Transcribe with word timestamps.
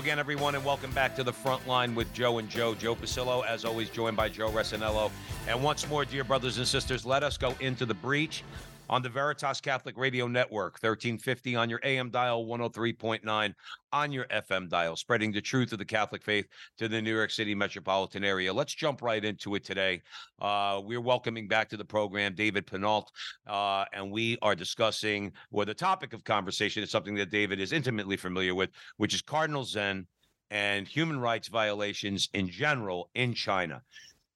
Again, 0.00 0.18
everyone, 0.18 0.54
and 0.54 0.64
welcome 0.64 0.90
back 0.92 1.14
to 1.14 1.22
the 1.22 1.32
front 1.32 1.68
line 1.68 1.94
with 1.94 2.10
Joe 2.14 2.38
and 2.38 2.48
Joe. 2.48 2.74
Joe 2.74 2.94
Pasillo, 2.94 3.44
as 3.46 3.66
always, 3.66 3.90
joined 3.90 4.16
by 4.16 4.30
Joe 4.30 4.48
Resinello. 4.48 5.10
And 5.46 5.62
once 5.62 5.86
more, 5.90 6.06
dear 6.06 6.24
brothers 6.24 6.56
and 6.56 6.66
sisters, 6.66 7.04
let 7.04 7.22
us 7.22 7.36
go 7.36 7.54
into 7.60 7.84
the 7.84 7.92
breach 7.92 8.42
on 8.90 9.02
the 9.02 9.08
Veritas 9.08 9.60
Catholic 9.60 9.96
Radio 9.96 10.26
Network, 10.26 10.74
1350 10.74 11.54
on 11.54 11.70
your 11.70 11.78
AM 11.84 12.10
dial, 12.10 12.44
103.9 12.44 13.54
on 13.92 14.12
your 14.12 14.24
FM 14.24 14.68
dial, 14.68 14.96
spreading 14.96 15.30
the 15.30 15.40
truth 15.40 15.72
of 15.72 15.78
the 15.78 15.84
Catholic 15.84 16.24
faith 16.24 16.48
to 16.76 16.88
the 16.88 17.00
New 17.00 17.14
York 17.14 17.30
City 17.30 17.54
metropolitan 17.54 18.24
area. 18.24 18.52
Let's 18.52 18.74
jump 18.74 19.00
right 19.00 19.24
into 19.24 19.54
it 19.54 19.64
today. 19.64 20.02
Uh, 20.42 20.80
we're 20.84 21.00
welcoming 21.00 21.46
back 21.46 21.68
to 21.68 21.76
the 21.76 21.84
program 21.84 22.34
David 22.34 22.66
Pinault, 22.66 23.06
uh, 23.46 23.84
and 23.92 24.10
we 24.10 24.36
are 24.42 24.56
discussing, 24.56 25.32
well, 25.52 25.66
the 25.66 25.72
topic 25.72 26.12
of 26.12 26.24
conversation 26.24 26.82
is 26.82 26.90
something 26.90 27.14
that 27.14 27.30
David 27.30 27.60
is 27.60 27.72
intimately 27.72 28.16
familiar 28.16 28.56
with, 28.56 28.70
which 28.96 29.14
is 29.14 29.22
Cardinal 29.22 29.64
Zen 29.64 30.04
and 30.50 30.88
human 30.88 31.20
rights 31.20 31.46
violations 31.46 32.28
in 32.34 32.48
general 32.48 33.08
in 33.14 33.34
China. 33.34 33.82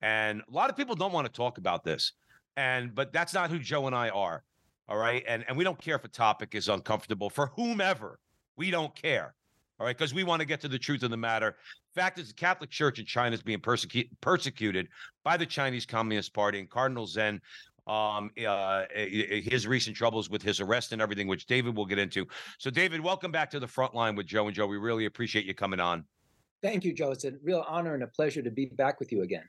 And 0.00 0.42
a 0.48 0.54
lot 0.54 0.70
of 0.70 0.76
people 0.76 0.94
don't 0.94 1.12
want 1.12 1.26
to 1.26 1.32
talk 1.32 1.58
about 1.58 1.82
this 1.82 2.12
and 2.56 2.94
but 2.94 3.12
that's 3.12 3.34
not 3.34 3.50
who 3.50 3.58
Joe 3.58 3.86
and 3.86 3.94
I 3.94 4.08
are. 4.10 4.44
All 4.88 4.96
right. 4.96 5.24
And 5.26 5.44
and 5.48 5.56
we 5.56 5.64
don't 5.64 5.80
care 5.80 5.96
if 5.96 6.04
a 6.04 6.08
topic 6.08 6.54
is 6.54 6.68
uncomfortable 6.68 7.30
for 7.30 7.48
whomever. 7.56 8.18
We 8.56 8.70
don't 8.70 8.94
care. 8.94 9.34
All 9.80 9.86
right, 9.86 9.96
because 9.96 10.14
we 10.14 10.22
want 10.22 10.38
to 10.38 10.46
get 10.46 10.60
to 10.60 10.68
the 10.68 10.78
truth 10.78 11.02
of 11.02 11.10
the 11.10 11.16
matter. 11.16 11.56
Fact 11.96 12.18
is, 12.20 12.28
the 12.28 12.34
Catholic 12.34 12.70
Church 12.70 13.00
in 13.00 13.06
China 13.06 13.34
is 13.34 13.42
being 13.42 13.58
persecuted 13.58 14.10
persecuted 14.20 14.88
by 15.24 15.36
the 15.36 15.46
Chinese 15.46 15.84
Communist 15.84 16.32
Party 16.32 16.60
and 16.60 16.70
Cardinal 16.70 17.06
Zen. 17.06 17.40
Um, 17.86 18.30
uh, 18.46 18.84
his 18.94 19.66
recent 19.66 19.94
troubles 19.94 20.30
with 20.30 20.42
his 20.42 20.58
arrest 20.60 20.92
and 20.92 21.02
everything, 21.02 21.26
which 21.26 21.44
David 21.44 21.76
will 21.76 21.84
get 21.84 21.98
into. 21.98 22.26
So, 22.58 22.70
David, 22.70 23.00
welcome 23.00 23.30
back 23.30 23.50
to 23.50 23.60
the 23.60 23.66
front 23.66 23.94
line 23.94 24.14
with 24.14 24.26
Joe 24.26 24.46
and 24.46 24.54
Joe. 24.54 24.66
We 24.66 24.78
really 24.78 25.04
appreciate 25.04 25.44
you 25.44 25.54
coming 25.54 25.80
on. 25.80 26.04
Thank 26.62 26.84
you, 26.84 26.94
Joe. 26.94 27.10
It's 27.10 27.24
a 27.24 27.32
real 27.42 27.62
honor 27.68 27.92
and 27.92 28.02
a 28.02 28.06
pleasure 28.06 28.40
to 28.40 28.50
be 28.50 28.66
back 28.66 29.00
with 29.00 29.12
you 29.12 29.20
again. 29.20 29.44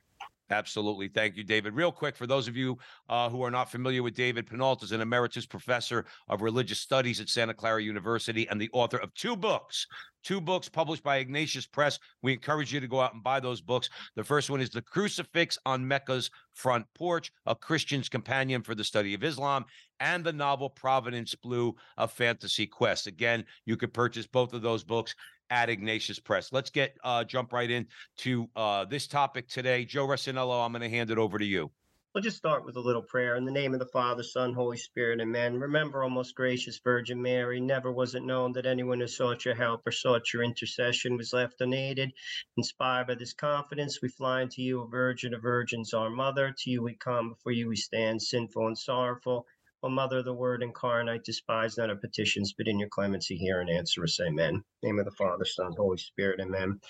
Absolutely. 0.50 1.08
Thank 1.08 1.36
you, 1.36 1.42
David. 1.42 1.74
Real 1.74 1.90
quick, 1.90 2.14
for 2.14 2.26
those 2.26 2.46
of 2.46 2.56
you 2.56 2.78
uh, 3.08 3.28
who 3.28 3.42
are 3.42 3.50
not 3.50 3.70
familiar 3.70 4.02
with 4.02 4.14
David 4.14 4.46
Pinault, 4.46 4.82
is 4.84 4.92
an 4.92 5.00
emeritus 5.00 5.44
professor 5.44 6.04
of 6.28 6.40
religious 6.40 6.78
studies 6.78 7.20
at 7.20 7.28
Santa 7.28 7.52
Clara 7.52 7.82
University 7.82 8.48
and 8.48 8.60
the 8.60 8.70
author 8.72 8.98
of 8.98 9.12
two 9.14 9.34
books, 9.34 9.88
two 10.22 10.40
books 10.40 10.68
published 10.68 11.02
by 11.02 11.16
Ignatius 11.16 11.66
Press. 11.66 11.98
We 12.22 12.32
encourage 12.32 12.72
you 12.72 12.78
to 12.78 12.86
go 12.86 13.00
out 13.00 13.14
and 13.14 13.24
buy 13.24 13.40
those 13.40 13.60
books. 13.60 13.90
The 14.14 14.22
first 14.22 14.48
one 14.48 14.60
is 14.60 14.70
The 14.70 14.82
Crucifix 14.82 15.58
on 15.66 15.86
Mecca's 15.86 16.30
Front 16.52 16.86
Porch, 16.94 17.32
a 17.46 17.54
Christian's 17.54 18.08
companion 18.08 18.62
for 18.62 18.76
the 18.76 18.84
study 18.84 19.14
of 19.14 19.24
Islam, 19.24 19.64
and 19.98 20.22
the 20.22 20.32
novel 20.32 20.70
Providence 20.70 21.34
Blue, 21.34 21.74
a 21.96 22.06
fantasy 22.06 22.66
quest. 22.66 23.06
Again, 23.06 23.44
you 23.64 23.76
could 23.76 23.92
purchase 23.92 24.26
both 24.26 24.52
of 24.52 24.62
those 24.62 24.84
books 24.84 25.14
at 25.50 25.68
Ignatius 25.68 26.18
Press. 26.18 26.52
Let's 26.52 26.70
get 26.70 26.96
uh, 27.04 27.24
jump 27.24 27.52
right 27.52 27.70
in 27.70 27.86
to 28.18 28.48
uh, 28.56 28.84
this 28.84 29.06
topic 29.06 29.48
today. 29.48 29.84
Joe 29.84 30.06
Resinello, 30.06 30.64
I'm 30.64 30.72
going 30.72 30.82
to 30.82 30.88
hand 30.88 31.10
it 31.10 31.18
over 31.18 31.38
to 31.38 31.44
you. 31.44 31.70
We'll 32.16 32.22
just 32.22 32.38
start 32.38 32.64
with 32.64 32.76
a 32.76 32.80
little 32.80 33.02
prayer. 33.02 33.36
In 33.36 33.44
the 33.44 33.52
name 33.52 33.74
of 33.74 33.78
the 33.78 33.84
Father, 33.84 34.22
Son, 34.22 34.54
Holy 34.54 34.78
Spirit, 34.78 35.20
Amen. 35.20 35.60
Remember, 35.60 36.02
O 36.02 36.08
most 36.08 36.34
gracious 36.34 36.78
Virgin 36.78 37.20
Mary, 37.20 37.60
never 37.60 37.92
was 37.92 38.14
it 38.14 38.22
known 38.22 38.52
that 38.52 38.64
anyone 38.64 39.00
who 39.00 39.06
sought 39.06 39.44
your 39.44 39.54
help 39.54 39.86
or 39.86 39.92
sought 39.92 40.32
your 40.32 40.42
intercession 40.42 41.18
was 41.18 41.34
left 41.34 41.60
unaided. 41.60 42.10
Inspired 42.56 43.08
by 43.08 43.16
this 43.16 43.34
confidence, 43.34 44.00
we 44.00 44.08
fly 44.08 44.40
unto 44.40 44.62
you, 44.62 44.80
a 44.80 44.88
Virgin 44.88 45.34
of 45.34 45.42
Virgins, 45.42 45.92
our 45.92 46.08
Mother. 46.08 46.54
To 46.56 46.70
you 46.70 46.82
we 46.82 46.94
come, 46.94 47.28
before 47.28 47.52
you 47.52 47.68
we 47.68 47.76
stand, 47.76 48.22
sinful 48.22 48.66
and 48.66 48.78
sorrowful. 48.78 49.46
O 49.86 49.88
Mother 49.88 50.18
of 50.18 50.24
the 50.24 50.34
Word 50.34 50.64
incarnate, 50.64 51.22
despise 51.22 51.78
not 51.78 51.90
our 51.90 51.96
petitions, 51.96 52.52
but 52.52 52.66
in 52.66 52.76
your 52.76 52.88
clemency 52.88 53.36
hear 53.36 53.60
and 53.60 53.70
answer 53.70 54.02
us. 54.02 54.18
Amen. 54.20 54.60
Name 54.82 54.98
of 54.98 55.04
the 55.04 55.12
Father, 55.12 55.44
Son, 55.44 55.72
Holy 55.76 55.96
Spirit. 55.96 56.40
Amen. 56.40 56.80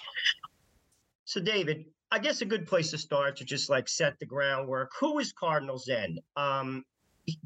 So, 1.26 1.38
David, 1.38 1.84
I 2.10 2.18
guess 2.20 2.40
a 2.40 2.46
good 2.46 2.66
place 2.66 2.92
to 2.92 2.98
start 2.98 3.36
to 3.36 3.44
just 3.44 3.68
like 3.68 3.86
set 3.86 4.18
the 4.18 4.24
groundwork. 4.24 4.92
Who 4.98 5.18
is 5.18 5.34
Cardinal 5.34 5.76
Zen? 5.76 6.20
Um, 6.36 6.84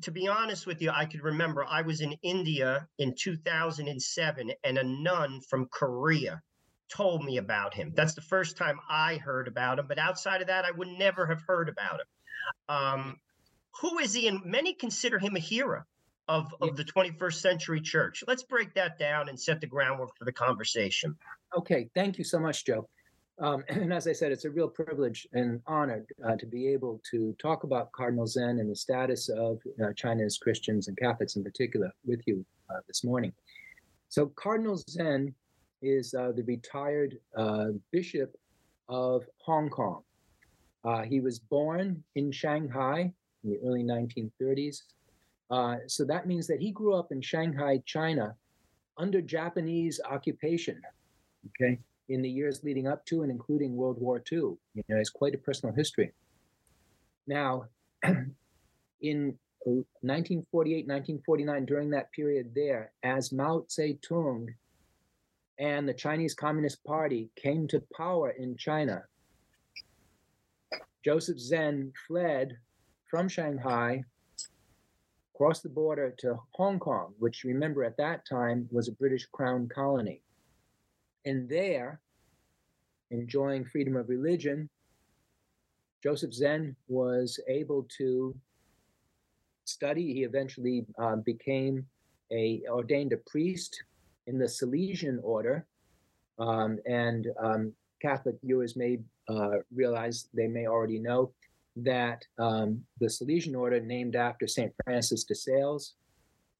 to 0.02 0.12
be 0.12 0.28
honest 0.28 0.68
with 0.68 0.80
you, 0.80 0.92
I 0.94 1.04
could 1.04 1.24
remember 1.24 1.64
I 1.64 1.82
was 1.82 2.00
in 2.00 2.14
India 2.22 2.86
in 3.00 3.16
2007 3.18 4.52
and 4.62 4.78
a 4.78 4.84
nun 4.84 5.40
from 5.40 5.66
Korea 5.66 6.40
told 6.88 7.24
me 7.24 7.38
about 7.38 7.74
him. 7.74 7.92
That's 7.96 8.14
the 8.14 8.20
first 8.20 8.56
time 8.56 8.78
I 8.88 9.16
heard 9.16 9.48
about 9.48 9.80
him. 9.80 9.86
But 9.88 9.98
outside 9.98 10.42
of 10.42 10.46
that, 10.46 10.64
I 10.64 10.70
would 10.70 10.86
never 10.86 11.26
have 11.26 11.42
heard 11.44 11.68
about 11.68 11.98
him. 11.98 12.06
Um, 12.68 13.16
who 13.80 13.98
is 13.98 14.14
he? 14.14 14.28
And 14.28 14.44
many 14.44 14.74
consider 14.74 15.18
him 15.18 15.36
a 15.36 15.40
hero 15.40 15.84
of, 16.28 16.54
of 16.60 16.76
the 16.76 16.84
21st 16.84 17.34
century 17.34 17.80
church. 17.80 18.22
Let's 18.26 18.42
break 18.42 18.74
that 18.74 18.98
down 18.98 19.28
and 19.28 19.38
set 19.38 19.60
the 19.60 19.66
groundwork 19.66 20.16
for 20.16 20.24
the 20.24 20.32
conversation. 20.32 21.16
Okay, 21.56 21.88
thank 21.94 22.18
you 22.18 22.24
so 22.24 22.38
much, 22.38 22.64
Joe. 22.64 22.88
Um, 23.40 23.64
and 23.68 23.92
as 23.92 24.06
I 24.06 24.12
said, 24.12 24.32
it's 24.32 24.44
a 24.44 24.50
real 24.50 24.68
privilege 24.68 25.26
and 25.32 25.60
honor 25.66 26.04
uh, 26.24 26.36
to 26.36 26.46
be 26.46 26.68
able 26.68 27.00
to 27.10 27.34
talk 27.40 27.64
about 27.64 27.90
Cardinal 27.92 28.26
Zen 28.26 28.58
and 28.60 28.70
the 28.70 28.76
status 28.76 29.28
of 29.28 29.60
uh, 29.82 29.92
China's 29.96 30.38
Christians 30.38 30.88
and 30.88 30.96
Catholics 30.96 31.36
in 31.36 31.42
particular 31.42 31.90
with 32.04 32.20
you 32.26 32.44
uh, 32.68 32.80
this 32.86 33.02
morning. 33.02 33.32
So, 34.08 34.26
Cardinal 34.36 34.76
Zen 34.76 35.34
is 35.82 36.14
uh, 36.14 36.32
the 36.34 36.42
retired 36.42 37.18
uh, 37.36 37.68
bishop 37.90 38.36
of 38.88 39.24
Hong 39.38 39.68
Kong. 39.68 40.02
Uh, 40.84 41.02
he 41.02 41.20
was 41.20 41.38
born 41.38 42.02
in 42.14 42.32
Shanghai 42.32 43.12
in 43.44 43.50
the 43.50 43.58
early 43.66 43.82
1930s. 43.82 44.82
Uh, 45.50 45.76
so 45.86 46.04
that 46.04 46.26
means 46.26 46.46
that 46.46 46.60
he 46.60 46.70
grew 46.70 46.94
up 46.94 47.10
in 47.10 47.20
Shanghai, 47.20 47.82
China, 47.84 48.34
under 48.96 49.20
Japanese 49.20 50.00
occupation. 50.08 50.80
Okay, 51.48 51.78
in 52.10 52.22
the 52.22 52.28
years 52.28 52.62
leading 52.64 52.86
up 52.86 53.06
to 53.06 53.22
and 53.22 53.30
including 53.30 53.74
World 53.74 53.98
War 53.98 54.22
II. 54.30 54.38
You 54.38 54.84
know, 54.88 54.96
it's 54.96 55.10
quite 55.10 55.34
a 55.34 55.38
personal 55.38 55.74
history. 55.74 56.12
Now, 57.26 57.66
in 59.00 59.38
1948, 59.64 60.88
1949, 60.88 61.64
during 61.64 61.90
that 61.90 62.10
period 62.12 62.50
there, 62.54 62.92
as 63.04 63.32
Mao 63.32 63.64
Zedong 63.68 64.48
and 65.58 65.88
the 65.88 65.94
Chinese 65.94 66.34
Communist 66.34 66.82
Party 66.84 67.30
came 67.36 67.68
to 67.68 67.82
power 67.96 68.30
in 68.30 68.56
China, 68.56 69.04
Joseph 71.04 71.38
Zen 71.38 71.92
fled 72.08 72.58
from 73.10 73.28
Shanghai, 73.28 74.04
crossed 75.36 75.64
the 75.64 75.68
border 75.68 76.14
to 76.18 76.38
Hong 76.52 76.78
Kong, 76.78 77.12
which 77.18 77.44
remember 77.44 77.82
at 77.82 77.96
that 77.96 78.24
time 78.28 78.68
was 78.70 78.86
a 78.86 78.92
British 78.92 79.26
crown 79.32 79.68
colony. 79.68 80.22
And 81.24 81.48
there, 81.48 82.00
enjoying 83.10 83.64
freedom 83.64 83.96
of 83.96 84.08
religion, 84.08 84.70
Joseph 86.02 86.32
Zen 86.32 86.76
was 86.88 87.38
able 87.48 87.86
to 87.98 88.34
study. 89.64 90.14
He 90.14 90.22
eventually 90.22 90.86
uh, 90.98 91.16
became 91.16 91.84
a 92.32 92.62
ordained 92.70 93.12
a 93.12 93.18
priest 93.28 93.82
in 94.28 94.38
the 94.38 94.46
Salesian 94.46 95.18
order, 95.22 95.66
um, 96.38 96.78
and 96.86 97.26
um, 97.42 97.72
Catholic 98.00 98.36
viewers 98.42 98.76
may 98.76 99.00
uh, 99.28 99.58
realize 99.74 100.28
they 100.32 100.46
may 100.46 100.66
already 100.66 100.98
know 100.98 101.32
that 101.76 102.24
um, 102.38 102.82
the 103.00 103.06
Salesian 103.06 103.56
order, 103.56 103.80
named 103.80 104.16
after 104.16 104.46
St. 104.46 104.72
Francis 104.84 105.24
de 105.24 105.34
Sales, 105.34 105.94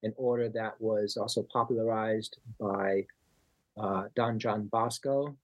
an 0.03 0.12
order 0.17 0.49
that 0.49 0.81
was 0.81 1.17
also 1.17 1.47
popularized 1.53 2.39
by 2.59 3.05
uh, 3.79 4.05
Don 4.15 4.39
John 4.39 4.67
Bosco. 4.67 5.37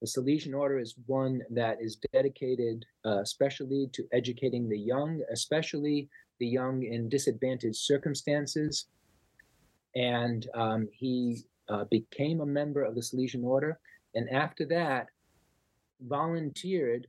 The 0.00 0.06
Salesian 0.06 0.54
order 0.54 0.78
is 0.78 0.94
one 1.06 1.42
that 1.50 1.78
is 1.80 1.96
dedicated 2.12 2.84
uh, 3.04 3.20
especially 3.20 3.88
to 3.92 4.04
educating 4.12 4.68
the 4.68 4.78
young, 4.78 5.22
especially 5.32 6.08
the 6.40 6.46
young 6.46 6.82
in 6.82 7.08
disadvantaged 7.08 7.76
circumstances. 7.76 8.86
And 9.94 10.46
um, 10.54 10.88
he 10.92 11.44
uh, 11.68 11.84
became 11.90 12.40
a 12.40 12.46
member 12.46 12.82
of 12.82 12.94
the 12.94 13.00
Salesian 13.00 13.44
order. 13.44 13.78
And 14.14 14.28
after 14.30 14.66
that, 14.66 15.06
volunteered 16.00 17.06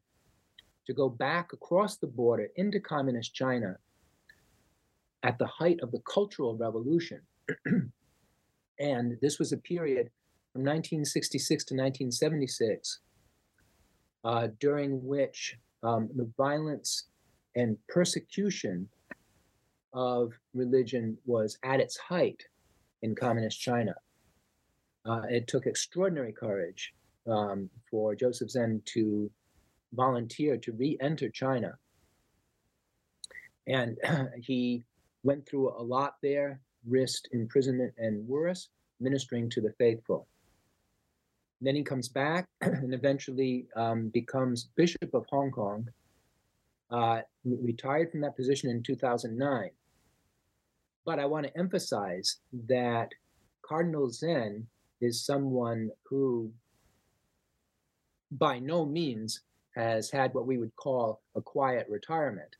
to 0.85 0.93
go 0.93 1.09
back 1.09 1.53
across 1.53 1.97
the 1.97 2.07
border 2.07 2.47
into 2.55 2.79
communist 2.79 3.33
China 3.33 3.77
at 5.23 5.39
the 5.39 5.47
height 5.47 5.79
of 5.81 5.91
the 5.91 6.01
Cultural 6.01 6.55
Revolution. 6.55 7.21
and 8.79 9.17
this 9.21 9.39
was 9.39 9.51
a 9.51 9.57
period 9.57 10.09
from 10.53 10.61
1966 10.61 11.65
to 11.65 11.73
1976, 11.73 12.99
uh, 14.23 14.47
during 14.59 15.03
which 15.05 15.57
um, 15.83 16.09
the 16.15 16.29
violence 16.37 17.05
and 17.55 17.77
persecution 17.89 18.87
of 19.93 20.33
religion 20.53 21.17
was 21.25 21.57
at 21.63 21.79
its 21.79 21.97
height 21.97 22.43
in 23.01 23.15
communist 23.15 23.59
China. 23.59 23.95
Uh, 25.05 25.21
it 25.29 25.47
took 25.47 25.65
extraordinary 25.65 26.33
courage 26.33 26.93
um, 27.27 27.69
for 27.89 28.15
Joseph 28.15 28.49
Zen 28.49 28.81
to 28.85 29.29
volunteer 29.95 30.57
to 30.57 30.71
re 30.73 30.97
enter 31.01 31.29
China. 31.29 31.77
And 33.67 33.97
he 34.41 34.83
went 35.23 35.47
through 35.47 35.69
a 35.69 35.81
lot 35.81 36.15
there, 36.21 36.59
risked 36.87 37.29
imprisonment 37.31 37.93
and 37.97 38.27
worse, 38.27 38.69
ministering 38.99 39.49
to 39.51 39.61
the 39.61 39.73
faithful. 39.77 40.27
Then 41.61 41.75
he 41.75 41.83
comes 41.83 42.09
back 42.09 42.47
and 42.61 42.93
eventually 42.93 43.67
um, 43.75 44.09
becomes 44.09 44.69
Bishop 44.75 45.13
of 45.13 45.25
Hong 45.29 45.51
Kong, 45.51 45.87
uh, 46.91 47.21
retired 47.43 48.11
from 48.11 48.21
that 48.21 48.35
position 48.35 48.69
in 48.69 48.83
2009. 48.83 49.69
But 51.05 51.19
I 51.19 51.25
want 51.25 51.45
to 51.47 51.57
emphasize 51.57 52.37
that 52.67 53.09
Cardinal 53.61 54.09
Zen 54.09 54.67
is 55.01 55.25
someone 55.25 55.89
who, 56.03 56.51
by 58.31 58.59
no 58.59 58.85
means, 58.85 59.41
has 59.75 60.09
had 60.09 60.33
what 60.33 60.47
we 60.47 60.57
would 60.57 60.75
call 60.75 61.21
a 61.35 61.41
quiet 61.41 61.85
retirement. 61.89 62.55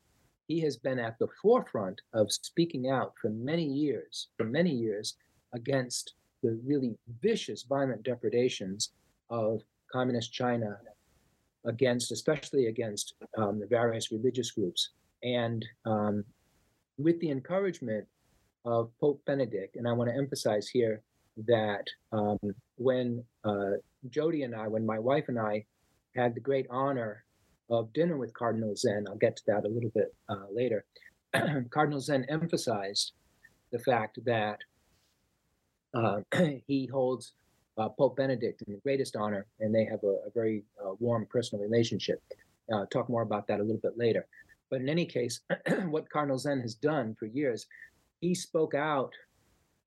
He 0.47 0.59
has 0.61 0.77
been 0.77 0.99
at 0.99 1.17
the 1.17 1.27
forefront 1.41 2.01
of 2.13 2.31
speaking 2.31 2.89
out 2.89 3.13
for 3.21 3.29
many 3.29 3.63
years, 3.63 4.27
for 4.37 4.43
many 4.43 4.71
years, 4.71 5.15
against 5.53 6.13
the 6.43 6.59
really 6.65 6.97
vicious, 7.21 7.63
violent 7.63 8.03
depredations 8.03 8.91
of 9.29 9.61
communist 9.91 10.31
China 10.31 10.77
against, 11.65 12.11
especially 12.11 12.67
against 12.67 13.15
um, 13.37 13.59
the 13.59 13.65
various 13.65 14.11
religious 14.11 14.51
groups. 14.51 14.89
And 15.23 15.65
um, 15.85 16.23
with 16.97 17.19
the 17.19 17.31
encouragement 17.31 18.05
of 18.65 18.91
Pope 18.99 19.21
Benedict, 19.25 19.75
and 19.77 19.87
I 19.87 19.93
want 19.93 20.09
to 20.09 20.15
emphasize 20.15 20.67
here 20.67 21.01
that 21.47 21.85
um, 22.11 22.39
when 22.77 23.23
uh, 23.43 23.71
Jody 24.09 24.43
and 24.43 24.55
I, 24.55 24.67
when 24.67 24.85
my 24.85 24.99
wife 24.99 25.25
and 25.27 25.39
I 25.39 25.65
had 26.15 26.35
the 26.35 26.39
great 26.39 26.67
honor 26.69 27.23
of 27.69 27.91
dinner 27.93 28.17
with 28.17 28.33
Cardinal 28.33 28.75
Zen, 28.75 29.05
I'll 29.07 29.17
get 29.17 29.35
to 29.37 29.43
that 29.47 29.65
a 29.65 29.69
little 29.69 29.91
bit 29.93 30.13
uh, 30.29 30.45
later, 30.51 30.85
Cardinal 31.69 31.99
Zen 31.99 32.25
emphasized 32.29 33.13
the 33.71 33.79
fact 33.79 34.19
that 34.25 34.59
uh, 35.93 36.21
he 36.67 36.85
holds 36.85 37.33
uh, 37.77 37.89
Pope 37.89 38.15
Benedict 38.17 38.61
in 38.67 38.73
the 38.73 38.79
greatest 38.79 39.15
honor, 39.15 39.45
and 39.59 39.73
they 39.73 39.85
have 39.85 40.03
a, 40.03 40.27
a 40.27 40.31
very 40.33 40.63
uh, 40.83 40.93
warm 40.99 41.27
personal 41.29 41.63
relationship. 41.63 42.21
Uh, 42.73 42.85
talk 42.91 43.09
more 43.09 43.21
about 43.21 43.47
that 43.47 43.59
a 43.59 43.63
little 43.63 43.81
bit 43.81 43.97
later. 43.97 44.25
But 44.69 44.81
in 44.81 44.89
any 44.89 45.05
case, 45.05 45.41
what 45.87 46.09
Cardinal 46.09 46.39
Zen 46.39 46.61
has 46.61 46.75
done 46.75 47.15
for 47.19 47.25
years, 47.25 47.67
he 48.21 48.33
spoke 48.33 48.73
out 48.73 49.13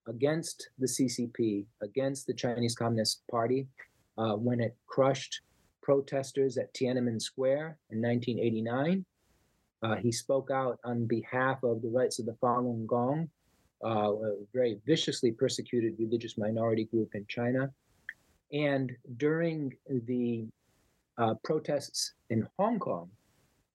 against 0.06 0.70
the 0.78 0.86
CCP, 0.86 1.64
against 1.82 2.26
the 2.26 2.34
Chinese 2.34 2.74
Communist 2.74 3.22
Party, 3.30 3.66
uh, 4.16 4.34
when 4.34 4.60
it 4.60 4.76
crushed 4.86 5.40
protesters 5.88 6.58
at 6.58 6.74
Tiananmen 6.74 7.18
Square 7.18 7.78
in 7.88 8.02
1989. 8.02 9.06
Uh, 9.82 9.96
he 9.96 10.12
spoke 10.12 10.50
out 10.50 10.78
on 10.84 11.06
behalf 11.06 11.62
of 11.62 11.80
the 11.80 11.88
rights 11.88 12.18
of 12.18 12.26
the 12.26 12.36
Falun 12.42 12.86
Gong, 12.86 13.30
uh, 13.82 14.12
a 14.12 14.34
very 14.52 14.78
viciously 14.84 15.32
persecuted 15.32 15.94
religious 15.98 16.36
minority 16.36 16.84
group 16.84 17.14
in 17.14 17.24
China. 17.26 17.70
And 18.52 18.92
during 19.16 19.72
the 19.88 20.46
uh, 21.16 21.32
protests 21.42 22.12
in 22.28 22.46
Hong 22.58 22.78
Kong 22.78 23.08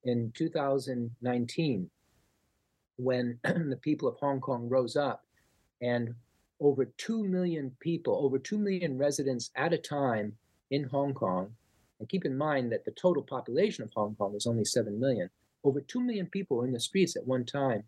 in 0.03 0.31
2019, 0.37 1.89
when 2.97 3.39
the 3.43 3.79
people 3.81 4.07
of 4.07 4.17
Hong 4.19 4.39
Kong 4.39 4.69
rose 4.69 4.95
up 4.95 5.25
and 5.81 6.13
over 6.59 6.85
2 6.85 7.23
million 7.23 7.75
people, 7.79 8.23
over 8.23 8.37
2 8.37 8.59
million 8.59 8.99
residents 8.99 9.49
at 9.55 9.73
a 9.73 9.79
time 9.79 10.33
in 10.69 10.83
Hong 10.83 11.15
Kong, 11.15 11.51
and 12.03 12.09
keep 12.09 12.25
in 12.25 12.37
mind 12.37 12.69
that 12.69 12.83
the 12.83 12.91
total 12.91 13.23
population 13.23 13.81
of 13.81 13.93
Hong 13.93 14.13
Kong 14.15 14.35
is 14.35 14.45
only 14.45 14.65
7 14.65 14.99
million, 14.99 15.29
over 15.63 15.79
2 15.79 16.01
million 16.01 16.25
people 16.25 16.57
were 16.57 16.65
in 16.65 16.73
the 16.73 16.79
streets 16.81 17.15
at 17.15 17.25
one 17.25 17.45
time 17.45 17.85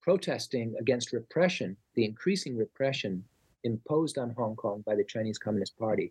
protesting 0.00 0.74
against 0.80 1.12
repression, 1.12 1.76
the 1.94 2.06
increasing 2.06 2.56
repression 2.56 3.22
imposed 3.64 4.16
on 4.16 4.30
Hong 4.30 4.56
Kong 4.56 4.82
by 4.86 4.94
the 4.94 5.04
Chinese 5.04 5.36
Communist 5.36 5.78
Party. 5.78 6.10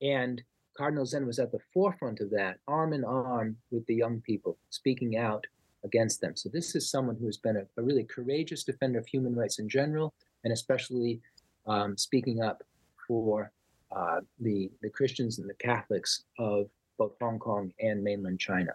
And 0.00 0.40
Cardinal 0.76 1.04
Zen 1.04 1.26
was 1.26 1.40
at 1.40 1.50
the 1.50 1.58
forefront 1.74 2.20
of 2.20 2.30
that, 2.30 2.58
arm 2.68 2.92
in 2.92 3.04
arm 3.04 3.56
with 3.72 3.84
the 3.86 3.96
young 3.96 4.20
people, 4.20 4.56
speaking 4.70 5.16
out 5.16 5.44
against 5.82 6.20
them. 6.20 6.36
So 6.36 6.48
this 6.48 6.76
is 6.76 6.88
someone 6.88 7.16
who 7.16 7.26
has 7.26 7.38
been 7.38 7.56
a, 7.56 7.66
a 7.76 7.82
really 7.82 8.04
courageous 8.04 8.62
defender 8.62 9.00
of 9.00 9.06
human 9.08 9.34
rights 9.34 9.58
in 9.58 9.68
general, 9.68 10.14
and 10.44 10.52
especially 10.52 11.20
um, 11.66 11.98
speaking 11.98 12.40
up 12.40 12.62
for 13.08 13.50
uh, 13.94 14.20
the 14.40 14.70
the 14.82 14.90
Christians 14.90 15.38
and 15.38 15.48
the 15.48 15.54
Catholics 15.54 16.24
of 16.38 16.66
both 16.98 17.12
Hong 17.20 17.38
Kong 17.38 17.72
and 17.80 18.02
mainland 18.02 18.40
China. 18.40 18.72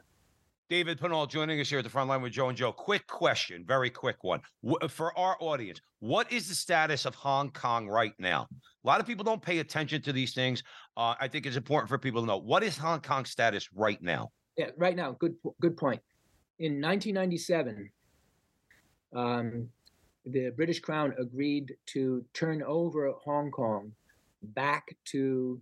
David 0.69 0.99
Pinault 0.99 1.29
joining 1.29 1.59
us 1.59 1.69
here 1.69 1.79
at 1.79 1.83
the 1.83 1.89
front 1.89 2.07
line 2.07 2.21
with 2.21 2.31
Joe 2.31 2.47
and 2.47 2.57
Joe. 2.57 2.71
Quick 2.71 3.05
question, 3.05 3.65
very 3.67 3.89
quick 3.89 4.23
one. 4.23 4.39
For 4.87 5.17
our 5.19 5.35
audience, 5.41 5.81
what 5.99 6.31
is 6.31 6.47
the 6.47 6.55
status 6.55 7.03
of 7.05 7.13
Hong 7.13 7.51
Kong 7.51 7.89
right 7.89 8.13
now? 8.19 8.47
A 8.53 8.87
lot 8.87 9.01
of 9.01 9.05
people 9.05 9.25
don't 9.25 9.41
pay 9.41 9.59
attention 9.59 10.01
to 10.03 10.13
these 10.13 10.33
things. 10.33 10.63
Uh, 10.95 11.15
I 11.19 11.27
think 11.27 11.45
it's 11.45 11.57
important 11.57 11.89
for 11.89 11.97
people 11.97 12.21
to 12.21 12.27
know 12.27 12.37
what 12.37 12.63
is 12.63 12.77
Hong 12.77 13.01
Kong's 13.01 13.31
status 13.31 13.67
right 13.73 14.01
now. 14.01 14.31
Yeah, 14.55 14.67
right 14.77 14.95
now. 14.95 15.11
Good, 15.19 15.35
good 15.59 15.75
point. 15.75 16.01
In 16.59 16.79
1997, 16.81 17.91
um, 19.13 19.67
the 20.25 20.51
British 20.55 20.79
Crown 20.79 21.13
agreed 21.19 21.75
to 21.87 22.23
turn 22.33 22.63
over 22.63 23.11
Hong 23.25 23.51
Kong 23.51 23.91
back 24.41 24.95
to 25.05 25.61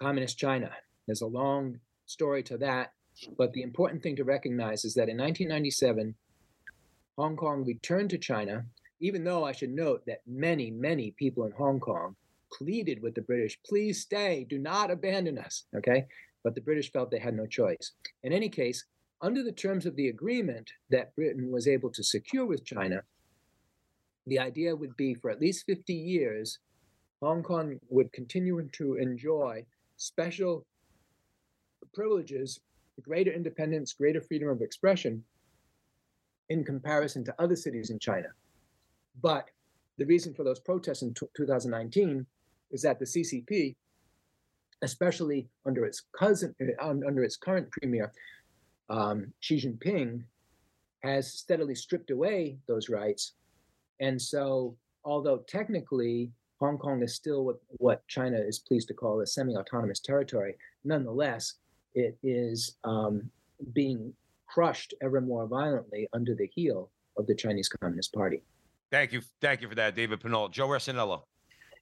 communist 0.00 0.38
China. 0.38 0.70
There's 1.06 1.22
a 1.22 1.26
long 1.26 1.80
story 2.06 2.42
to 2.44 2.58
that 2.58 2.92
but 3.38 3.52
the 3.52 3.62
important 3.62 4.02
thing 4.02 4.16
to 4.16 4.24
recognize 4.24 4.84
is 4.84 4.94
that 4.94 5.08
in 5.08 5.16
1997, 5.16 6.14
Hong 7.16 7.36
Kong 7.36 7.64
returned 7.64 8.10
to 8.10 8.18
China, 8.18 8.66
even 9.00 9.24
though 9.24 9.44
I 9.44 9.52
should 9.52 9.70
note 9.70 10.04
that 10.06 10.20
many, 10.26 10.70
many 10.70 11.12
people 11.12 11.44
in 11.44 11.52
Hong 11.52 11.80
Kong 11.80 12.16
pleaded 12.52 13.02
with 13.02 13.14
the 13.14 13.22
British, 13.22 13.58
please 13.64 14.02
stay, 14.02 14.46
do 14.48 14.58
not 14.58 14.90
abandon 14.90 15.38
us. 15.38 15.64
Okay. 15.74 16.06
But 16.44 16.54
the 16.54 16.60
British 16.60 16.92
felt 16.92 17.10
they 17.10 17.18
had 17.18 17.34
no 17.34 17.46
choice. 17.46 17.92
In 18.22 18.32
any 18.32 18.48
case, 18.48 18.84
under 19.22 19.42
the 19.42 19.52
terms 19.52 19.86
of 19.86 19.96
the 19.96 20.08
agreement 20.08 20.70
that 20.90 21.14
Britain 21.16 21.50
was 21.50 21.66
able 21.66 21.90
to 21.92 22.04
secure 22.04 22.44
with 22.44 22.64
China, 22.64 23.02
the 24.26 24.38
idea 24.38 24.76
would 24.76 24.96
be 24.96 25.14
for 25.14 25.30
at 25.30 25.40
least 25.40 25.66
50 25.66 25.92
years, 25.92 26.58
Hong 27.22 27.42
Kong 27.42 27.78
would 27.88 28.12
continue 28.12 28.68
to 28.72 28.94
enjoy 28.96 29.64
special 29.96 30.66
privileges 31.94 32.60
greater 33.02 33.32
independence, 33.32 33.92
greater 33.92 34.20
freedom 34.20 34.48
of 34.48 34.62
expression 34.62 35.22
in 36.48 36.64
comparison 36.64 37.24
to 37.24 37.34
other 37.38 37.56
cities 37.56 37.90
in 37.90 37.98
China. 37.98 38.28
But 39.22 39.50
the 39.98 40.06
reason 40.06 40.34
for 40.34 40.44
those 40.44 40.60
protests 40.60 41.02
in 41.02 41.14
t- 41.14 41.26
2019 41.36 42.26
is 42.70 42.82
that 42.82 42.98
the 42.98 43.04
CCP, 43.04 43.74
especially 44.82 45.48
under 45.66 45.84
its 45.84 46.02
cousin, 46.18 46.54
under 46.80 47.24
its 47.24 47.36
current 47.36 47.70
premier, 47.70 48.12
um, 48.88 49.32
Xi 49.40 49.56
Jinping, 49.56 50.22
has 51.02 51.32
steadily 51.32 51.74
stripped 51.74 52.10
away 52.10 52.58
those 52.66 52.88
rights. 52.88 53.32
And 54.00 54.20
so, 54.20 54.76
although 55.04 55.38
technically 55.46 56.30
Hong 56.60 56.78
Kong 56.78 57.02
is 57.02 57.14
still 57.14 57.44
what, 57.44 57.56
what 57.78 58.08
China 58.08 58.38
is 58.38 58.58
pleased 58.58 58.88
to 58.88 58.94
call 58.94 59.20
a 59.20 59.26
semi 59.26 59.54
autonomous 59.56 60.00
territory, 60.00 60.56
nonetheless, 60.84 61.54
it 61.94 62.16
is 62.22 62.76
um, 62.84 63.30
being 63.72 64.12
crushed 64.46 64.94
ever 65.02 65.20
more 65.20 65.46
violently 65.46 66.08
under 66.12 66.34
the 66.34 66.46
heel 66.46 66.90
of 67.16 67.26
the 67.26 67.34
Chinese 67.34 67.68
Communist 67.68 68.12
Party. 68.12 68.42
Thank 68.90 69.12
you. 69.12 69.22
Thank 69.40 69.62
you 69.62 69.68
for 69.68 69.74
that, 69.74 69.96
David 69.96 70.20
Pinault. 70.20 70.52
Joe 70.52 70.68
Resinello. 70.68 71.22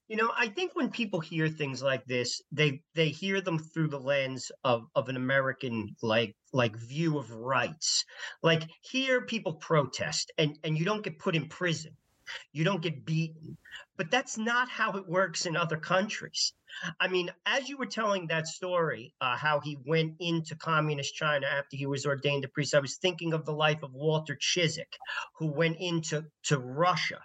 You 0.08 0.16
know, 0.16 0.30
I 0.36 0.48
think 0.48 0.72
when 0.74 0.90
people 0.90 1.20
hear 1.20 1.48
things 1.48 1.82
like 1.82 2.04
this, 2.04 2.42
they 2.52 2.82
they 2.94 3.08
hear 3.08 3.40
them 3.40 3.58
through 3.58 3.88
the 3.88 3.98
lens 3.98 4.52
of 4.62 4.86
of 4.94 5.08
an 5.08 5.16
American 5.16 5.96
like 6.02 6.36
like 6.52 6.76
view 6.76 7.18
of 7.18 7.30
rights. 7.32 8.04
Like 8.42 8.64
here 8.82 9.22
people 9.22 9.54
protest 9.54 10.30
and 10.36 10.58
and 10.62 10.78
you 10.78 10.84
don't 10.84 11.02
get 11.02 11.18
put 11.18 11.34
in 11.34 11.48
prison. 11.48 11.96
You 12.52 12.64
don't 12.64 12.82
get 12.82 13.04
beaten. 13.04 13.56
But 13.96 14.10
that's 14.10 14.36
not 14.36 14.68
how 14.68 14.96
it 14.96 15.06
works 15.08 15.46
in 15.46 15.56
other 15.56 15.76
countries. 15.76 16.52
I 17.00 17.08
mean, 17.08 17.30
as 17.46 17.68
you 17.68 17.76
were 17.76 17.86
telling 17.86 18.26
that 18.26 18.46
story, 18.46 19.14
uh, 19.20 19.36
how 19.36 19.60
he 19.60 19.78
went 19.84 20.14
into 20.20 20.56
communist 20.56 21.14
China 21.14 21.46
after 21.46 21.76
he 21.76 21.86
was 21.86 22.06
ordained 22.06 22.44
a 22.44 22.48
priest, 22.48 22.74
I 22.74 22.80
was 22.80 22.96
thinking 22.96 23.32
of 23.32 23.44
the 23.44 23.52
life 23.52 23.82
of 23.82 23.92
Walter 23.92 24.36
Ciszek, 24.40 24.92
who 25.38 25.46
went 25.46 25.76
into 25.80 26.24
to 26.44 26.58
Russia. 26.58 27.20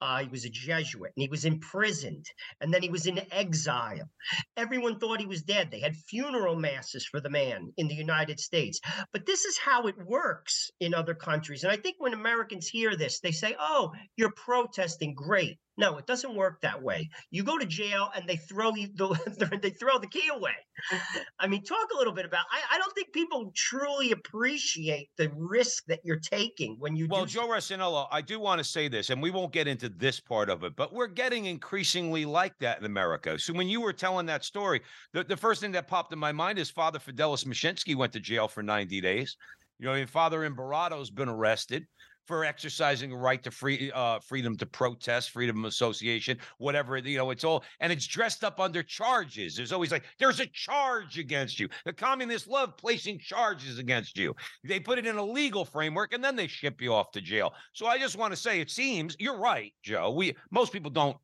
Uh, 0.00 0.22
he 0.22 0.28
was 0.28 0.44
a 0.44 0.50
Jesuit 0.50 1.12
and 1.14 1.22
he 1.22 1.28
was 1.28 1.44
imprisoned 1.44 2.26
and 2.60 2.74
then 2.74 2.82
he 2.82 2.88
was 2.88 3.06
in 3.06 3.20
exile. 3.30 4.08
Everyone 4.56 4.98
thought 4.98 5.20
he 5.20 5.26
was 5.26 5.42
dead. 5.42 5.70
They 5.70 5.80
had 5.80 5.96
funeral 5.96 6.56
masses 6.56 7.06
for 7.06 7.20
the 7.20 7.30
man 7.30 7.72
in 7.76 7.86
the 7.86 7.94
United 7.94 8.40
States. 8.40 8.80
But 9.12 9.26
this 9.26 9.44
is 9.44 9.58
how 9.58 9.86
it 9.86 9.96
works 10.04 10.70
in 10.80 10.92
other 10.92 11.14
countries. 11.14 11.62
And 11.62 11.72
I 11.72 11.76
think 11.76 11.96
when 11.98 12.14
Americans 12.14 12.66
hear 12.66 12.96
this, 12.96 13.20
they 13.20 13.32
say, 13.32 13.54
oh, 13.60 13.92
you're 14.16 14.32
protesting. 14.32 15.14
Great. 15.14 15.58
No, 15.80 15.96
it 15.96 16.06
doesn't 16.06 16.34
work 16.34 16.60
that 16.60 16.82
way. 16.82 17.08
You 17.30 17.42
go 17.42 17.56
to 17.56 17.64
jail 17.64 18.10
and 18.14 18.28
they 18.28 18.36
throw 18.36 18.74
you 18.74 18.88
the 18.94 19.58
they 19.62 19.70
throw 19.70 19.98
the 19.98 20.06
key 20.06 20.28
away. 20.30 20.52
Mm-hmm. 20.92 21.18
I 21.38 21.46
mean, 21.46 21.64
talk 21.64 21.88
a 21.94 21.96
little 21.96 22.12
bit 22.12 22.26
about. 22.26 22.44
I, 22.52 22.76
I 22.76 22.78
don't 22.78 22.94
think 22.94 23.12
people 23.14 23.50
truly 23.56 24.12
appreciate 24.12 25.08
the 25.16 25.30
risk 25.34 25.84
that 25.86 26.00
you're 26.04 26.20
taking 26.20 26.76
when 26.78 26.96
you. 26.96 27.08
Well, 27.08 27.24
do 27.24 27.32
Joe 27.32 27.48
Rasinello, 27.48 28.08
I 28.10 28.20
do 28.20 28.38
want 28.38 28.58
to 28.58 28.64
say 28.64 28.88
this, 28.88 29.08
and 29.08 29.22
we 29.22 29.30
won't 29.30 29.52
get 29.52 29.66
into 29.66 29.88
this 29.88 30.20
part 30.20 30.50
of 30.50 30.64
it, 30.64 30.76
but 30.76 30.92
we're 30.92 31.06
getting 31.06 31.46
increasingly 31.46 32.26
like 32.26 32.58
that 32.58 32.78
in 32.78 32.84
America. 32.84 33.38
So 33.38 33.54
when 33.54 33.68
you 33.68 33.80
were 33.80 33.94
telling 33.94 34.26
that 34.26 34.44
story, 34.44 34.82
the, 35.14 35.24
the 35.24 35.36
first 35.36 35.62
thing 35.62 35.72
that 35.72 35.88
popped 35.88 36.12
in 36.12 36.18
my 36.18 36.32
mind 36.32 36.58
is 36.58 36.70
Father 36.70 36.98
Fidelis 36.98 37.44
Moscinski 37.44 37.96
went 37.96 38.12
to 38.12 38.20
jail 38.20 38.48
for 38.48 38.62
90 38.62 39.00
days. 39.00 39.36
You 39.78 39.86
know, 39.86 39.94
and 39.94 40.10
Father 40.10 40.48
Imbarrato's 40.48 41.10
been 41.10 41.30
arrested 41.30 41.86
for 42.30 42.44
exercising 42.44 43.12
right 43.12 43.42
to 43.42 43.50
free 43.50 43.90
uh, 43.92 44.20
freedom 44.20 44.56
to 44.56 44.64
protest, 44.64 45.30
freedom 45.30 45.64
of 45.64 45.68
association, 45.68 46.38
whatever. 46.58 46.96
You 46.96 47.18
know, 47.18 47.30
it's 47.30 47.42
all 47.42 47.64
and 47.80 47.92
it's 47.92 48.06
dressed 48.06 48.44
up 48.44 48.60
under 48.60 48.84
charges. 48.84 49.56
There's 49.56 49.72
always 49.72 49.90
like 49.90 50.04
there's 50.20 50.38
a 50.38 50.46
charge 50.46 51.18
against 51.18 51.58
you. 51.58 51.68
The 51.84 51.92
communists 51.92 52.46
love 52.46 52.76
placing 52.76 53.18
charges 53.18 53.80
against 53.80 54.16
you. 54.16 54.36
They 54.62 54.78
put 54.78 54.96
it 54.96 55.06
in 55.06 55.16
a 55.16 55.24
legal 55.24 55.64
framework 55.64 56.14
and 56.14 56.22
then 56.22 56.36
they 56.36 56.46
ship 56.46 56.80
you 56.80 56.94
off 56.94 57.10
to 57.12 57.20
jail. 57.20 57.52
So 57.72 57.86
I 57.86 57.98
just 57.98 58.16
want 58.16 58.32
to 58.32 58.36
say, 58.36 58.60
it 58.60 58.70
seems 58.70 59.16
you're 59.18 59.38
right, 59.38 59.74
Joe. 59.82 60.12
We 60.12 60.36
most 60.52 60.72
people 60.72 60.92
don't. 60.92 61.16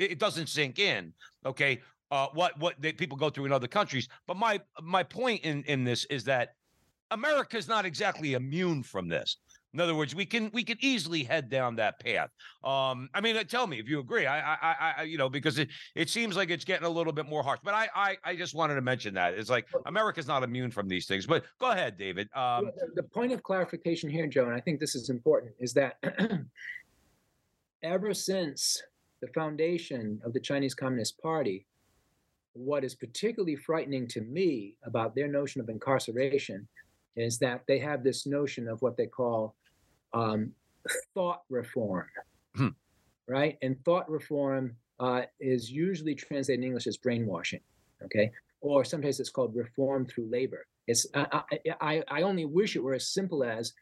It 0.00 0.18
doesn't 0.18 0.48
sink 0.48 0.80
in. 0.80 1.12
Okay. 1.46 1.80
Uh, 2.10 2.26
what 2.34 2.58
what 2.58 2.74
they, 2.80 2.92
people 2.92 3.16
go 3.16 3.30
through 3.30 3.44
in 3.44 3.52
other 3.52 3.68
countries. 3.68 4.08
But 4.26 4.36
my 4.36 4.60
my 4.82 5.04
point 5.04 5.44
in 5.44 5.62
in 5.68 5.84
this 5.84 6.06
is 6.06 6.24
that 6.24 6.56
America 7.12 7.56
is 7.56 7.68
not 7.68 7.86
exactly 7.86 8.34
immune 8.34 8.82
from 8.82 9.08
this. 9.08 9.36
In 9.74 9.80
other 9.80 9.96
words, 9.96 10.14
we 10.14 10.24
can 10.24 10.50
we 10.54 10.62
can 10.62 10.78
easily 10.80 11.24
head 11.24 11.50
down 11.50 11.74
that 11.76 11.98
path. 11.98 12.30
Um, 12.62 13.10
I 13.12 13.20
mean, 13.20 13.36
uh, 13.36 13.42
tell 13.42 13.66
me 13.66 13.80
if 13.80 13.88
you 13.88 13.98
agree. 13.98 14.24
I, 14.24 14.54
I, 14.54 14.94
I, 14.98 15.02
you 15.02 15.18
know, 15.18 15.28
because 15.28 15.58
it, 15.58 15.68
it 15.96 16.08
seems 16.08 16.36
like 16.36 16.50
it's 16.50 16.64
getting 16.64 16.86
a 16.86 16.88
little 16.88 17.12
bit 17.12 17.26
more 17.28 17.42
harsh. 17.42 17.58
But 17.64 17.74
I, 17.74 17.88
I, 17.92 18.16
I 18.24 18.36
just 18.36 18.54
wanted 18.54 18.76
to 18.76 18.82
mention 18.82 19.14
that 19.14 19.34
it's 19.34 19.50
like 19.50 19.66
America's 19.86 20.28
not 20.28 20.44
immune 20.44 20.70
from 20.70 20.86
these 20.86 21.06
things. 21.06 21.26
But 21.26 21.42
go 21.60 21.72
ahead, 21.72 21.98
David. 21.98 22.28
Um, 22.36 22.70
the, 22.76 23.02
the 23.02 23.02
point 23.02 23.32
of 23.32 23.42
clarification 23.42 24.08
here, 24.08 24.28
Joe, 24.28 24.44
and 24.44 24.54
I 24.54 24.60
think 24.60 24.78
this 24.78 24.94
is 24.94 25.10
important, 25.10 25.52
is 25.58 25.72
that 25.72 25.98
ever 27.82 28.14
since 28.14 28.80
the 29.20 29.26
foundation 29.28 30.20
of 30.24 30.32
the 30.32 30.40
Chinese 30.40 30.74
Communist 30.74 31.20
Party, 31.20 31.66
what 32.52 32.84
is 32.84 32.94
particularly 32.94 33.56
frightening 33.56 34.06
to 34.06 34.20
me 34.20 34.76
about 34.84 35.16
their 35.16 35.26
notion 35.26 35.60
of 35.60 35.68
incarceration 35.68 36.68
is 37.16 37.38
that 37.38 37.62
they 37.66 37.80
have 37.80 38.04
this 38.04 38.24
notion 38.24 38.68
of 38.68 38.80
what 38.80 38.96
they 38.96 39.06
call 39.06 39.56
um, 40.14 40.52
thought 41.14 41.42
reform, 41.50 42.06
Hmm. 42.56 42.68
right? 43.26 43.58
And 43.62 43.82
thought 43.84 44.08
reform 44.10 44.76
uh, 45.00 45.22
is 45.40 45.70
usually 45.70 46.14
translated 46.14 46.60
in 46.60 46.64
English 46.64 46.86
as 46.86 46.96
brainwashing, 46.96 47.60
okay? 48.04 48.30
Or 48.60 48.84
sometimes 48.84 49.20
it's 49.20 49.30
called 49.30 49.54
reform 49.56 50.06
through 50.06 50.30
labor. 50.30 50.66
It's 50.86 51.06
I, 51.14 51.42
I, 51.50 51.58
I 51.80 52.04
I 52.08 52.22
only 52.22 52.44
wish 52.44 52.76
it 52.76 52.82
were 52.82 52.94
as 52.94 53.08
simple 53.08 53.42
as 53.42 53.72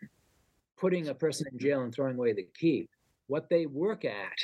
putting 0.79 1.09
a 1.09 1.15
person 1.15 1.47
in 1.53 1.59
jail 1.59 1.83
and 1.83 1.93
throwing 1.95 2.17
away 2.17 2.33
the 2.33 2.49
key. 2.59 2.89
What 3.27 3.49
they 3.51 3.67
work 3.67 4.05
at, 4.05 4.39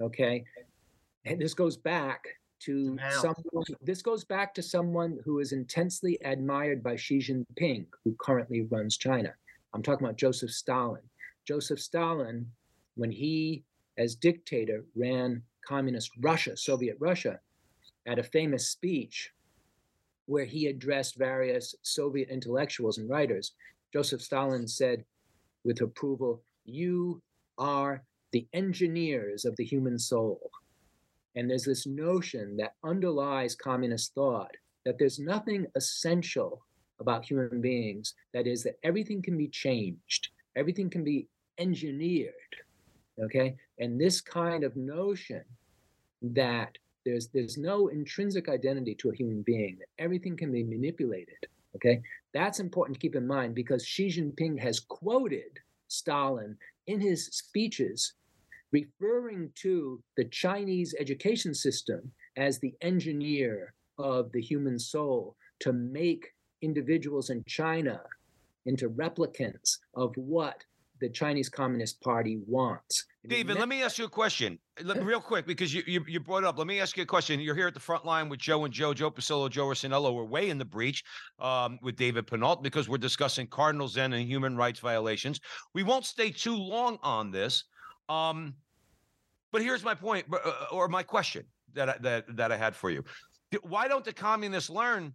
okay, 0.00 0.44
and 1.24 1.40
this 1.40 1.54
goes 1.54 1.76
back 1.76 2.24
to 2.60 2.96
Wow. 2.96 3.08
someone. 3.10 3.64
This 3.80 4.02
goes 4.02 4.24
back 4.24 4.54
to 4.54 4.62
someone 4.62 5.18
who 5.24 5.38
is 5.40 5.52
intensely 5.52 6.18
admired 6.24 6.82
by 6.82 6.96
Xi 6.96 7.18
Jinping, 7.18 7.86
who 8.04 8.14
currently 8.20 8.62
runs 8.62 8.96
China. 8.96 9.34
I'm 9.74 9.82
talking 9.82 10.04
about 10.04 10.16
Joseph 10.18 10.50
Stalin. 10.50 11.02
Joseph 11.46 11.80
Stalin, 11.80 12.50
when 12.94 13.10
he, 13.10 13.64
as 13.98 14.14
dictator, 14.14 14.84
ran 14.94 15.42
communist 15.66 16.10
Russia, 16.20 16.56
Soviet 16.56 16.96
Russia, 16.98 17.40
at 18.06 18.18
a 18.18 18.22
famous 18.22 18.68
speech 18.68 19.32
where 20.26 20.44
he 20.44 20.66
addressed 20.66 21.16
various 21.16 21.74
Soviet 21.82 22.28
intellectuals 22.28 22.98
and 22.98 23.08
writers, 23.08 23.52
Joseph 23.92 24.22
Stalin 24.22 24.66
said 24.66 25.04
with 25.64 25.80
approval, 25.80 26.42
You 26.64 27.20
are 27.58 28.02
the 28.32 28.46
engineers 28.52 29.44
of 29.44 29.56
the 29.56 29.64
human 29.64 29.98
soul. 29.98 30.50
And 31.34 31.48
there's 31.48 31.64
this 31.64 31.86
notion 31.86 32.56
that 32.56 32.74
underlies 32.84 33.54
communist 33.54 34.14
thought 34.14 34.50
that 34.84 34.98
there's 34.98 35.18
nothing 35.18 35.66
essential 35.76 36.64
about 37.00 37.24
human 37.24 37.60
beings. 37.60 38.14
That 38.32 38.46
is, 38.46 38.62
that 38.64 38.78
everything 38.82 39.22
can 39.22 39.36
be 39.36 39.48
changed, 39.48 40.28
everything 40.56 40.90
can 40.90 41.04
be 41.04 41.28
engineered. 41.58 42.32
Okay. 43.22 43.54
And 43.78 44.00
this 44.00 44.20
kind 44.20 44.64
of 44.64 44.76
notion 44.76 45.42
that 46.22 46.76
there's 47.04 47.28
there's 47.28 47.58
no 47.58 47.88
intrinsic 47.88 48.48
identity 48.48 48.94
to 48.96 49.10
a 49.10 49.14
human 49.14 49.42
being, 49.42 49.78
that 49.78 50.02
everything 50.02 50.36
can 50.36 50.52
be 50.52 50.62
manipulated. 50.62 51.46
Okay. 51.76 52.00
That's 52.32 52.60
important 52.60 52.96
to 52.96 53.00
keep 53.00 53.16
in 53.16 53.26
mind 53.26 53.54
because 53.54 53.86
Xi 53.86 54.08
Jinping 54.08 54.58
has 54.60 54.80
quoted 54.80 55.58
Stalin 55.88 56.56
in 56.86 57.00
his 57.00 57.26
speeches 57.26 58.14
referring 58.72 59.50
to 59.54 60.02
the 60.16 60.24
Chinese 60.24 60.94
education 60.98 61.54
system 61.54 62.10
as 62.36 62.58
the 62.58 62.74
engineer 62.80 63.74
of 63.98 64.32
the 64.32 64.40
human 64.40 64.78
soul 64.78 65.36
to 65.60 65.72
make 65.72 66.32
individuals 66.62 67.28
in 67.28 67.44
China 67.46 68.00
into 68.66 68.88
replicants 68.90 69.78
of 69.94 70.14
what 70.16 70.64
the 71.02 71.08
Chinese 71.08 71.48
Communist 71.48 72.00
Party 72.00 72.38
wants. 72.46 73.06
David, 73.26 73.58
let 73.58 73.68
me 73.68 73.82
ask 73.82 73.98
you 73.98 74.04
a 74.04 74.08
question, 74.08 74.58
Let- 74.82 75.02
real 75.04 75.20
quick, 75.20 75.46
because 75.46 75.74
you, 75.74 75.82
you 75.86 76.04
you 76.06 76.20
brought 76.20 76.44
it 76.44 76.46
up. 76.46 76.56
Let 76.56 76.68
me 76.68 76.80
ask 76.80 76.96
you 76.96 77.02
a 77.02 77.06
question. 77.06 77.40
You're 77.40 77.56
here 77.56 77.66
at 77.66 77.74
the 77.74 77.80
front 77.80 78.04
line 78.04 78.28
with 78.28 78.38
Joe 78.38 78.64
and 78.64 78.72
Joe, 78.72 78.94
Joe 78.94 79.10
Pasillo, 79.10 79.50
Joe 79.50 79.66
Rossinello. 79.66 80.14
We're 80.14 80.24
way 80.24 80.48
in 80.48 80.58
the 80.58 80.64
breach 80.64 81.02
um, 81.40 81.78
with 81.82 81.96
David 81.96 82.26
Pinault 82.28 82.62
because 82.62 82.88
we're 82.88 82.98
discussing 82.98 83.48
Cardinal 83.48 83.88
Zen 83.88 84.12
and 84.12 84.26
human 84.26 84.56
rights 84.56 84.78
violations. 84.78 85.40
We 85.74 85.82
won't 85.82 86.06
stay 86.06 86.30
too 86.30 86.56
long 86.56 86.98
on 87.02 87.32
this, 87.32 87.64
um, 88.08 88.54
but 89.50 89.60
here's 89.60 89.82
my 89.82 89.94
point, 89.94 90.26
uh, 90.32 90.66
or 90.70 90.86
my 90.86 91.02
question 91.02 91.44
that 91.74 91.88
I, 91.88 91.96
that 92.00 92.36
that 92.36 92.52
I 92.52 92.56
had 92.56 92.76
for 92.76 92.90
you. 92.90 93.04
Why 93.62 93.88
don't 93.88 94.04
the 94.04 94.12
communists 94.12 94.70
learn? 94.70 95.12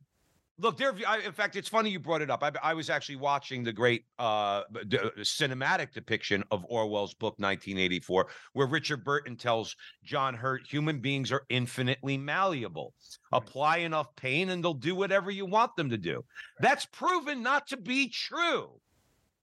Look, 0.59 0.77
there. 0.77 0.95
I, 1.07 1.19
in 1.19 1.33
fact, 1.33 1.55
it's 1.55 1.69
funny 1.69 1.91
you 1.91 1.99
brought 1.99 2.23
it 2.23 2.31
up. 2.31 2.43
I, 2.43 2.51
I 2.63 2.73
was 2.73 2.89
actually 2.89 3.17
watching 3.17 3.63
the 3.63 3.71
great 3.71 4.05
uh, 4.17 4.63
d- 4.87 4.97
uh, 4.97 5.09
cinematic 5.19 5.93
depiction 5.93 6.43
of 6.49 6.65
Orwell's 6.67 7.13
book 7.13 7.35
1984, 7.37 8.27
where 8.53 8.65
Richard 8.65 9.03
Burton 9.03 9.35
tells 9.35 9.75
John 10.03 10.33
Hurt 10.33 10.65
human 10.67 10.99
beings 10.99 11.31
are 11.31 11.43
infinitely 11.49 12.17
malleable. 12.17 12.95
Apply 13.31 13.77
enough 13.77 14.15
pain, 14.15 14.49
and 14.49 14.63
they'll 14.63 14.73
do 14.73 14.95
whatever 14.95 15.29
you 15.29 15.45
want 15.45 15.75
them 15.75 15.91
to 15.91 15.97
do. 15.97 16.25
That's 16.59 16.87
proven 16.87 17.43
not 17.43 17.67
to 17.67 17.77
be 17.77 18.09
true. 18.09 18.71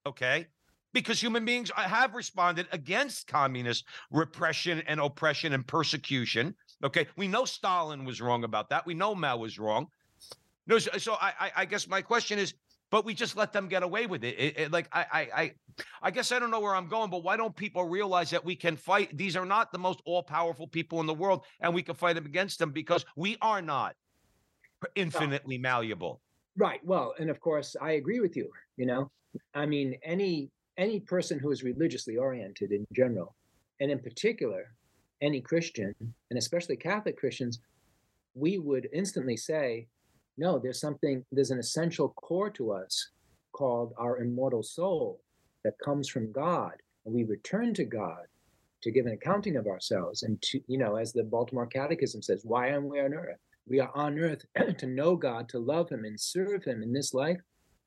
Okay. 0.06 0.46
Because 0.92 1.20
human 1.20 1.44
beings 1.44 1.70
uh, 1.76 1.82
have 1.82 2.14
responded 2.14 2.66
against 2.72 3.28
communist 3.28 3.84
repression 4.10 4.82
and 4.88 4.98
oppression 4.98 5.52
and 5.52 5.64
persecution. 5.64 6.56
Okay. 6.82 7.06
We 7.16 7.28
know 7.28 7.44
Stalin 7.44 8.04
was 8.04 8.20
wrong 8.20 8.42
about 8.42 8.68
that. 8.70 8.84
We 8.84 8.94
know 8.94 9.14
Mao 9.14 9.36
was 9.36 9.60
wrong. 9.60 9.86
No, 10.66 10.78
so, 10.78 10.96
so 10.98 11.16
I, 11.20 11.52
I, 11.56 11.64
guess 11.64 11.86
my 11.88 12.00
question 12.00 12.38
is, 12.38 12.54
but 12.90 13.04
we 13.04 13.12
just 13.14 13.36
let 13.36 13.52
them 13.52 13.68
get 13.68 13.82
away 13.82 14.06
with 14.06 14.24
it. 14.24 14.38
It- 14.38 14.58
it- 14.58 14.72
like 14.72 14.88
I, 14.92 15.06
I, 15.12 15.20
I, 15.42 15.52
I 16.02 16.10
guess 16.10 16.32
I 16.32 16.38
don't 16.38 16.50
know 16.50 16.60
where 16.60 16.74
I'm 16.74 16.88
going, 16.88 17.10
but 17.10 17.22
why 17.22 17.36
don't 17.36 17.54
people 17.54 17.84
realize 17.84 18.30
that 18.30 18.44
we 18.44 18.56
can 18.56 18.76
fight? 18.76 19.16
These 19.16 19.36
are 19.36 19.44
not 19.44 19.72
the 19.72 19.78
most 19.78 20.00
all-powerful 20.06 20.68
people 20.68 21.00
in 21.00 21.06
the 21.06 21.14
world, 21.14 21.44
and 21.60 21.74
we 21.74 21.82
can 21.82 21.94
fight 21.94 22.14
them 22.14 22.26
against 22.26 22.58
them 22.58 22.70
because 22.70 23.04
we 23.16 23.36
are 23.42 23.60
not 23.60 23.94
infinitely 24.94 25.58
malleable. 25.58 26.20
Right. 26.56 26.80
Well, 26.84 27.14
and 27.18 27.30
of 27.30 27.40
course, 27.40 27.74
I 27.80 27.92
agree 27.92 28.20
with 28.20 28.36
you. 28.36 28.48
You 28.76 28.86
know, 28.86 29.10
I 29.54 29.66
mean, 29.66 29.96
any 30.04 30.50
any 30.76 31.00
person 31.00 31.38
who 31.38 31.50
is 31.50 31.62
religiously 31.62 32.16
oriented 32.16 32.72
in 32.72 32.86
general, 32.92 33.34
and 33.80 33.90
in 33.90 33.98
particular, 33.98 34.74
any 35.20 35.40
Christian, 35.40 35.94
and 36.30 36.38
especially 36.38 36.76
Catholic 36.76 37.16
Christians, 37.16 37.60
we 38.34 38.58
would 38.58 38.88
instantly 38.92 39.36
say, 39.36 39.86
no, 40.36 40.58
there's 40.58 40.80
something, 40.80 41.24
there's 41.32 41.50
an 41.50 41.58
essential 41.58 42.10
core 42.10 42.50
to 42.50 42.72
us 42.72 43.10
called 43.52 43.92
our 43.98 44.18
immortal 44.18 44.62
soul 44.62 45.20
that 45.64 45.78
comes 45.84 46.08
from 46.08 46.32
God, 46.32 46.72
and 47.04 47.14
we 47.14 47.24
return 47.24 47.74
to 47.74 47.84
God 47.84 48.26
to 48.82 48.90
give 48.90 49.06
an 49.06 49.12
accounting 49.12 49.56
of 49.56 49.66
ourselves, 49.66 50.24
and 50.24 50.40
to, 50.42 50.60
you 50.66 50.76
know, 50.76 50.96
as 50.96 51.12
the 51.12 51.24
Baltimore 51.24 51.66
Catechism 51.66 52.22
says, 52.22 52.42
why 52.44 52.68
am 52.68 52.88
we 52.88 53.00
on 53.00 53.14
earth? 53.14 53.38
we 53.66 53.80
are 53.80 53.90
on 53.94 54.18
earth 54.18 54.44
to 54.78 54.86
know 54.86 55.16
God, 55.16 55.48
to 55.50 55.58
love 55.58 55.88
Him, 55.90 56.04
and 56.04 56.18
serve 56.18 56.64
Him 56.64 56.82
in 56.82 56.92
this 56.92 57.14
life, 57.14 57.40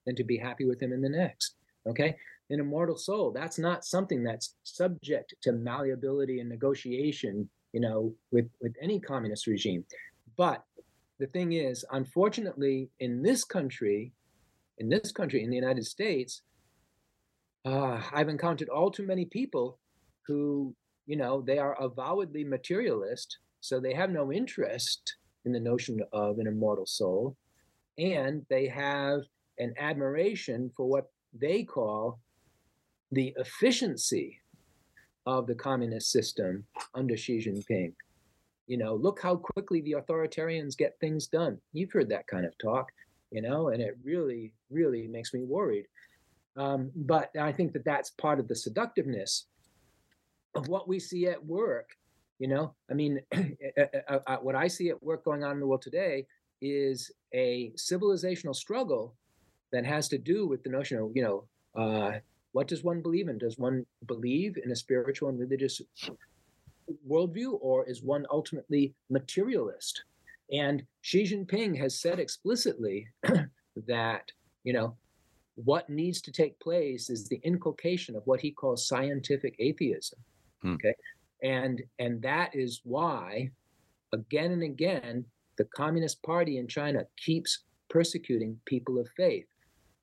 and 0.06 0.16
to 0.18 0.24
be 0.24 0.38
happy 0.38 0.66
with 0.66 0.82
Him 0.82 0.94
in 0.94 1.02
the 1.02 1.10
next. 1.10 1.56
Okay? 1.88 2.16
An 2.50 2.60
immortal 2.60 2.98
soul, 2.98 3.32
that's 3.32 3.60
not 3.60 3.86
something 3.86 4.24
that's 4.24 4.56
subject 4.64 5.36
to 5.44 5.52
malleability 5.52 6.40
and 6.40 6.50
negotiation, 6.50 7.50
you 7.74 7.82
know, 7.82 8.14
with, 8.32 8.50
with 8.62 8.74
any 8.82 9.00
communist 9.00 9.48
regime. 9.48 9.84
But 10.38 10.64
the 11.20 11.28
thing 11.28 11.54
is, 11.54 11.86
unfortunately, 11.92 12.90
in 13.00 13.22
this 13.22 13.44
country, 13.44 14.14
in 14.78 14.90
this 14.90 15.12
country, 15.12 15.44
in 15.44 15.50
the 15.50 15.56
United 15.56 15.86
States, 15.86 16.42
uh, 17.66 18.02
I've 18.14 18.30
encountered 18.30 18.70
all 18.70 18.92
too 18.92 19.06
many 19.06 19.26
people 19.26 19.80
who, 20.26 20.76
you 21.06 21.16
know, 21.16 21.42
they 21.42 21.58
are 21.58 21.82
avowedly 21.82 22.44
materialist, 22.44 23.40
so 23.62 23.80
they 23.80 23.94
have 23.94 24.12
no 24.12 24.32
interest 24.32 25.16
in 25.46 25.52
the 25.52 25.60
notion 25.60 26.00
of 26.14 26.40
an 26.40 26.48
immortal 26.48 26.86
soul, 26.86 27.36
and 27.98 28.46
they 28.50 28.68
have 28.68 29.22
an 29.58 29.74
admiration 29.80 30.70
for 30.76 30.86
what 30.86 31.10
they 31.34 31.64
call 31.64 32.20
the 33.12 33.34
efficiency 33.38 34.40
of 35.26 35.48
the 35.48 35.56
communist 35.56 36.12
system 36.12 36.66
under 36.94 37.18
Xi 37.18 37.40
Jinping. 37.40 37.94
You 38.68 38.78
know, 38.78 38.96
look 38.96 39.22
how 39.22 39.36
quickly 39.36 39.82
the 39.82 39.94
authoritarians 39.94 40.78
get 40.78 41.00
things 41.00 41.28
done. 41.28 41.58
You've 41.74 41.92
heard 41.92 42.10
that 42.10 42.28
kind 42.28 42.46
of 42.46 42.58
talk, 42.58 42.92
you 43.32 43.42
know, 43.42 43.70
and 43.70 43.82
it 43.82 43.98
really, 44.04 44.54
really 44.70 45.08
makes 45.08 45.34
me 45.34 45.44
worried. 45.44 45.86
Um, 46.58 46.92
but 46.96 47.30
I 47.40 47.52
think 47.52 47.74
that 47.74 47.86
that's 47.86 48.10
part 48.12 48.40
of 48.40 48.48
the 48.48 48.56
seductiveness 48.56 49.46
of 50.56 50.68
what 50.68 50.88
we 50.88 51.00
see 51.00 51.28
at 51.28 51.46
work. 51.46 51.92
You 52.40 52.50
know, 52.50 52.74
I 52.90 52.94
mean, 52.94 53.22
eh, 53.32 53.50
eh, 53.62 53.72
eh, 53.78 54.00
uh, 54.10 54.20
uh, 54.28 54.38
what 54.38 54.56
I 54.56 54.68
see 54.68 54.90
at 54.90 55.02
work 55.02 55.24
going 55.24 55.44
on 55.44 55.52
in 55.52 55.60
the 55.60 55.68
world 55.68 55.82
today 55.82 56.26
is 56.62 57.12
a 57.34 57.72
civilizational 57.78 58.56
struggle 58.56 59.16
that 59.72 59.86
has 59.86 60.08
to 60.10 60.18
do 60.18 60.48
with 60.48 60.64
the 60.64 60.70
notion 60.70 60.98
of, 60.98 61.12
you 61.16 61.22
know, 61.24 61.44
uh, 61.76 62.20
what 62.54 62.68
does 62.68 62.84
one 62.84 63.02
believe 63.02 63.28
in? 63.28 63.38
Does 63.38 63.58
one 63.58 63.86
believe 64.08 64.58
in 64.64 64.72
a 64.72 64.76
spiritual 64.76 65.30
and 65.30 65.40
religious 65.40 65.82
worldview, 67.10 67.58
or 67.62 67.88
is 67.90 68.04
one 68.04 68.26
ultimately 68.32 68.94
materialist? 69.10 70.04
And 70.52 70.84
Xi 71.02 71.24
Jinping 71.24 71.78
has 71.78 72.00
said 72.00 72.20
explicitly 72.20 73.08
that, 73.88 74.32
you 74.64 74.74
know, 74.74 74.96
what 75.56 75.90
needs 75.90 76.22
to 76.22 76.32
take 76.32 76.60
place 76.60 77.10
is 77.10 77.28
the 77.28 77.42
inculcation 77.44 78.16
of 78.16 78.22
what 78.26 78.40
he 78.40 78.52
calls 78.52 78.88
scientific 78.88 79.56
atheism. 79.60 80.20
Hmm. 80.62 80.74
Okay. 80.74 80.94
And 81.44 81.82
and 82.00 82.22
that 82.22 82.56
is 82.56 82.82
why 82.84 83.52
again 84.14 84.52
and 84.52 84.64
again 84.64 85.26
the 85.58 85.66
Communist 85.66 86.22
Party 86.24 86.58
in 86.58 86.68
China 86.68 87.06
keeps 87.18 87.64
persecuting 87.90 88.60
people 88.66 89.00
of 89.00 89.08
faith. 89.18 89.48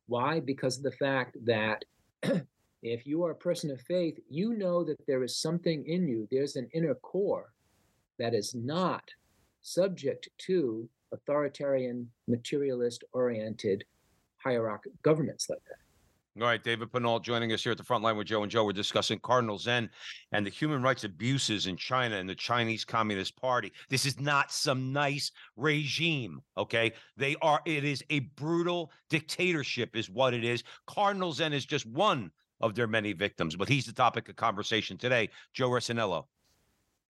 Why? 0.07 0.41
Because 0.41 0.77
of 0.79 0.83
the 0.83 0.93
fact 0.93 1.37
that 1.45 1.85
if 2.85 3.07
you 3.07 3.25
are 3.25 3.31
a 3.31 3.37
person 3.37 3.71
of 3.71 3.81
faith, 3.81 4.19
you 4.29 4.53
know 4.53 4.85
that 4.85 5.05
there 5.07 5.25
is 5.25 5.39
something 5.39 5.85
in 5.87 6.07
you, 6.07 6.29
there's 6.31 6.57
an 6.57 6.69
inner 6.75 6.95
core 6.95 7.51
that 8.19 8.35
is 8.35 8.55
not 8.55 9.03
subject 9.63 10.29
to 10.37 10.87
authoritarian, 11.11 12.07
materialist 12.29 13.03
oriented 13.13 13.85
hierarchical 14.37 14.93
governments 15.03 15.49
like 15.49 15.65
that. 15.65 16.43
All 16.43 16.49
right, 16.49 16.63
David 16.63 16.93
Pinault 16.93 17.23
joining 17.23 17.53
us 17.53 17.63
here 17.63 17.73
at 17.73 17.79
the 17.79 17.85
front 17.85 18.03
line 18.03 18.17
with 18.17 18.27
Joe 18.27 18.43
and 18.43 18.51
Joe. 18.51 18.65
We're 18.65 18.73
discussing 18.73 19.21
Cardinal 19.21 19.57
Zen 19.57 19.89
and 20.33 20.45
the 20.45 20.51
human 20.51 20.83
rights 20.83 21.05
abuses 21.05 21.69
in 21.69 21.77
China 21.77 22.17
and 22.17 22.29
the 22.29 22.35
Chinese 22.35 22.85
Communist 22.85 23.41
Party. 23.41 23.73
This 23.89 24.05
is 24.05 24.21
not 24.21 24.53
some 24.53 24.93
nice 24.93 25.31
regime, 25.57 26.43
okay? 26.59 26.93
They 27.17 27.37
are, 27.41 27.61
it 27.65 27.85
is 27.85 28.05
a 28.11 28.19
brutal 28.21 28.91
dictatorship, 29.09 29.97
is 29.97 30.11
what 30.11 30.35
it 30.35 30.45
is. 30.45 30.65
Cardinal 30.87 31.33
Zen 31.33 31.53
is 31.53 31.65
just 31.65 31.87
one 31.87 32.33
of 32.65 32.75
their 32.75 32.87
many 32.87 33.13
victims, 33.13 33.55
but 33.55 33.69
he's 33.69 33.85
the 33.85 33.93
topic 33.93 34.29
of 34.31 34.37
conversation 34.37 34.97
today. 34.97 35.29
Joe 35.53 35.69
Resinello. 35.69 36.25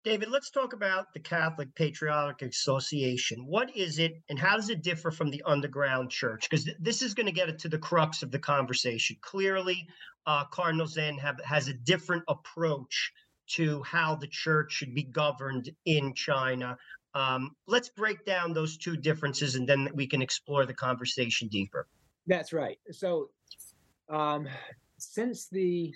David, 0.03 0.29
let's 0.31 0.49
talk 0.49 0.73
about 0.73 1.13
the 1.13 1.19
Catholic 1.19 1.73
Patriotic 1.75 2.41
Association. 2.41 3.45
What 3.45 3.73
is 3.77 3.99
it 3.99 4.21
and 4.29 4.37
how 4.37 4.57
does 4.57 4.69
it 4.69 4.81
differ 4.81 5.11
from 5.11 5.29
the 5.29 5.43
underground 5.45 6.09
church? 6.09 6.49
Because 6.49 6.65
th- 6.65 6.75
this 6.79 7.01
is 7.01 7.13
going 7.13 7.27
to 7.27 7.31
get 7.31 7.49
it 7.49 7.59
to 7.59 7.69
the 7.69 7.77
crux 7.77 8.23
of 8.23 8.31
the 8.31 8.39
conversation. 8.39 9.15
Clearly, 9.21 9.87
uh, 10.25 10.43
Cardinal 10.45 10.87
Zen 10.87 11.17
have, 11.19 11.39
has 11.45 11.67
a 11.67 11.73
different 11.73 12.23
approach 12.27 13.13
to 13.51 13.81
how 13.83 14.15
the 14.15 14.27
church 14.27 14.73
should 14.73 14.95
be 14.95 15.03
governed 15.03 15.69
in 15.85 16.13
China. 16.15 16.77
Um, 17.13 17.51
let's 17.67 17.89
break 17.89 18.25
down 18.25 18.53
those 18.53 18.75
two 18.75 18.97
differences 18.97 19.55
and 19.55 19.69
then 19.69 19.87
we 19.93 20.07
can 20.07 20.21
explore 20.21 20.65
the 20.65 20.73
conversation 20.73 21.47
deeper. 21.47 21.87
That's 22.25 22.51
right. 22.51 22.79
So, 22.91 23.29
um, 24.09 24.47
since 25.11 25.47
the 25.47 25.93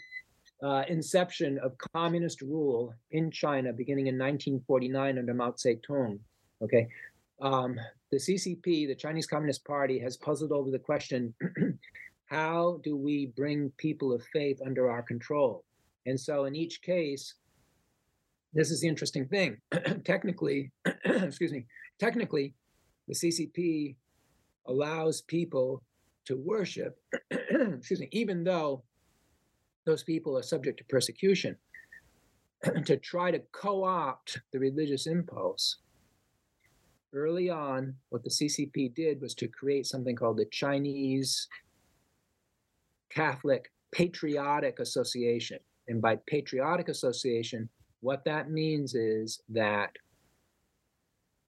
uh, 0.64 0.84
inception 0.88 1.60
of 1.60 1.78
communist 1.78 2.42
rule 2.42 2.94
in 3.12 3.30
China 3.32 3.72
beginning 3.74 4.08
in 4.08 4.16
1949 4.16 5.18
under 5.18 5.34
Mao 5.34 5.52
Zedong. 5.52 6.20
Okay, 6.62 6.88
um, 7.42 7.76
the 8.12 8.18
CCP, 8.18 8.88
the 8.88 8.96
Chinese 8.96 9.28
Communist 9.28 9.64
Party, 9.66 10.00
has 10.00 10.18
puzzled 10.18 10.52
over 10.52 10.72
the 10.72 10.80
question: 10.80 11.34
How 12.26 12.80
do 12.84 12.96
we 12.96 13.28
bring 13.36 13.72
people 13.78 14.14
of 14.14 14.24
faith 14.34 14.60
under 14.66 14.90
our 14.90 15.04
control? 15.04 15.64
And 16.06 16.20
so, 16.20 16.46
in 16.46 16.56
each 16.56 16.82
case, 16.82 17.36
this 18.54 18.72
is 18.72 18.82
the 18.82 18.88
interesting 18.88 19.28
thing. 19.28 19.58
technically, 20.06 20.72
excuse 21.06 21.52
me, 21.52 21.66
technically, 22.00 22.54
the 23.08 23.14
CCP 23.14 23.96
allows 24.66 25.22
people 25.22 25.84
to 26.26 26.36
worship, 26.36 26.98
excuse 27.32 28.00
me, 28.00 28.10
even 28.12 28.44
though 28.44 28.84
those 29.88 30.04
people 30.04 30.38
are 30.38 30.44
subject 30.44 30.78
to 30.78 30.84
persecution, 30.84 31.56
to 32.86 32.98
try 32.98 33.32
to 33.32 33.40
co 33.54 33.86
opt 33.86 34.42
the 34.52 34.60
religious 34.60 35.08
impulse. 35.08 35.78
Early 37.14 37.50
on, 37.50 37.96
what 38.10 38.24
the 38.24 38.30
CCP 38.30 38.94
did 38.94 39.22
was 39.22 39.34
to 39.36 39.48
create 39.48 39.88
something 39.88 40.16
called 40.16 40.38
the 40.38 40.46
Chinese 40.52 41.48
Catholic 43.10 43.72
Patriotic 43.94 44.80
Association. 44.80 45.60
And 45.88 46.02
by 46.02 46.18
patriotic 46.28 46.90
association, 46.90 47.70
what 48.02 48.26
that 48.26 48.52
means 48.52 48.94
is 48.94 49.42
that 49.50 49.92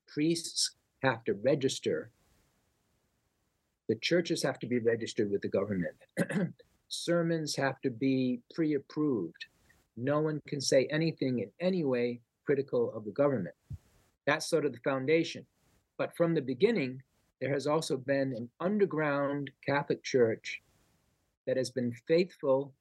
priests 0.08 0.78
have 1.04 1.25
to 1.25 1.34
register, 1.34 2.12
the 3.89 3.95
churches 3.95 4.41
have 4.43 4.60
to 4.60 4.67
be 4.67 4.80
registered 4.80 5.30
with 5.30 5.41
the 5.41 5.49
government. 5.49 5.95
sermons 6.89 7.56
have 7.56 7.80
to 7.82 7.89
be 7.89 8.41
pre 8.54 8.73
approved. 8.73 9.45
No 9.95 10.19
one 10.19 10.41
can 10.47 10.60
say 10.60 10.88
anything 10.91 11.39
in 11.39 11.52
any 11.60 11.84
way 11.84 12.19
critical 12.45 12.91
of 12.95 13.06
the 13.06 13.12
government. 13.12 13.56
That's 14.25 14.49
sort 14.49 14.65
of 14.65 14.73
the 14.73 14.80
foundation. 14.80 15.45
But 15.97 16.15
from 16.15 16.34
the 16.34 16.41
beginning, 16.41 17.02
there 17.41 17.54
has 17.54 17.67
also 17.67 17.97
been 17.97 18.34
an 18.34 18.49
underground 18.60 19.52
Catholic 19.65 20.04
Church 20.04 20.62
that 21.45 21.58
has 21.58 21.69
been 21.69 21.93
faithful 22.08 22.73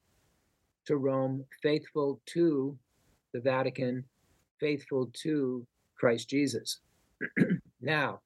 to 0.87 0.97
Rome, 0.97 1.44
faithful 1.62 2.21
to 2.27 2.77
the 3.33 3.40
Vatican, 3.40 4.05
faithful 4.59 5.11
to 5.23 5.66
Christ 5.97 6.29
Jesus. 6.29 6.81
now, 7.81 8.21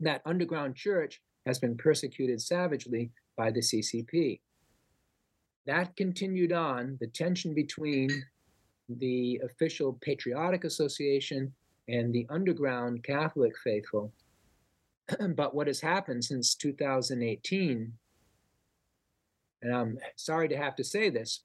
that 0.00 0.22
underground 0.24 0.76
church 0.76 1.20
has 1.46 1.58
been 1.58 1.76
persecuted 1.76 2.40
savagely 2.40 3.10
by 3.36 3.50
the 3.50 3.60
CCP 3.60 4.40
that 5.66 5.96
continued 5.96 6.52
on 6.52 6.96
the 7.00 7.06
tension 7.06 7.54
between 7.54 8.10
the 8.88 9.40
official 9.44 9.98
patriotic 10.02 10.64
association 10.64 11.52
and 11.88 12.12
the 12.12 12.26
underground 12.30 13.02
Catholic 13.02 13.52
faithful. 13.62 14.12
but 15.34 15.54
what 15.54 15.66
has 15.66 15.80
happened 15.80 16.24
since 16.24 16.54
2018, 16.54 17.92
and 19.62 19.74
I'm 19.74 19.98
sorry 20.16 20.48
to 20.48 20.56
have 20.56 20.76
to 20.76 20.84
say 20.84 21.10
this, 21.10 21.40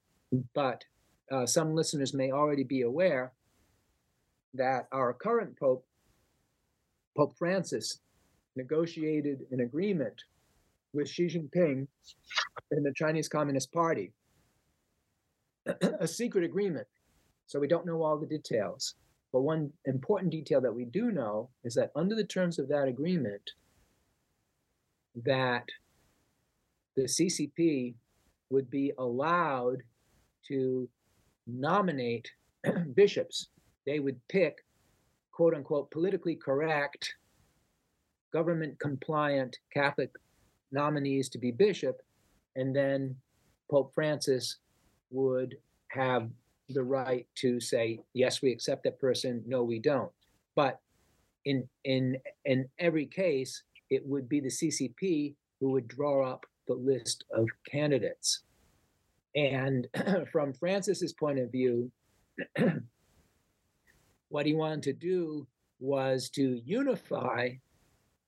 but 0.53 0.84
uh, 1.32 1.45
some 1.45 1.75
listeners 1.75 2.13
may 2.13 2.32
already 2.32 2.63
be 2.63 2.82
aware 2.82 3.32
that 4.53 4.88
our 4.91 5.13
current 5.13 5.58
Pope, 5.60 5.86
Pope 7.15 7.38
Francis, 7.38 7.99
negotiated 8.55 9.45
an 9.51 9.62
agreement 9.62 10.23
with 10.93 11.10
Xi 11.10 11.28
Jinping 11.28 11.88
and 12.71 12.86
the 12.86 12.93
Chinese 12.95 13.28
Communist 13.28 13.71
Party. 13.71 14.12
a 15.99 16.08
secret 16.08 16.43
agreement. 16.43 16.88
So 17.47 17.60
we 17.60 17.67
don't 17.67 17.86
know 17.86 18.04
all 18.04 18.17
the 18.17 18.25
details. 18.28 18.95
But 19.32 19.41
one 19.41 19.71
important 19.86 20.32
detail 20.32 20.62
that 20.62 20.73
we 20.73 20.86
do 20.86 21.12
know 21.12 21.49
is 21.63 21.75
that 21.75 21.91
under 21.95 22.15
the 22.15 22.23
terms 22.23 22.58
of 22.58 22.67
that 22.69 22.88
agreement, 22.88 23.52
that 25.23 25.65
the 26.95 27.04
CCP 27.04 27.95
would 28.49 28.69
be 28.69 28.91
allowed 28.97 29.84
to 30.47 30.89
nominate 31.45 32.32
bishops. 32.95 33.49
They 33.86 33.99
would 33.99 34.19
pick, 34.28 34.65
quote 35.32 35.54
unquote, 35.54 35.91
politically 35.91 36.36
correct 36.36 37.15
government 38.32 38.80
compliant 38.80 39.58
Catholic 39.73 40.12
nominees 40.71 41.29
to 41.29 41.38
be 41.38 41.51
bishop, 41.51 42.01
and 42.55 42.75
then 42.75 43.15
Pope 43.69 43.93
Francis 43.93 44.58
would 45.12 45.58
have 45.89 46.29
the 46.69 46.84
right 46.84 47.27
to 47.36 47.60
say, 47.60 47.99
yes, 48.13 48.41
we 48.41 48.51
accept 48.51 48.84
that 48.84 48.99
person, 48.99 49.43
no, 49.47 49.63
we 49.63 49.79
don't. 49.79 50.12
But 50.55 50.79
in 51.45 51.67
in 51.84 52.17
in 52.45 52.67
every 52.79 53.05
case, 53.05 53.63
it 53.89 54.05
would 54.05 54.29
be 54.29 54.39
the 54.39 54.49
CCP 54.49 55.34
who 55.60 55.71
would 55.71 55.88
draw 55.88 56.29
up 56.29 56.45
the 56.67 56.73
list 56.73 57.23
of 57.32 57.47
candidates. 57.69 58.41
And 59.36 59.88
from 60.32 60.53
Francis's 60.53 61.13
point 61.13 61.39
of 61.39 61.51
view, 61.51 61.91
what 64.29 64.45
he 64.45 64.53
wanted 64.53 64.84
to 64.84 64.93
do 64.93 65.47
was 65.79 66.29
to 66.29 66.62
unify 66.65 67.49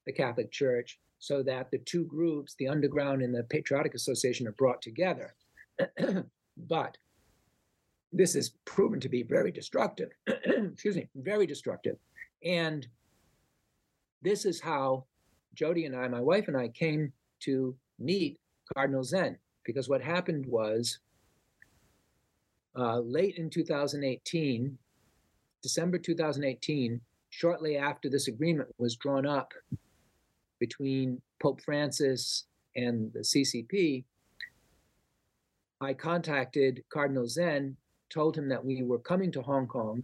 the 0.06 0.12
Catholic 0.12 0.52
Church 0.52 1.00
so 1.22 1.44
that 1.44 1.70
the 1.70 1.78
two 1.78 2.04
groups, 2.06 2.56
the 2.58 2.68
underground 2.68 3.22
and 3.22 3.34
the 3.34 3.44
Patriotic 3.44 3.94
Association, 3.94 4.48
are 4.48 4.54
brought 4.54 4.82
together. 4.82 5.36
but 6.58 6.98
this 8.12 8.36
is 8.36 8.56
proven 8.66 9.00
to 9.00 9.08
be 9.08 9.22
very 9.22 9.52
destructive. 9.52 10.10
Excuse 10.28 10.96
me, 10.96 11.08
very 11.16 11.46
destructive. 11.46 11.98
And 12.44 12.88
this 14.24 14.46
is 14.46 14.60
how 14.60 15.06
Jody 15.54 15.86
and 15.86 15.96
I, 15.96 16.08
my 16.08 16.20
wife 16.20 16.48
and 16.48 16.58
I, 16.58 16.70
came 16.70 17.14
to 17.42 17.76
meet 18.00 18.40
Cardinal 18.74 19.04
Zen. 19.04 19.38
Because 19.64 19.88
what 19.88 20.02
happened 20.02 20.48
was 20.48 20.98
uh, 22.76 22.98
late 22.98 23.38
in 23.38 23.52
2018, 23.52 24.76
December 25.62 26.00
2018, 26.00 27.00
shortly 27.30 27.78
after 27.78 28.10
this 28.10 28.28
agreement 28.28 28.70
was 28.80 28.96
drawn 28.96 29.28
up 29.28 29.54
between 30.62 31.20
Pope 31.42 31.60
Francis 31.60 32.46
and 32.76 33.12
the 33.14 33.22
CCP, 33.22 34.06
I 35.82 35.94
contacted 35.94 36.84
Cardinal 36.94 37.28
Zen, 37.28 37.76
told 38.12 38.38
him 38.38 38.48
that 38.50 38.64
we 38.64 38.84
were 38.84 39.00
coming 39.00 39.32
to 39.32 39.42
Hong 39.42 39.66
Kong, 39.66 40.04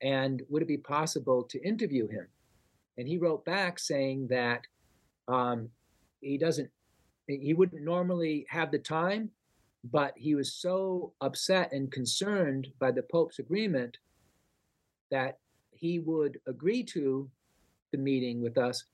and 0.00 0.42
would 0.48 0.62
it 0.62 0.68
be 0.68 0.78
possible 0.78 1.42
to 1.50 1.60
interview 1.66 2.06
him? 2.06 2.28
And 2.96 3.08
he 3.08 3.18
wrote 3.18 3.44
back 3.44 3.80
saying 3.80 4.28
that 4.30 4.62
um, 5.26 5.68
he 6.20 6.38
doesn't, 6.38 6.70
he 7.26 7.52
wouldn't 7.52 7.82
normally 7.82 8.46
have 8.48 8.70
the 8.70 8.78
time, 8.78 9.30
but 9.90 10.12
he 10.16 10.36
was 10.36 10.54
so 10.54 11.12
upset 11.20 11.72
and 11.72 11.90
concerned 11.90 12.68
by 12.78 12.92
the 12.92 13.02
Pope's 13.02 13.40
agreement 13.40 13.98
that 15.10 15.38
he 15.72 15.98
would 15.98 16.38
agree 16.46 16.84
to 16.84 17.28
the 17.90 17.98
meeting 17.98 18.40
with 18.40 18.56
us 18.56 18.84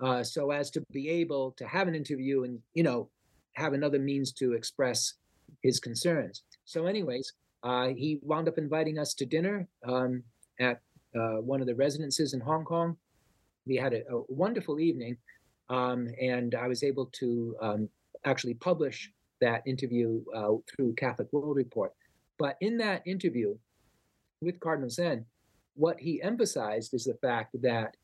uh, 0.00 0.22
so 0.22 0.50
as 0.50 0.70
to 0.70 0.82
be 0.92 1.08
able 1.08 1.52
to 1.52 1.66
have 1.66 1.88
an 1.88 1.94
interview 1.94 2.44
and, 2.44 2.60
you 2.74 2.82
know, 2.82 3.08
have 3.54 3.72
another 3.72 3.98
means 3.98 4.32
to 4.32 4.52
express 4.52 5.14
his 5.62 5.80
concerns. 5.80 6.42
So, 6.64 6.86
anyways, 6.86 7.32
uh, 7.62 7.88
he 7.88 8.18
wound 8.22 8.48
up 8.48 8.58
inviting 8.58 8.98
us 8.98 9.14
to 9.14 9.26
dinner 9.26 9.66
um, 9.86 10.22
at 10.60 10.80
uh, 11.14 11.40
one 11.40 11.60
of 11.60 11.66
the 11.66 11.74
residences 11.74 12.34
in 12.34 12.40
Hong 12.40 12.64
Kong. 12.64 12.96
We 13.66 13.76
had 13.76 13.94
a, 13.94 14.02
a 14.14 14.22
wonderful 14.28 14.78
evening, 14.78 15.16
um, 15.70 16.08
and 16.20 16.54
I 16.54 16.68
was 16.68 16.82
able 16.82 17.06
to 17.06 17.56
um, 17.60 17.88
actually 18.24 18.54
publish 18.54 19.10
that 19.40 19.62
interview 19.66 20.22
uh, 20.34 20.52
through 20.74 20.94
Catholic 20.94 21.28
World 21.32 21.56
Report. 21.56 21.92
But 22.38 22.56
in 22.60 22.76
that 22.78 23.02
interview 23.06 23.56
with 24.40 24.60
Cardinal 24.60 24.90
Zen, 24.90 25.24
what 25.74 25.98
he 26.00 26.22
emphasized 26.22 26.94
is 26.94 27.04
the 27.04 27.18
fact 27.20 27.56
that 27.62 27.96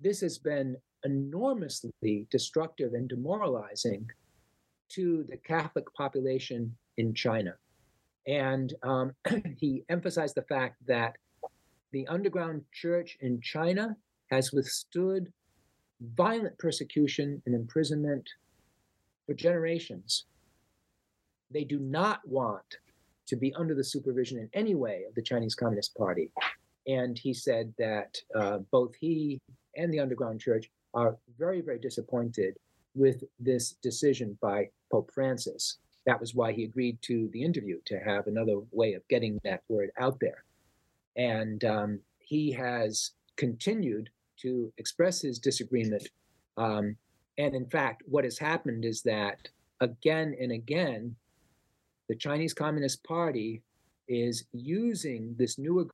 this 0.00 0.20
has 0.20 0.38
been 0.38 0.76
enormously 1.04 2.26
destructive 2.30 2.94
and 2.94 3.08
demoralizing 3.08 4.08
to 4.90 5.24
the 5.28 5.36
Catholic 5.36 5.84
population 5.94 6.74
in 6.96 7.14
China. 7.14 7.54
And 8.26 8.74
um, 8.82 9.12
he 9.56 9.84
emphasized 9.88 10.34
the 10.34 10.42
fact 10.42 10.76
that 10.86 11.16
the 11.92 12.06
underground 12.08 12.64
church 12.72 13.16
in 13.20 13.40
China 13.40 13.96
has 14.30 14.52
withstood 14.52 15.32
violent 16.14 16.56
persecution 16.58 17.42
and 17.46 17.54
imprisonment 17.54 18.28
for 19.26 19.34
generations. 19.34 20.26
They 21.50 21.64
do 21.64 21.78
not 21.78 22.20
want 22.26 22.76
to 23.26 23.36
be 23.36 23.54
under 23.54 23.74
the 23.74 23.84
supervision 23.84 24.38
in 24.38 24.48
any 24.52 24.74
way 24.74 25.04
of 25.08 25.14
the 25.14 25.22
Chinese 25.22 25.54
Communist 25.54 25.94
Party. 25.96 26.30
And 26.86 27.18
he 27.18 27.34
said 27.34 27.72
that 27.78 28.16
uh, 28.34 28.58
both 28.70 28.94
he 28.98 29.40
and 29.76 29.92
the 29.92 30.00
underground 30.00 30.40
church 30.40 30.70
are 30.94 31.16
very, 31.38 31.60
very 31.60 31.78
disappointed 31.78 32.56
with 32.94 33.24
this 33.38 33.72
decision 33.82 34.36
by 34.40 34.68
Pope 34.90 35.10
Francis. 35.12 35.78
That 36.06 36.20
was 36.20 36.34
why 36.34 36.52
he 36.52 36.64
agreed 36.64 36.98
to 37.02 37.28
the 37.32 37.42
interview 37.42 37.80
to 37.86 37.98
have 37.98 38.26
another 38.26 38.60
way 38.72 38.94
of 38.94 39.06
getting 39.08 39.38
that 39.44 39.62
word 39.68 39.90
out 39.98 40.18
there. 40.20 40.44
And 41.16 41.64
um, 41.64 42.00
he 42.18 42.52
has 42.52 43.12
continued 43.36 44.10
to 44.38 44.72
express 44.78 45.20
his 45.20 45.38
disagreement. 45.38 46.08
Um, 46.56 46.96
and 47.36 47.54
in 47.54 47.66
fact, 47.66 48.02
what 48.06 48.24
has 48.24 48.38
happened 48.38 48.84
is 48.84 49.02
that 49.02 49.48
again 49.80 50.34
and 50.40 50.52
again, 50.52 51.14
the 52.08 52.16
Chinese 52.16 52.54
Communist 52.54 53.04
Party 53.04 53.62
is 54.08 54.44
using 54.52 55.34
this 55.38 55.58
new 55.58 55.86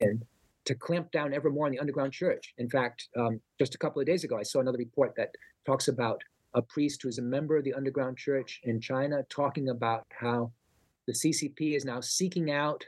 agreement 0.00 0.26
to 0.66 0.74
clamp 0.74 1.10
down 1.12 1.34
ever 1.34 1.50
more 1.50 1.66
on 1.66 1.72
the 1.72 1.78
underground 1.78 2.12
church. 2.12 2.54
In 2.58 2.68
fact, 2.68 3.08
um, 3.16 3.40
just 3.58 3.74
a 3.74 3.78
couple 3.78 4.00
of 4.00 4.06
days 4.06 4.24
ago, 4.24 4.38
I 4.38 4.42
saw 4.42 4.60
another 4.60 4.78
report 4.78 5.14
that 5.16 5.30
talks 5.66 5.88
about 5.88 6.22
a 6.54 6.62
priest 6.62 7.02
who 7.02 7.08
is 7.08 7.18
a 7.18 7.22
member 7.22 7.56
of 7.56 7.64
the 7.64 7.74
underground 7.74 8.16
church 8.16 8.60
in 8.64 8.80
China 8.80 9.22
talking 9.28 9.68
about 9.68 10.04
how 10.10 10.52
the 11.06 11.12
CCP 11.12 11.76
is 11.76 11.84
now 11.84 12.00
seeking 12.00 12.50
out 12.50 12.82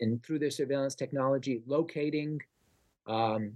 and 0.00 0.22
through 0.24 0.38
their 0.38 0.50
surveillance 0.50 0.94
technology, 0.94 1.62
locating 1.66 2.38
um, 3.06 3.52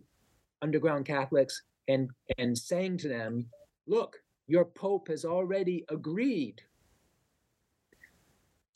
underground 0.60 1.06
Catholics 1.06 1.62
and 1.88 2.10
and 2.38 2.56
saying 2.56 2.98
to 2.98 3.08
them, 3.08 3.46
"Look, 3.86 4.16
your 4.46 4.64
Pope 4.64 5.08
has 5.08 5.24
already 5.24 5.84
agreed 5.88 6.60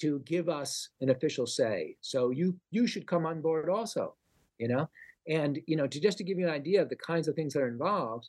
to 0.01 0.21
give 0.21 0.49
us 0.49 0.91
an 1.01 1.11
official 1.11 1.47
say. 1.47 1.97
So 2.01 2.31
you 2.31 2.57
you 2.71 2.87
should 2.87 3.07
come 3.07 3.27
on 3.27 3.41
board 3.41 3.69
also, 3.69 4.15
you 4.59 4.69
know. 4.69 4.89
And 5.29 5.59
you 5.67 5.77
know, 5.77 5.87
to 5.87 6.01
just 6.01 6.19
to 6.19 6.25
give 6.25 6.39
you 6.39 6.47
an 6.47 6.53
idea 6.53 6.83
of 6.83 6.89
the 6.89 6.97
kinds 6.97 7.29
of 7.29 7.35
things 7.35 7.55
that 7.55 7.63
are 7.63 7.69
involved, 7.69 8.29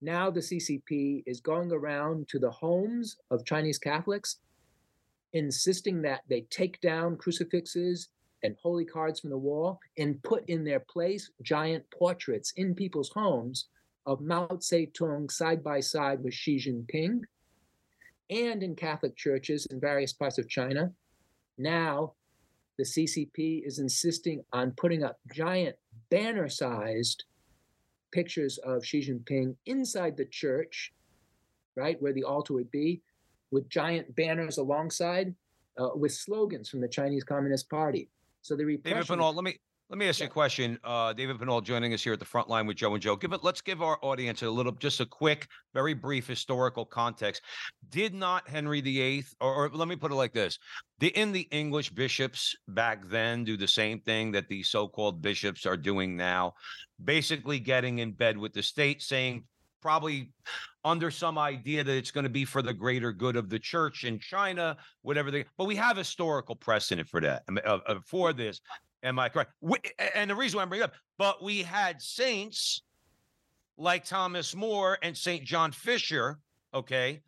now 0.00 0.30
the 0.30 0.40
CCP 0.40 1.22
is 1.26 1.40
going 1.40 1.72
around 1.72 2.28
to 2.28 2.38
the 2.38 2.50
homes 2.50 3.16
of 3.30 3.44
Chinese 3.44 3.78
Catholics, 3.78 4.38
insisting 5.32 6.02
that 6.02 6.22
they 6.28 6.42
take 6.50 6.80
down 6.80 7.16
crucifixes 7.16 8.08
and 8.42 8.56
holy 8.60 8.84
cards 8.84 9.20
from 9.20 9.30
the 9.30 9.38
wall 9.38 9.78
and 9.98 10.22
put 10.22 10.48
in 10.48 10.64
their 10.64 10.80
place 10.80 11.30
giant 11.42 11.84
portraits 11.96 12.52
in 12.56 12.74
people's 12.74 13.10
homes 13.14 13.68
of 14.06 14.20
Mao 14.20 14.48
Zedong 14.48 15.30
side 15.30 15.62
by 15.62 15.80
side 15.80 16.22
with 16.22 16.34
Xi 16.34 16.56
Jinping 16.56 17.20
and 18.32 18.62
in 18.62 18.74
Catholic 18.74 19.14
churches 19.16 19.66
in 19.66 19.78
various 19.78 20.12
parts 20.12 20.38
of 20.38 20.48
China. 20.48 20.90
Now, 21.58 22.14
the 22.78 22.84
CCP 22.84 23.66
is 23.66 23.78
insisting 23.78 24.42
on 24.52 24.72
putting 24.72 25.04
up 25.04 25.18
giant 25.34 25.76
banner 26.10 26.48
sized 26.48 27.24
pictures 28.10 28.58
of 28.58 28.84
Xi 28.84 29.00
Jinping 29.00 29.54
inside 29.66 30.16
the 30.16 30.24
church, 30.24 30.92
right, 31.76 32.00
where 32.00 32.14
the 32.14 32.24
altar 32.24 32.54
would 32.54 32.70
be, 32.70 33.02
with 33.50 33.68
giant 33.68 34.14
banners 34.16 34.56
alongside 34.56 35.34
uh, 35.78 35.90
with 35.94 36.12
slogans 36.12 36.70
from 36.70 36.80
the 36.80 36.88
Chinese 36.88 37.24
Communist 37.24 37.68
Party. 37.68 38.08
So 38.40 38.56
the 38.56 38.64
repression. 38.64 38.96
David 38.96 39.08
Pinault, 39.08 39.34
let 39.34 39.44
me 39.44 39.58
let 39.92 39.98
me 39.98 40.08
ask 40.08 40.20
you 40.20 40.26
a 40.26 40.30
question. 40.30 40.78
Uh, 40.84 41.12
David 41.12 41.38
Pinault 41.38 41.64
joining 41.64 41.92
us 41.92 42.02
here 42.02 42.14
at 42.14 42.18
the 42.18 42.24
front 42.24 42.48
line 42.48 42.66
with 42.66 42.78
Joe 42.78 42.94
and 42.94 43.02
Joe. 43.02 43.14
Give 43.14 43.34
it. 43.34 43.44
Let's 43.44 43.60
give 43.60 43.82
our 43.82 43.98
audience 44.00 44.40
a 44.40 44.48
little, 44.48 44.72
just 44.72 45.00
a 45.00 45.04
quick, 45.06 45.48
very 45.74 45.92
brief 45.92 46.26
historical 46.26 46.86
context. 46.86 47.42
Did 47.90 48.14
not 48.14 48.48
Henry 48.48 48.80
VIII, 48.80 49.22
or, 49.42 49.66
or 49.66 49.68
let 49.68 49.88
me 49.88 49.96
put 49.96 50.10
it 50.10 50.14
like 50.14 50.32
this: 50.32 50.58
Didn't 50.98 51.32
the 51.32 51.46
English 51.50 51.90
bishops 51.90 52.56
back 52.68 53.06
then 53.10 53.44
do 53.44 53.58
the 53.58 53.68
same 53.68 54.00
thing 54.00 54.32
that 54.32 54.48
the 54.48 54.62
so-called 54.62 55.20
bishops 55.20 55.66
are 55.66 55.76
doing 55.76 56.16
now? 56.16 56.54
Basically, 57.04 57.60
getting 57.60 57.98
in 57.98 58.12
bed 58.12 58.38
with 58.38 58.54
the 58.54 58.62
state, 58.62 59.02
saying 59.02 59.44
probably 59.82 60.30
under 60.84 61.10
some 61.10 61.36
idea 61.36 61.84
that 61.84 61.94
it's 61.94 62.10
going 62.10 62.24
to 62.24 62.30
be 62.30 62.46
for 62.46 62.62
the 62.62 62.72
greater 62.72 63.12
good 63.12 63.36
of 63.36 63.50
the 63.50 63.58
church 63.58 64.04
in 64.04 64.18
China, 64.18 64.74
whatever 65.02 65.30
they. 65.30 65.44
But 65.58 65.66
we 65.66 65.76
have 65.76 65.98
historical 65.98 66.56
precedent 66.56 67.10
for 67.10 67.20
that. 67.20 67.42
Uh, 67.62 67.96
for 68.06 68.32
this. 68.32 68.62
Am 69.02 69.18
I 69.18 69.28
correct? 69.28 69.52
We, 69.60 69.78
and 70.14 70.30
the 70.30 70.36
reason 70.36 70.56
why 70.56 70.62
I'm 70.62 70.68
bringing 70.68 70.84
it 70.84 70.90
up, 70.90 70.94
but 71.18 71.42
we 71.42 71.62
had 71.62 72.00
saints 72.00 72.82
like 73.76 74.04
Thomas 74.04 74.54
More 74.54 74.98
and 75.02 75.16
Saint 75.16 75.44
John 75.44 75.72
Fisher, 75.72 76.38
okay, 76.72 77.22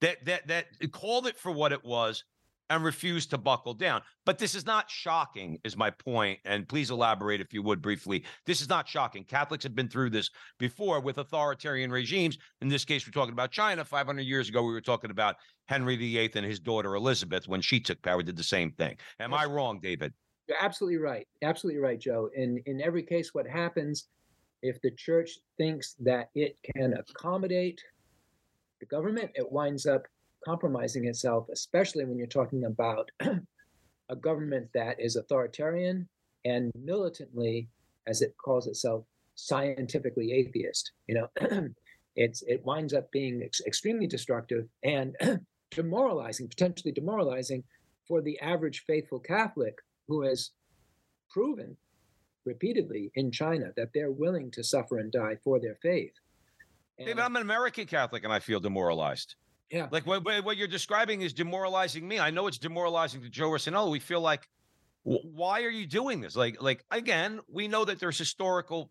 that 0.00 0.24
that 0.24 0.48
that 0.48 0.66
called 0.92 1.26
it 1.26 1.36
for 1.36 1.52
what 1.52 1.72
it 1.72 1.84
was, 1.84 2.24
and 2.70 2.84
refused 2.84 3.30
to 3.30 3.38
buckle 3.38 3.74
down. 3.74 4.00
But 4.24 4.38
this 4.38 4.54
is 4.54 4.64
not 4.64 4.88
shocking, 4.88 5.58
is 5.64 5.76
my 5.76 5.90
point. 5.90 6.38
And 6.44 6.68
please 6.68 6.90
elaborate 6.90 7.40
if 7.40 7.52
you 7.52 7.62
would 7.62 7.82
briefly. 7.82 8.24
This 8.46 8.60
is 8.62 8.68
not 8.68 8.88
shocking. 8.88 9.24
Catholics 9.24 9.64
have 9.64 9.74
been 9.74 9.88
through 9.88 10.10
this 10.10 10.30
before 10.58 11.00
with 11.00 11.18
authoritarian 11.18 11.90
regimes. 11.90 12.38
In 12.62 12.68
this 12.68 12.84
case, 12.84 13.06
we're 13.06 13.12
talking 13.12 13.32
about 13.32 13.50
China. 13.50 13.84
500 13.84 14.22
years 14.22 14.48
ago, 14.48 14.62
we 14.62 14.72
were 14.72 14.80
talking 14.80 15.10
about 15.10 15.36
Henry 15.66 15.96
VIII 15.96 16.30
and 16.36 16.46
his 16.46 16.60
daughter 16.60 16.94
Elizabeth 16.94 17.48
when 17.48 17.60
she 17.60 17.80
took 17.80 18.00
power, 18.02 18.22
did 18.22 18.36
the 18.36 18.42
same 18.42 18.70
thing. 18.72 18.96
Am 19.18 19.34
I 19.34 19.44
wrong, 19.46 19.80
David? 19.82 20.14
You're 20.50 20.58
absolutely 20.60 20.98
right. 20.98 21.28
Absolutely 21.42 21.80
right, 21.80 22.00
Joe. 22.00 22.28
In 22.34 22.60
in 22.66 22.80
every 22.80 23.04
case, 23.04 23.32
what 23.32 23.46
happens 23.46 24.08
if 24.62 24.82
the 24.82 24.90
church 24.90 25.38
thinks 25.56 25.94
that 26.00 26.30
it 26.34 26.58
can 26.74 26.92
accommodate 26.94 27.80
the 28.80 28.86
government, 28.86 29.30
it 29.36 29.52
winds 29.52 29.86
up 29.86 30.08
compromising 30.44 31.04
itself, 31.06 31.46
especially 31.52 32.04
when 32.04 32.18
you're 32.18 32.26
talking 32.26 32.64
about 32.64 33.12
a 34.08 34.16
government 34.16 34.68
that 34.74 34.98
is 34.98 35.14
authoritarian 35.14 36.08
and 36.44 36.72
militantly, 36.74 37.68
as 38.08 38.20
it 38.20 38.34
calls 38.36 38.66
itself, 38.66 39.04
scientifically 39.36 40.32
atheist. 40.32 40.90
You 41.06 41.14
know, 41.14 41.68
it's 42.16 42.42
it 42.42 42.64
winds 42.64 42.92
up 42.92 43.08
being 43.12 43.40
ex- 43.44 43.62
extremely 43.68 44.08
destructive 44.08 44.66
and 44.82 45.14
demoralizing, 45.70 46.48
potentially 46.48 46.90
demoralizing 46.90 47.62
for 48.08 48.20
the 48.20 48.36
average 48.40 48.82
faithful 48.88 49.20
Catholic 49.20 49.78
who 50.10 50.22
has 50.22 50.50
proven 51.30 51.76
repeatedly 52.44 53.12
in 53.14 53.30
China 53.30 53.72
that 53.76 53.90
they're 53.94 54.10
willing 54.10 54.50
to 54.50 54.62
suffer 54.62 54.98
and 54.98 55.12
die 55.12 55.36
for 55.42 55.60
their 55.60 55.76
faith. 55.80 56.12
David, 56.98 57.20
I'm 57.20 57.36
an 57.36 57.42
American 57.42 57.86
Catholic 57.86 58.24
and 58.24 58.32
I 58.32 58.40
feel 58.40 58.60
demoralized. 58.60 59.36
Yeah. 59.70 59.86
Like 59.90 60.04
what, 60.06 60.24
what 60.24 60.56
you're 60.56 60.68
describing 60.68 61.22
is 61.22 61.32
demoralizing 61.32 62.06
me. 62.06 62.18
I 62.18 62.30
know 62.30 62.48
it's 62.48 62.58
demoralizing 62.58 63.22
to 63.22 63.30
Joe 63.30 63.50
Rossinello. 63.50 63.90
We 63.90 64.00
feel 64.00 64.20
like, 64.20 64.48
why 65.04 65.62
are 65.62 65.70
you 65.70 65.86
doing 65.86 66.20
this? 66.20 66.34
Like, 66.34 66.60
like 66.60 66.84
again, 66.90 67.40
we 67.48 67.68
know 67.68 67.84
that 67.84 68.00
there's 68.00 68.18
historical, 68.18 68.90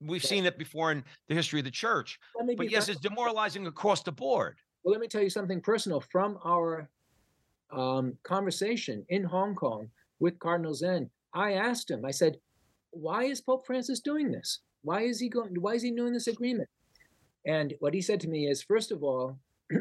we've 0.00 0.22
seen 0.22 0.44
it 0.44 0.58
before 0.58 0.92
in 0.92 1.02
the 1.28 1.34
history 1.34 1.60
of 1.60 1.64
the 1.64 1.70
church. 1.70 2.20
But 2.56 2.70
yes, 2.70 2.88
it's 2.88 3.00
demoralizing 3.00 3.66
across 3.66 4.02
the 4.02 4.12
board. 4.12 4.58
Well, 4.84 4.92
let 4.92 5.00
me 5.00 5.08
tell 5.08 5.22
you 5.22 5.30
something 5.30 5.62
personal 5.62 6.00
from 6.00 6.38
our 6.44 6.88
um, 7.70 8.16
conversation 8.22 9.04
in 9.08 9.24
Hong 9.24 9.54
Kong 9.54 9.88
with 10.20 10.38
Cardinal 10.38 10.74
Zen. 10.74 11.10
I 11.34 11.52
asked 11.52 11.90
him, 11.90 12.04
I 12.04 12.10
said, 12.10 12.38
why 12.90 13.24
is 13.24 13.40
Pope 13.40 13.66
Francis 13.66 14.00
doing 14.00 14.30
this? 14.30 14.60
Why 14.82 15.02
is 15.02 15.20
he 15.20 15.28
going? 15.28 15.60
Why 15.60 15.74
is 15.74 15.82
he 15.82 15.90
doing 15.90 16.12
this 16.12 16.26
agreement? 16.26 16.68
And 17.46 17.74
what 17.80 17.94
he 17.94 18.00
said 18.00 18.20
to 18.20 18.28
me 18.28 18.46
is, 18.46 18.62
first 18.62 18.92
of 18.92 19.02
all, 19.02 19.38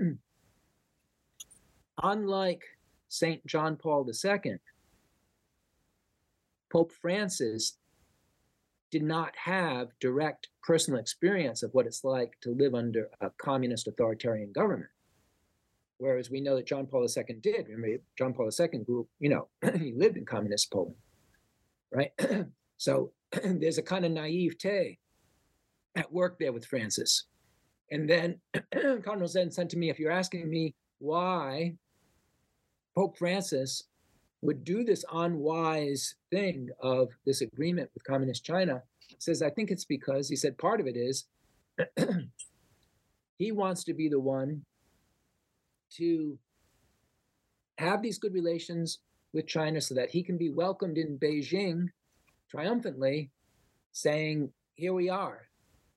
unlike 2.04 2.63
St. 3.10 3.45
John 3.45 3.76
Paul 3.76 4.10
II, 4.10 4.56
Pope 6.71 6.91
Francis 6.91 7.78
did 8.91 9.04
not 9.04 9.34
have 9.36 9.89
direct 10.00 10.50
personal 10.63 11.00
experience 11.00 11.63
of 11.63 11.73
what 11.73 11.86
it's 11.86 12.04
like 12.04 12.38
to 12.41 12.52
live 12.52 12.73
under 12.73 13.10
a 13.21 13.30
communist 13.38 13.88
authoritarian 13.88 14.52
government. 14.52 14.89
Whereas 16.00 16.30
we 16.30 16.42
know 16.42 16.56
that 16.56 16.68
John 16.68 16.86
Paul 16.86 17.08
II 17.08 17.24
did. 17.42 17.68
Remember, 17.68 17.98
John 18.18 18.34
Paul 18.34 18.50
II 18.58 18.80
grew, 18.86 19.08
you 19.20 19.30
know, 19.30 19.48
he 19.78 19.94
lived 19.96 20.18
in 20.18 20.26
communist 20.26 20.72
Poland, 20.72 20.96
right? 21.92 22.12
so 22.78 23.12
there's 23.44 23.80
a 23.80 23.84
kind 23.84 24.06
of 24.06 24.12
naivete 24.12 25.00
at 25.96 26.12
work 26.12 26.38
there 26.40 26.54
with 26.54 26.66
Francis. 26.66 27.26
And 27.90 28.10
then 28.10 28.40
Cardinal 28.74 29.28
Zen 29.28 29.52
said 29.52 29.70
to 29.72 29.78
me, 29.78 29.90
if 29.90 29.98
you're 29.98 30.12
asking 30.12 30.50
me 30.50 30.76
why 31.00 31.76
Pope 32.96 33.18
Francis 33.18 33.84
would 34.42 34.64
do 34.64 34.84
this 34.84 35.04
unwise 35.12 36.16
thing 36.32 36.70
of 36.80 37.10
this 37.26 37.42
agreement 37.42 37.90
with 37.94 38.04
communist 38.04 38.44
China, 38.44 38.84
says, 39.20 39.42
I 39.42 39.50
think 39.50 39.72
it's 39.72 39.86
because 39.86 40.30
he 40.30 40.36
said 40.36 40.58
part 40.58 40.80
of 40.80 40.88
it 40.88 40.96
is 40.96 41.26
he 43.38 43.52
wants 43.52 43.84
to 43.86 43.94
be 43.94 44.10
the 44.10 44.20
one 44.20 44.64
to 45.97 46.38
have 47.78 48.02
these 48.02 48.17
good 48.17 48.34
relations 48.34 49.00
with 49.34 49.47
China 49.47 49.80
so 49.82 49.95
that 49.95 50.10
he 50.10 50.23
can 50.23 50.38
be 50.38 50.50
welcomed 50.50 50.97
in 50.97 51.17
Beijing 51.17 51.88
triumphantly, 52.50 53.32
saying, 53.91 54.52
Here 54.76 54.93
we 54.93 55.10
are. 55.10 55.47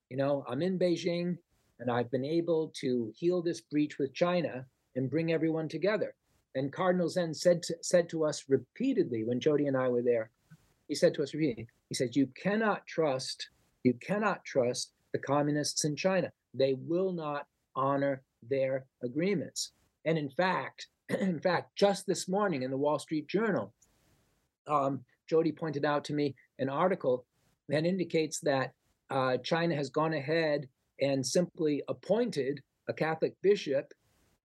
You 0.08 0.16
know, 0.16 0.44
I'm 0.48 0.62
in 0.62 0.78
Beijing 0.78 1.38
and 1.78 1.90
I've 1.90 2.10
been 2.10 2.24
able 2.24 2.72
to 2.80 3.12
heal 3.16 3.42
this 3.42 3.60
breach 3.60 3.98
with 3.98 4.12
China 4.12 4.66
and 4.96 5.10
bring 5.10 5.32
everyone 5.32 5.68
together. 5.68 6.14
And 6.54 6.72
Cardinal 6.72 7.08
Zen 7.08 7.32
said 7.32 7.62
to, 7.64 7.76
said 7.80 8.08
to 8.10 8.24
us 8.24 8.44
repeatedly 8.48 9.24
when 9.24 9.40
Jody 9.40 9.66
and 9.66 9.76
I 9.76 9.88
were 9.88 10.02
there, 10.02 10.30
he 10.88 10.94
said 10.94 11.14
to 11.14 11.22
us 11.22 11.32
repeatedly, 11.32 11.68
he 11.88 11.94
says, 11.94 12.16
You 12.16 12.28
cannot 12.40 12.86
trust, 12.86 13.48
you 13.84 13.94
cannot 13.94 14.44
trust 14.44 14.92
the 15.12 15.18
communists 15.18 15.84
in 15.84 15.96
China. 15.96 16.32
They 16.52 16.74
will 16.74 17.12
not 17.12 17.46
honor 17.76 18.22
their 18.48 18.84
agreements. 19.02 19.72
And 20.04 20.18
in 20.18 20.30
fact, 20.30 20.88
in 21.08 21.40
fact, 21.40 21.76
just 21.76 22.06
this 22.06 22.28
morning 22.28 22.62
in 22.62 22.70
the 22.70 22.76
Wall 22.76 22.98
Street 22.98 23.28
Journal, 23.28 23.72
um, 24.66 25.00
Jody 25.28 25.52
pointed 25.52 25.84
out 25.84 26.04
to 26.04 26.12
me 26.12 26.34
an 26.58 26.68
article 26.68 27.24
that 27.68 27.86
indicates 27.86 28.40
that 28.40 28.72
uh, 29.10 29.36
China 29.38 29.74
has 29.74 29.90
gone 29.90 30.14
ahead 30.14 30.68
and 31.00 31.24
simply 31.24 31.82
appointed 31.88 32.62
a 32.88 32.92
Catholic 32.92 33.34
bishop 33.42 33.92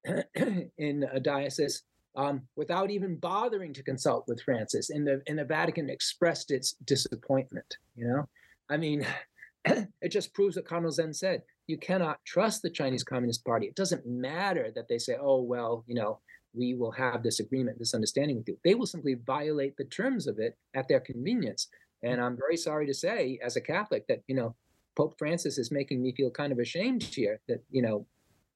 in 0.77 1.05
a 1.11 1.19
diocese 1.19 1.83
um, 2.15 2.41
without 2.55 2.91
even 2.91 3.15
bothering 3.17 3.73
to 3.73 3.83
consult 3.83 4.27
with 4.27 4.41
Francis. 4.41 4.89
And 4.89 5.05
the 5.05 5.21
and 5.27 5.37
the 5.37 5.45
Vatican 5.45 5.89
expressed 5.89 6.51
its 6.51 6.73
disappointment. 6.85 7.77
You 7.95 8.07
know, 8.07 8.29
I 8.69 8.77
mean, 8.77 9.05
it 9.65 10.09
just 10.09 10.33
proves 10.33 10.55
what 10.55 10.65
Cardinal 10.65 10.91
Zen 10.91 11.13
said. 11.13 11.41
You 11.67 11.77
cannot 11.77 12.23
trust 12.25 12.61
the 12.61 12.69
Chinese 12.69 13.03
Communist 13.03 13.43
Party. 13.43 13.67
It 13.67 13.75
doesn't 13.75 14.05
matter 14.05 14.71
that 14.75 14.87
they 14.87 14.97
say, 14.97 15.17
"Oh 15.19 15.41
well, 15.41 15.83
you 15.87 15.95
know." 15.95 16.19
We 16.57 16.73
will 16.73 16.93
have 16.93 17.21
this 17.21 17.41
agreement, 17.41 17.79
this 17.79 17.93
understanding 17.93 18.37
with 18.37 18.47
you. 18.47 18.57
They 18.63 18.75
will 18.75 18.85
simply 18.85 19.15
violate 19.15 19.75
the 19.75 19.83
terms 19.83 20.25
of 20.25 20.39
it 20.39 20.57
at 20.73 20.87
their 20.87 21.01
convenience. 21.01 21.67
And 22.01 22.21
I'm 22.21 22.37
very 22.37 22.55
sorry 22.55 22.85
to 22.85 22.93
say, 22.93 23.37
as 23.43 23.57
a 23.57 23.61
Catholic, 23.61 24.07
that 24.07 24.21
you 24.29 24.35
know 24.35 24.55
Pope 24.95 25.17
Francis 25.17 25.57
is 25.57 25.71
making 25.71 26.01
me 26.01 26.13
feel 26.13 26.31
kind 26.31 26.51
of 26.51 26.59
ashamed 26.59 27.03
here 27.03 27.39
that, 27.47 27.63
you 27.69 27.81
know, 27.81 28.05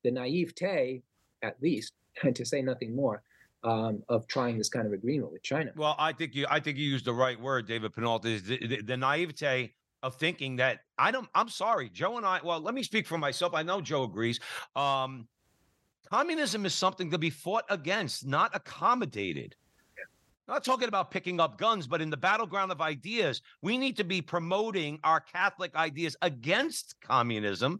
the 0.04 0.12
naivete, 0.12 1.04
at 1.43 1.62
least, 1.62 1.93
and 2.24 2.36
to 2.36 2.45
say 2.45 2.62
nothing 2.62 2.95
more, 2.95 3.22
um, 3.63 4.04
of 4.08 4.26
trying 4.28 4.58
this 4.58 4.69
kind 4.69 4.88
of 4.88 4.93
agreement 4.93 5.32
with 5.32 5.43
China. 5.43 5.72
Well, 5.76 5.95
I 6.00 6.13
think 6.13 6.34
you 6.34 6.45
I 6.50 6.60
think 6.60 6.78
you 6.78 6.89
used 6.89 7.06
the 7.06 7.13
right 7.13 7.39
word, 7.39 7.67
David 7.67 7.93
Penalty, 7.93 8.36
is 8.36 8.43
the, 8.43 8.58
the, 8.65 8.82
the 8.82 8.98
naivete 8.98 9.74
of 10.04 10.16
thinking 10.16 10.58
that 10.58 10.80
I 10.98 11.12
don't 11.12 11.28
I'm 11.36 11.50
sorry, 11.50 11.90
Joe 11.90 12.18
and 12.18 12.26
I, 12.26 12.40
well, 12.44 12.60
let 12.60 12.74
me 12.74 12.84
speak 12.84 13.08
for 13.08 13.18
myself. 13.18 13.54
I 13.54 13.64
know 13.64 13.82
Joe 13.82 14.04
agrees. 14.04 14.40
Um, 14.76 15.28
communism 16.10 16.66
is 16.66 16.74
something 16.74 17.12
to 17.12 17.18
be 17.18 17.30
fought 17.30 17.66
against, 17.70 18.26
not 18.26 18.56
accommodated. 18.56 19.56
I'm 20.48 20.56
not 20.56 20.64
talking 20.64 20.88
about 20.88 21.12
picking 21.12 21.40
up 21.40 21.60
guns, 21.60 21.86
but 21.86 22.02
in 22.02 22.10
the 22.10 22.18
battleground 22.18 22.72
of 22.72 22.82
ideas, 22.82 23.44
we 23.62 23.78
need 23.78 23.96
to 23.98 24.04
be 24.04 24.20
promoting 24.20 25.00
our 25.04 25.20
Catholic 25.20 25.76
ideas 25.76 26.16
against 26.24 26.96
communism. 27.02 27.80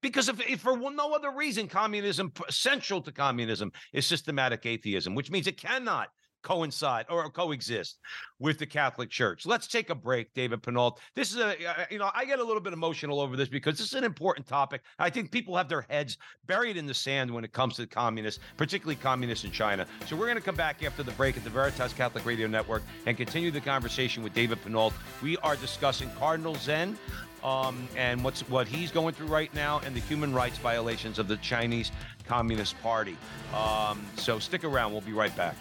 Because 0.00 0.30
if, 0.30 0.40
if 0.48 0.60
for 0.60 0.78
no 0.78 1.12
other 1.12 1.30
reason, 1.30 1.68
communism, 1.68 2.32
essential 2.48 3.02
to 3.02 3.12
communism, 3.12 3.70
is 3.92 4.06
systematic 4.06 4.64
atheism, 4.64 5.14
which 5.14 5.30
means 5.30 5.46
it 5.46 5.58
cannot 5.58 6.08
coincide 6.42 7.06
or 7.08 7.28
coexist 7.30 7.98
with 8.38 8.58
the 8.58 8.66
Catholic 8.66 9.10
Church. 9.10 9.46
Let's 9.46 9.66
take 9.66 9.90
a 9.90 9.94
break, 9.94 10.32
David 10.34 10.62
Pinault. 10.62 10.98
This 11.14 11.32
is 11.32 11.38
a, 11.38 11.54
you 11.90 11.98
know, 11.98 12.10
I 12.14 12.24
get 12.24 12.38
a 12.38 12.44
little 12.44 12.60
bit 12.60 12.72
emotional 12.72 13.20
over 13.20 13.36
this 13.36 13.48
because 13.48 13.78
this 13.78 13.88
is 13.88 13.94
an 13.94 14.04
important 14.04 14.46
topic. 14.46 14.82
I 14.98 15.10
think 15.10 15.30
people 15.30 15.56
have 15.56 15.68
their 15.68 15.86
heads 15.88 16.16
buried 16.46 16.76
in 16.76 16.86
the 16.86 16.94
sand 16.94 17.30
when 17.30 17.44
it 17.44 17.52
comes 17.52 17.76
to 17.76 17.86
communists, 17.86 18.40
particularly 18.56 18.96
communists 18.96 19.44
in 19.44 19.50
China. 19.50 19.86
So 20.06 20.16
we're 20.16 20.26
going 20.26 20.36
to 20.38 20.42
come 20.42 20.56
back 20.56 20.82
after 20.82 21.02
the 21.02 21.12
break 21.12 21.36
at 21.36 21.44
the 21.44 21.50
Veritas 21.50 21.92
Catholic 21.92 22.24
Radio 22.24 22.46
Network 22.46 22.82
and 23.06 23.16
continue 23.16 23.50
the 23.50 23.60
conversation 23.60 24.22
with 24.22 24.34
David 24.34 24.62
Pinault. 24.62 24.92
We 25.22 25.36
are 25.38 25.56
discussing 25.56 26.10
Cardinal 26.18 26.54
Zen. 26.54 26.96
Um, 27.42 27.88
and 27.96 28.22
what's 28.22 28.42
what 28.50 28.68
he's 28.68 28.90
going 28.90 29.14
through 29.14 29.28
right 29.28 29.52
now, 29.54 29.80
and 29.86 29.96
the 29.96 30.00
human 30.00 30.34
rights 30.34 30.58
violations 30.58 31.18
of 31.18 31.26
the 31.26 31.38
Chinese 31.38 31.90
Communist 32.26 32.78
Party. 32.82 33.16
Um, 33.54 34.04
so 34.16 34.38
stick 34.38 34.62
around; 34.62 34.92
we'll 34.92 35.00
be 35.00 35.14
right 35.14 35.34
back. 35.34 35.56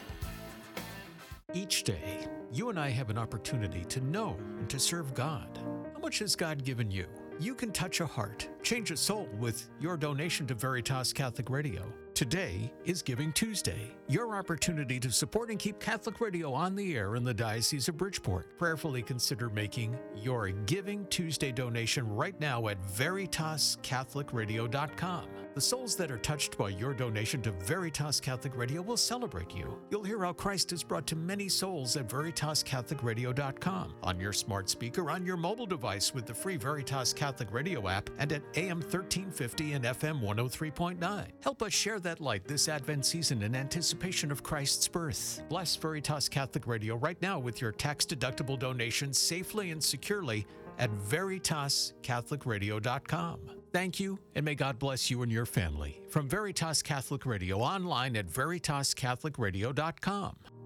Each 1.54 1.84
day, 1.84 2.28
you 2.52 2.70
and 2.70 2.80
I 2.80 2.90
have 2.90 3.10
an 3.10 3.18
opportunity 3.18 3.84
to 3.86 4.02
know 4.02 4.38
and 4.60 4.70
to 4.70 4.78
serve 4.78 5.16
God. 5.16 5.48
How 5.94 6.00
much 6.00 6.20
has 6.20 6.36
God 6.36 6.64
given 6.64 6.92
you? 6.92 7.08
You 7.40 7.56
can 7.56 7.72
touch 7.72 8.02
a 8.02 8.06
heart, 8.06 8.48
change 8.62 8.92
a 8.92 8.98
soul 8.98 9.28
with 9.40 9.68
your 9.80 9.98
donation 9.98 10.46
to 10.46 10.54
Veritas 10.54 11.12
Catholic 11.12 11.50
Radio. 11.50 11.92
Today 12.14 12.72
is 12.86 13.02
Giving 13.02 13.34
Tuesday, 13.34 13.96
your 14.10 14.36
opportunity 14.36 15.00
to 15.00 15.10
support 15.12 15.52
and 15.52 15.60
keep 15.60 15.80
Catholic 15.80 16.20
Radio 16.20 16.52
on 16.52 16.76
the 16.76 16.98
air 16.98 17.16
in 17.16 17.24
the 17.24 17.34
Diocese 17.34 17.88
of 17.88 17.96
Bridgeport. 17.98 18.58
Prayerfully 18.58 19.04
consider 19.04 19.50
making 19.50 19.96
your 20.16 20.50
Giving 20.50 21.06
Tuesday 21.08 21.52
donation 21.52 22.10
right 22.16 22.40
now 22.40 22.70
at 22.70 22.82
veritascatholicradio.com. 22.88 25.26
The 25.54 25.62
souls 25.62 25.96
that 25.98 26.10
are 26.10 26.18
touched 26.18 26.58
by 26.58 26.70
your 26.70 26.94
donation 26.94 27.42
to 27.44 27.52
Veritas 27.52 28.20
Catholic 28.20 28.56
Radio 28.56 28.82
will 28.82 28.98
celebrate 28.98 29.56
you. 29.56 29.78
You'll 29.92 30.04
hear 30.04 30.24
how 30.24 30.34
Christ 30.34 30.72
has 30.72 30.84
brought 30.84 31.06
to 31.08 31.16
many 31.16 31.50
souls 31.50 31.96
at 31.96 32.08
VeritasCatholicRadio.com, 32.08 33.96
on 34.02 34.20
your 34.20 34.34
smart 34.34 34.70
speaker, 34.70 35.12
on 35.12 35.26
your 35.26 35.38
mobile 35.38 35.66
device 35.66 36.14
with 36.14 36.26
the 36.26 36.34
free 36.34 36.58
Veritas 36.58 37.14
Catholic 37.14 37.52
Radio 37.52 37.88
app, 37.88 38.10
and 38.18 38.32
at 38.32 38.42
AM 38.56 38.80
1350 38.80 39.74
and 39.74 39.86
FM 39.86 40.22
103.9. 40.22 41.28
Help 41.44 41.62
us 41.62 41.74
share 41.74 42.00
that 42.00 42.22
light 42.22 42.48
this 42.48 42.70
Advent 42.70 43.06
season 43.06 43.44
in 43.44 43.56
anticipation 43.56 43.99
of 44.32 44.44
Christ's 44.44 44.88
birth. 44.88 45.42
Bless 45.50 45.76
Veritas 45.76 46.30
Catholic 46.30 46.68
Radio 46.68 46.96
right 46.96 47.20
now 47.22 47.40
with 47.40 47.60
your 47.62 47.72
tax 47.72 48.06
deductible 48.06 48.58
donation 48.58 49.14
safely 49.14 49.70
and 49.72 49.84
securely 49.84 50.48
at 50.78 50.90
VeritasCatholicRadio.com. 50.92 53.40
Thank 53.72 54.00
you, 54.00 54.18
and 54.34 54.44
may 54.44 54.56
God 54.56 54.80
bless 54.80 55.12
you 55.12 55.22
and 55.22 55.32
your 55.32 55.46
family. 55.46 56.02
From 56.10 56.28
Veritas 56.28 56.82
Catholic 56.82 57.24
Radio, 57.26 57.60
online 57.60 58.16
at 58.16 58.28
VeritasCatholicRadio.com. 58.28 60.59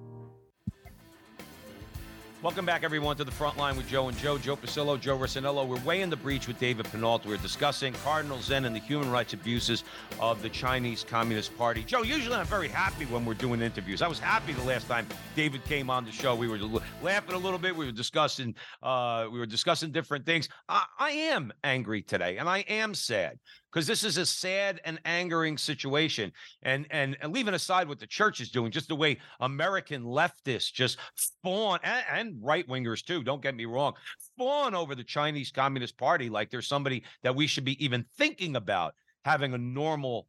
Welcome 2.43 2.65
back, 2.65 2.83
everyone, 2.83 3.15
to 3.15 3.23
the 3.23 3.31
front 3.31 3.55
line 3.55 3.77
with 3.77 3.87
Joe 3.87 4.09
and 4.09 4.17
Joe, 4.17 4.37
Joe 4.37 4.57
Pasillo, 4.57 4.99
Joe 4.99 5.17
Rossinello. 5.17 5.65
We're 5.65 5.79
way 5.85 6.01
in 6.01 6.09
the 6.09 6.17
breach 6.17 6.45
with 6.45 6.59
David 6.59 6.85
Pinault. 6.87 7.25
We're 7.25 7.37
discussing 7.37 7.93
Cardinal 8.03 8.41
Zen 8.41 8.65
and 8.65 8.75
the 8.75 8.81
human 8.81 9.09
rights 9.09 9.31
abuses 9.31 9.85
of 10.19 10.41
the 10.41 10.49
Chinese 10.49 11.05
Communist 11.05 11.57
Party. 11.57 11.85
Joe, 11.85 12.01
usually 12.01 12.35
I'm 12.35 12.45
very 12.45 12.67
happy 12.67 13.05
when 13.05 13.23
we're 13.23 13.33
doing 13.33 13.61
interviews. 13.61 14.01
I 14.01 14.09
was 14.09 14.19
happy 14.19 14.51
the 14.51 14.63
last 14.63 14.89
time 14.89 15.07
David 15.37 15.63
came 15.63 15.89
on 15.89 16.03
the 16.03 16.11
show. 16.11 16.35
We 16.35 16.49
were 16.49 16.59
laughing 17.01 17.33
a 17.33 17.37
little 17.37 17.57
bit. 17.57 17.73
We 17.77 17.85
were 17.85 17.93
discussing, 17.93 18.55
uh, 18.81 19.29
we 19.31 19.39
were 19.39 19.45
discussing 19.45 19.93
different 19.93 20.25
things. 20.25 20.49
I, 20.67 20.83
I 20.99 21.11
am 21.11 21.53
angry 21.63 22.01
today, 22.01 22.39
and 22.39 22.49
I 22.49 22.65
am 22.67 22.93
sad 22.93 23.39
because 23.73 23.87
this 23.87 24.03
is 24.03 24.17
a 24.17 24.25
sad 24.25 24.79
and 24.85 24.99
angering 25.05 25.57
situation. 25.57 26.31
And, 26.61 26.85
and 26.91 27.17
and 27.21 27.33
leaving 27.33 27.53
aside 27.53 27.87
what 27.87 27.99
the 27.99 28.07
church 28.07 28.39
is 28.39 28.51
doing, 28.51 28.71
just 28.71 28.87
the 28.87 28.95
way 28.95 29.19
American 29.39 30.03
leftists 30.03 30.71
just 30.71 30.97
fawn 31.43 31.79
and, 31.83 32.05
and 32.11 32.35
right 32.41 32.67
wingers 32.67 33.03
too. 33.03 33.23
Don't 33.23 33.41
get 33.41 33.55
me 33.55 33.65
wrong, 33.65 33.93
fawn 34.37 34.75
over 34.75 34.95
the 34.95 35.03
Chinese 35.03 35.51
Communist 35.51 35.97
Party 35.97 36.29
like 36.29 36.49
there's 36.49 36.67
somebody 36.67 37.03
that 37.23 37.35
we 37.35 37.47
should 37.47 37.65
be 37.65 37.83
even 37.83 38.05
thinking 38.17 38.55
about 38.55 38.93
having 39.25 39.53
a 39.53 39.57
normal 39.57 40.27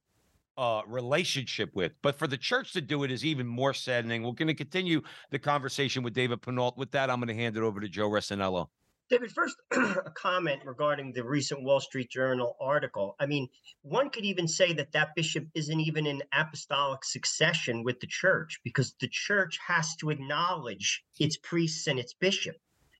uh, 0.56 0.82
relationship 0.86 1.70
with. 1.74 1.92
But 2.02 2.16
for 2.18 2.26
the 2.26 2.38
church 2.38 2.72
to 2.74 2.80
do 2.80 3.02
it 3.02 3.10
is 3.10 3.24
even 3.24 3.46
more 3.46 3.74
saddening. 3.74 4.22
We're 4.22 4.32
going 4.32 4.48
to 4.48 4.54
continue 4.54 5.02
the 5.30 5.38
conversation 5.38 6.02
with 6.02 6.14
David 6.14 6.40
Pinault. 6.42 6.76
With 6.76 6.92
that, 6.92 7.10
I'm 7.10 7.18
going 7.18 7.28
to 7.28 7.34
hand 7.34 7.56
it 7.56 7.62
over 7.62 7.80
to 7.80 7.88
Joe 7.88 8.08
Resinello. 8.08 8.68
David, 9.10 9.32
first, 9.32 9.56
a 9.70 10.10
comment 10.14 10.62
regarding 10.64 11.12
the 11.12 11.22
recent 11.22 11.62
Wall 11.62 11.78
Street 11.78 12.08
Journal 12.08 12.56
article. 12.58 13.16
I 13.20 13.26
mean, 13.26 13.48
one 13.82 14.08
could 14.08 14.24
even 14.24 14.48
say 14.48 14.72
that 14.72 14.92
that 14.92 15.14
bishop 15.14 15.46
isn't 15.54 15.80
even 15.80 16.06
in 16.06 16.22
apostolic 16.32 17.04
succession 17.04 17.82
with 17.82 18.00
the 18.00 18.06
church 18.06 18.60
because 18.64 18.94
the 19.00 19.08
church 19.08 19.58
has 19.66 19.94
to 19.96 20.08
acknowledge 20.08 21.04
its 21.20 21.36
priests 21.36 21.86
and 21.86 21.98
its 21.98 22.14
bishop. 22.14 22.56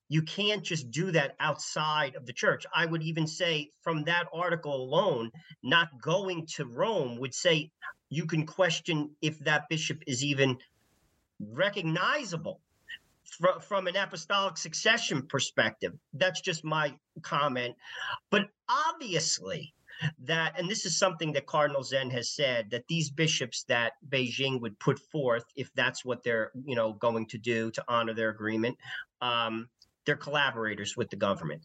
You 0.08 0.20
can't 0.20 0.62
just 0.62 0.90
do 0.90 1.10
that 1.12 1.36
outside 1.40 2.16
of 2.16 2.26
the 2.26 2.34
church. 2.34 2.66
I 2.74 2.84
would 2.84 3.02
even 3.02 3.26
say, 3.26 3.70
from 3.80 4.04
that 4.04 4.28
article 4.30 4.74
alone, 4.74 5.32
not 5.62 6.02
going 6.02 6.46
to 6.56 6.66
Rome 6.66 7.16
would 7.16 7.34
say 7.34 7.70
you 8.10 8.26
can 8.26 8.44
question 8.44 9.16
if 9.22 9.38
that 9.40 9.70
bishop 9.70 10.02
is 10.06 10.22
even 10.22 10.58
recognizable 11.40 12.60
from, 13.34 13.60
from 13.60 13.86
an 13.86 13.96
apostolic 13.96 14.56
succession 14.56 15.26
perspective. 15.26 15.92
That's 16.12 16.40
just 16.40 16.64
my 16.64 16.94
comment. 17.22 17.74
But 18.30 18.48
obviously, 18.68 19.74
that, 20.24 20.58
and 20.58 20.68
this 20.68 20.86
is 20.86 20.98
something 20.98 21.32
that 21.32 21.46
Cardinal 21.46 21.82
Zen 21.82 22.10
has 22.10 22.34
said, 22.34 22.70
that 22.70 22.84
these 22.88 23.10
bishops 23.10 23.64
that 23.68 23.92
Beijing 24.08 24.60
would 24.60 24.78
put 24.78 24.98
forth, 24.98 25.44
if 25.56 25.70
that's 25.74 26.04
what 26.04 26.22
they're, 26.22 26.50
you 26.64 26.74
know, 26.74 26.92
going 26.94 27.26
to 27.26 27.38
do 27.38 27.70
to 27.70 27.84
honor 27.88 28.14
their 28.14 28.30
agreement, 28.30 28.76
um, 29.20 29.68
they're 30.04 30.16
collaborators 30.16 30.96
with 30.96 31.10
the 31.10 31.16
government. 31.16 31.62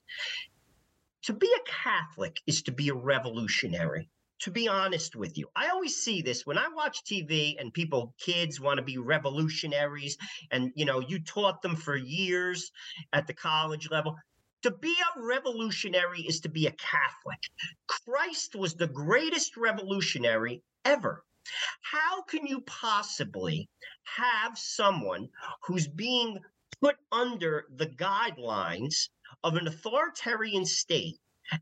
To 1.23 1.33
be 1.33 1.47
a 1.47 1.69
Catholic 1.69 2.39
is 2.47 2.61
to 2.63 2.71
be 2.71 2.89
a 2.89 2.93
revolutionary 2.93 4.09
to 4.39 4.51
be 4.51 4.67
honest 4.67 5.15
with 5.15 5.37
you. 5.37 5.47
I 5.55 5.67
always 5.69 5.95
see 5.95 6.21
this 6.21 6.45
when 6.45 6.57
I 6.57 6.67
watch 6.69 7.03
TV 7.03 7.59
and 7.59 7.73
people, 7.73 8.13
kids 8.19 8.59
want 8.59 8.77
to 8.77 8.83
be 8.83 8.97
revolutionaries, 8.97 10.17
and 10.51 10.71
you 10.75 10.85
know, 10.85 10.99
you 10.99 11.19
taught 11.19 11.61
them 11.61 11.75
for 11.75 11.95
years 11.95 12.71
at 13.13 13.27
the 13.27 13.33
college 13.33 13.89
level. 13.91 14.15
To 14.63 14.71
be 14.71 14.93
a 15.15 15.21
revolutionary 15.21 16.21
is 16.21 16.41
to 16.41 16.49
be 16.49 16.67
a 16.67 16.71
Catholic. 16.71 17.39
Christ 17.87 18.55
was 18.55 18.73
the 18.75 18.87
greatest 18.87 19.55
revolutionary 19.55 20.61
ever. 20.83 21.23
How 21.81 22.21
can 22.23 22.45
you 22.45 22.61
possibly 22.61 23.69
have 24.03 24.57
someone 24.57 25.29
who's 25.63 25.87
being 25.87 26.39
put 26.81 26.97
under 27.11 27.65
the 27.75 27.87
guidelines 27.87 29.09
of 29.43 29.55
an 29.55 29.67
authoritarian 29.67 30.65
state 30.65 31.17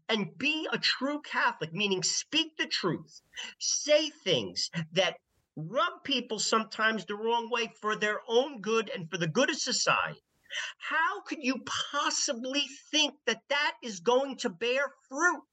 and 0.10 0.38
be 0.38 0.68
a 0.72 0.78
true 0.78 1.22
Catholic, 1.22 1.74
meaning 1.74 2.04
speak 2.04 2.58
the 2.58 2.68
truth, 2.68 3.22
say 3.60 4.10
things 4.10 4.70
that 4.94 5.18
rub 5.56 6.04
people 6.04 6.40
sometimes 6.40 7.06
the 7.06 7.16
wrong 7.16 7.50
way 7.50 7.72
for 7.82 7.96
their 7.96 8.22
own 8.28 8.62
good 8.62 8.90
and 8.94 9.10
for 9.10 9.18
the 9.18 9.28
good 9.28 9.50
of 9.50 9.58
society. 9.58 10.22
How 10.78 11.22
could 11.22 11.40
you 11.42 11.62
possibly 11.92 12.66
think 12.92 13.16
that 13.26 13.42
that 13.50 13.74
is 13.84 14.00
going 14.00 14.38
to 14.38 14.50
bear 14.50 14.94
fruit? 15.10 15.44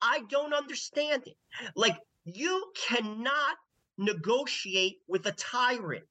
I 0.00 0.22
don't 0.30 0.54
understand 0.54 1.24
it. 1.26 1.36
Like, 1.76 1.98
you 2.24 2.72
cannot 2.74 3.56
negotiate 3.96 4.98
with 5.06 5.26
a 5.26 5.32
tyrant. 5.32 6.04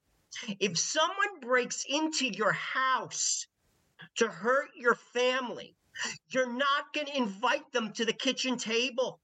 If 0.59 0.77
someone 0.77 1.39
breaks 1.41 1.85
into 1.89 2.27
your 2.27 2.51
house 2.51 3.47
to 4.17 4.27
hurt 4.27 4.69
your 4.75 4.95
family, 4.95 5.75
you're 6.29 6.51
not 6.51 6.93
going 6.93 7.07
to 7.07 7.17
invite 7.17 7.71
them 7.71 7.91
to 7.93 8.05
the 8.05 8.13
kitchen 8.13 8.57
table. 8.57 9.19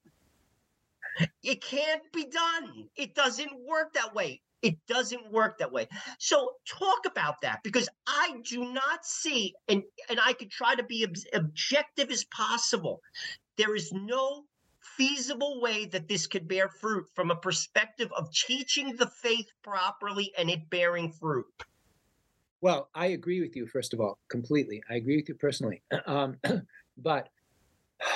It 1.43 1.61
can't 1.61 2.01
be 2.11 2.25
done. 2.25 2.89
It 2.95 3.13
doesn't 3.13 3.51
work 3.67 3.93
that 3.93 4.15
way. 4.15 4.41
It 4.63 4.77
doesn't 4.87 5.31
work 5.31 5.57
that 5.57 5.71
way. 5.71 5.87
So 6.19 6.53
talk 6.65 7.05
about 7.05 7.41
that 7.41 7.61
because 7.63 7.89
I 8.07 8.35
do 8.43 8.71
not 8.71 9.05
see, 9.05 9.53
and 9.67 9.83
and 10.09 10.19
I 10.19 10.33
could 10.33 10.49
try 10.49 10.73
to 10.73 10.83
be 10.83 11.05
ob- 11.05 11.17
objective 11.33 12.09
as 12.09 12.23
possible. 12.23 13.01
There 13.57 13.75
is 13.75 13.91
no 13.91 14.45
feasible 14.97 15.61
way 15.61 15.85
that 15.87 16.07
this 16.07 16.27
could 16.27 16.47
bear 16.47 16.69
fruit 16.69 17.05
from 17.13 17.29
a 17.29 17.35
perspective 17.35 18.11
of 18.13 18.31
teaching 18.33 18.95
the 18.95 19.07
faith 19.07 19.47
properly 19.63 20.33
and 20.37 20.49
it 20.49 20.69
bearing 20.69 21.11
fruit. 21.11 21.45
Well, 22.63 22.87
I 22.95 23.07
agree 23.07 23.41
with 23.41 23.57
you, 23.57 23.67
first 23.67 23.93
of 23.93 23.99
all, 23.99 24.19
completely. 24.29 24.81
I 24.89 24.95
agree 24.95 25.17
with 25.17 25.27
you 25.27 25.35
personally. 25.35 25.81
Um, 26.07 26.37
but 26.97 27.27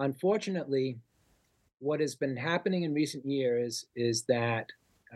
unfortunately, 0.00 0.98
what 1.78 2.00
has 2.00 2.16
been 2.16 2.36
happening 2.36 2.82
in 2.82 2.92
recent 2.92 3.24
years 3.24 3.86
is 3.94 4.24
that 4.24 4.66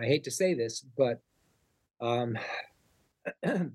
I 0.00 0.04
hate 0.04 0.22
to 0.24 0.30
say 0.30 0.54
this, 0.54 0.85
but 0.96 1.20
um, 2.00 2.38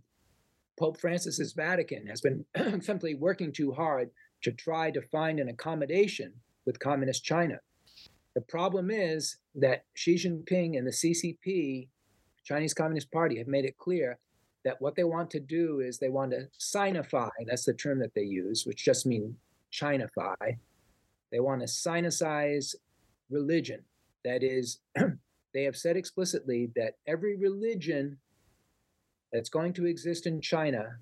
Pope 0.80 0.98
Francis's 1.02 1.52
Vatican 1.52 2.08
has 2.08 2.22
been 2.22 2.46
simply 2.82 3.14
working 3.14 3.52
too 3.52 3.74
hard 3.74 4.10
to 4.44 4.54
try 4.54 4.90
to 4.92 5.02
find 5.02 5.42
an 5.42 5.50
accommodation 5.50 6.32
with 6.66 6.80
Communist 6.80 7.26
China. 7.26 7.60
The 8.36 8.42
problem 8.42 8.90
is 8.90 9.36
that 9.54 9.84
Xi 9.96 10.16
Jinping 10.16 10.78
and 10.78 10.88
the 10.88 10.92
CCP, 10.92 11.90
Chinese 12.46 12.74
Communist 12.74 13.12
Party, 13.12 13.38
have 13.38 13.48
made 13.48 13.66
it 13.66 13.78
clear 13.78 14.18
that 14.64 14.82
what 14.82 14.96
they 14.96 15.04
want 15.04 15.30
to 15.32 15.40
do 15.40 15.80
is 15.80 15.98
they 15.98 16.10
want 16.10 16.32
to 16.32 16.48
sinify, 16.60 17.30
that's 17.46 17.66
the 17.66 17.74
term 17.74 18.00
that 18.00 18.14
they 18.14 18.22
use, 18.22 18.66
which 18.66 18.84
just 18.84 19.06
means 19.06 19.34
Chinify. 19.72 20.58
They 21.32 21.40
want 21.40 21.62
to 21.62 21.68
sinicize 21.68 22.76
religion. 23.30 23.82
That 24.24 24.44
is, 24.44 24.80
they 25.54 25.64
have 25.64 25.78
said 25.78 25.98
explicitly 25.98 26.70
that 26.76 26.96
every 27.08 27.38
religion 27.38 28.18
that's 29.34 29.50
going 29.50 29.74
to 29.74 29.86
exist 29.86 30.28
in 30.28 30.42
China 30.42 30.98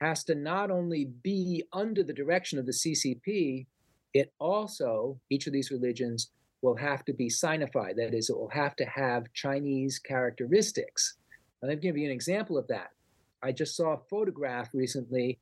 has 0.00 0.24
to 0.24 0.34
not 0.34 0.70
only 0.70 1.06
be 1.22 1.64
under 1.72 2.02
the 2.02 2.12
direction 2.12 2.58
of 2.58 2.66
the 2.66 2.72
CCP, 2.72 3.66
it 4.14 4.32
also, 4.38 5.18
each 5.30 5.46
of 5.46 5.52
these 5.52 5.70
religions 5.70 6.30
will 6.62 6.76
have 6.76 7.04
to 7.06 7.12
be 7.12 7.28
sinified. 7.28 7.96
That 7.96 8.14
is, 8.14 8.28
it 8.28 8.36
will 8.36 8.50
have 8.50 8.76
to 8.76 8.84
have 8.84 9.32
Chinese 9.32 9.98
characteristics. 9.98 11.16
I'll 11.62 11.76
give 11.76 11.96
you 11.96 12.06
an 12.06 12.12
example 12.12 12.56
of 12.56 12.68
that. 12.68 12.90
I 13.42 13.52
just 13.52 13.76
saw 13.76 13.92
a 13.92 14.00
photograph 14.08 14.68
recently 14.72 15.38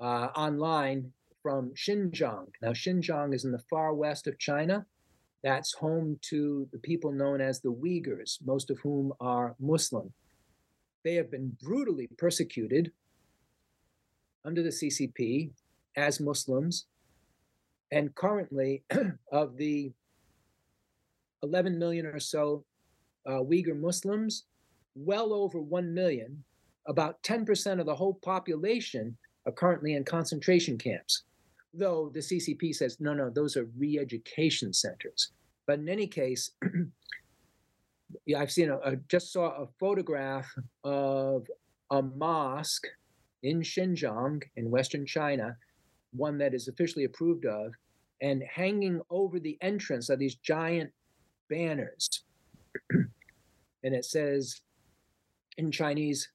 uh, 0.00 0.28
online 0.36 1.12
from 1.42 1.70
Xinjiang. 1.70 2.48
Now, 2.60 2.70
Xinjiang 2.70 3.34
is 3.34 3.44
in 3.44 3.52
the 3.52 3.62
far 3.70 3.94
west 3.94 4.26
of 4.26 4.38
China. 4.38 4.86
That's 5.42 5.74
home 5.74 6.18
to 6.22 6.68
the 6.72 6.78
people 6.78 7.10
known 7.12 7.40
as 7.40 7.60
the 7.60 7.72
Uyghurs, 7.72 8.38
most 8.44 8.70
of 8.70 8.78
whom 8.80 9.12
are 9.20 9.56
Muslim. 9.58 10.12
They 11.04 11.14
have 11.14 11.30
been 11.30 11.56
brutally 11.60 12.08
persecuted 12.16 12.92
under 14.44 14.62
the 14.62 14.68
CCP 14.68 15.50
as 15.96 16.20
Muslims. 16.20 16.86
And 17.90 18.14
currently, 18.14 18.84
of 19.32 19.56
the 19.56 19.92
11 21.42 21.78
million 21.78 22.06
or 22.06 22.20
so 22.20 22.64
uh, 23.26 23.40
Uyghur 23.40 23.78
Muslims, 23.78 24.44
well 24.94 25.32
over 25.32 25.60
1 25.60 25.92
million, 25.92 26.42
about 26.86 27.22
10% 27.22 27.80
of 27.80 27.86
the 27.86 27.94
whole 27.94 28.14
population 28.14 29.16
are 29.46 29.52
currently 29.52 29.94
in 29.94 30.04
concentration 30.04 30.78
camps. 30.78 31.24
Though 31.74 32.10
the 32.12 32.20
CCP 32.20 32.74
says, 32.74 32.98
no, 33.00 33.14
no, 33.14 33.30
those 33.30 33.56
are 33.56 33.68
re 33.78 33.98
education 33.98 34.72
centers. 34.72 35.32
But 35.66 35.78
in 35.78 35.88
any 35.88 36.06
case, 36.06 36.50
yeah, 38.26 38.40
I've 38.40 38.52
seen, 38.52 38.70
I 38.84 38.96
just 39.08 39.32
saw 39.32 39.62
a 39.62 39.68
photograph 39.80 40.52
of 40.84 41.46
a 41.90 42.02
mosque 42.02 42.86
in 43.42 43.60
Xinjiang 43.60 44.42
in 44.56 44.70
Western 44.70 45.06
China, 45.06 45.56
one 46.12 46.38
that 46.38 46.54
is 46.54 46.68
officially 46.68 47.04
approved 47.04 47.46
of, 47.46 47.72
and 48.20 48.42
hanging 48.42 49.00
over 49.10 49.40
the 49.40 49.58
entrance 49.60 50.10
are 50.10 50.16
these 50.16 50.36
giant 50.36 50.90
banners. 51.48 52.22
and 52.90 53.94
it 53.94 54.04
says 54.04 54.60
in 55.58 55.70
Chinese, 55.70 56.28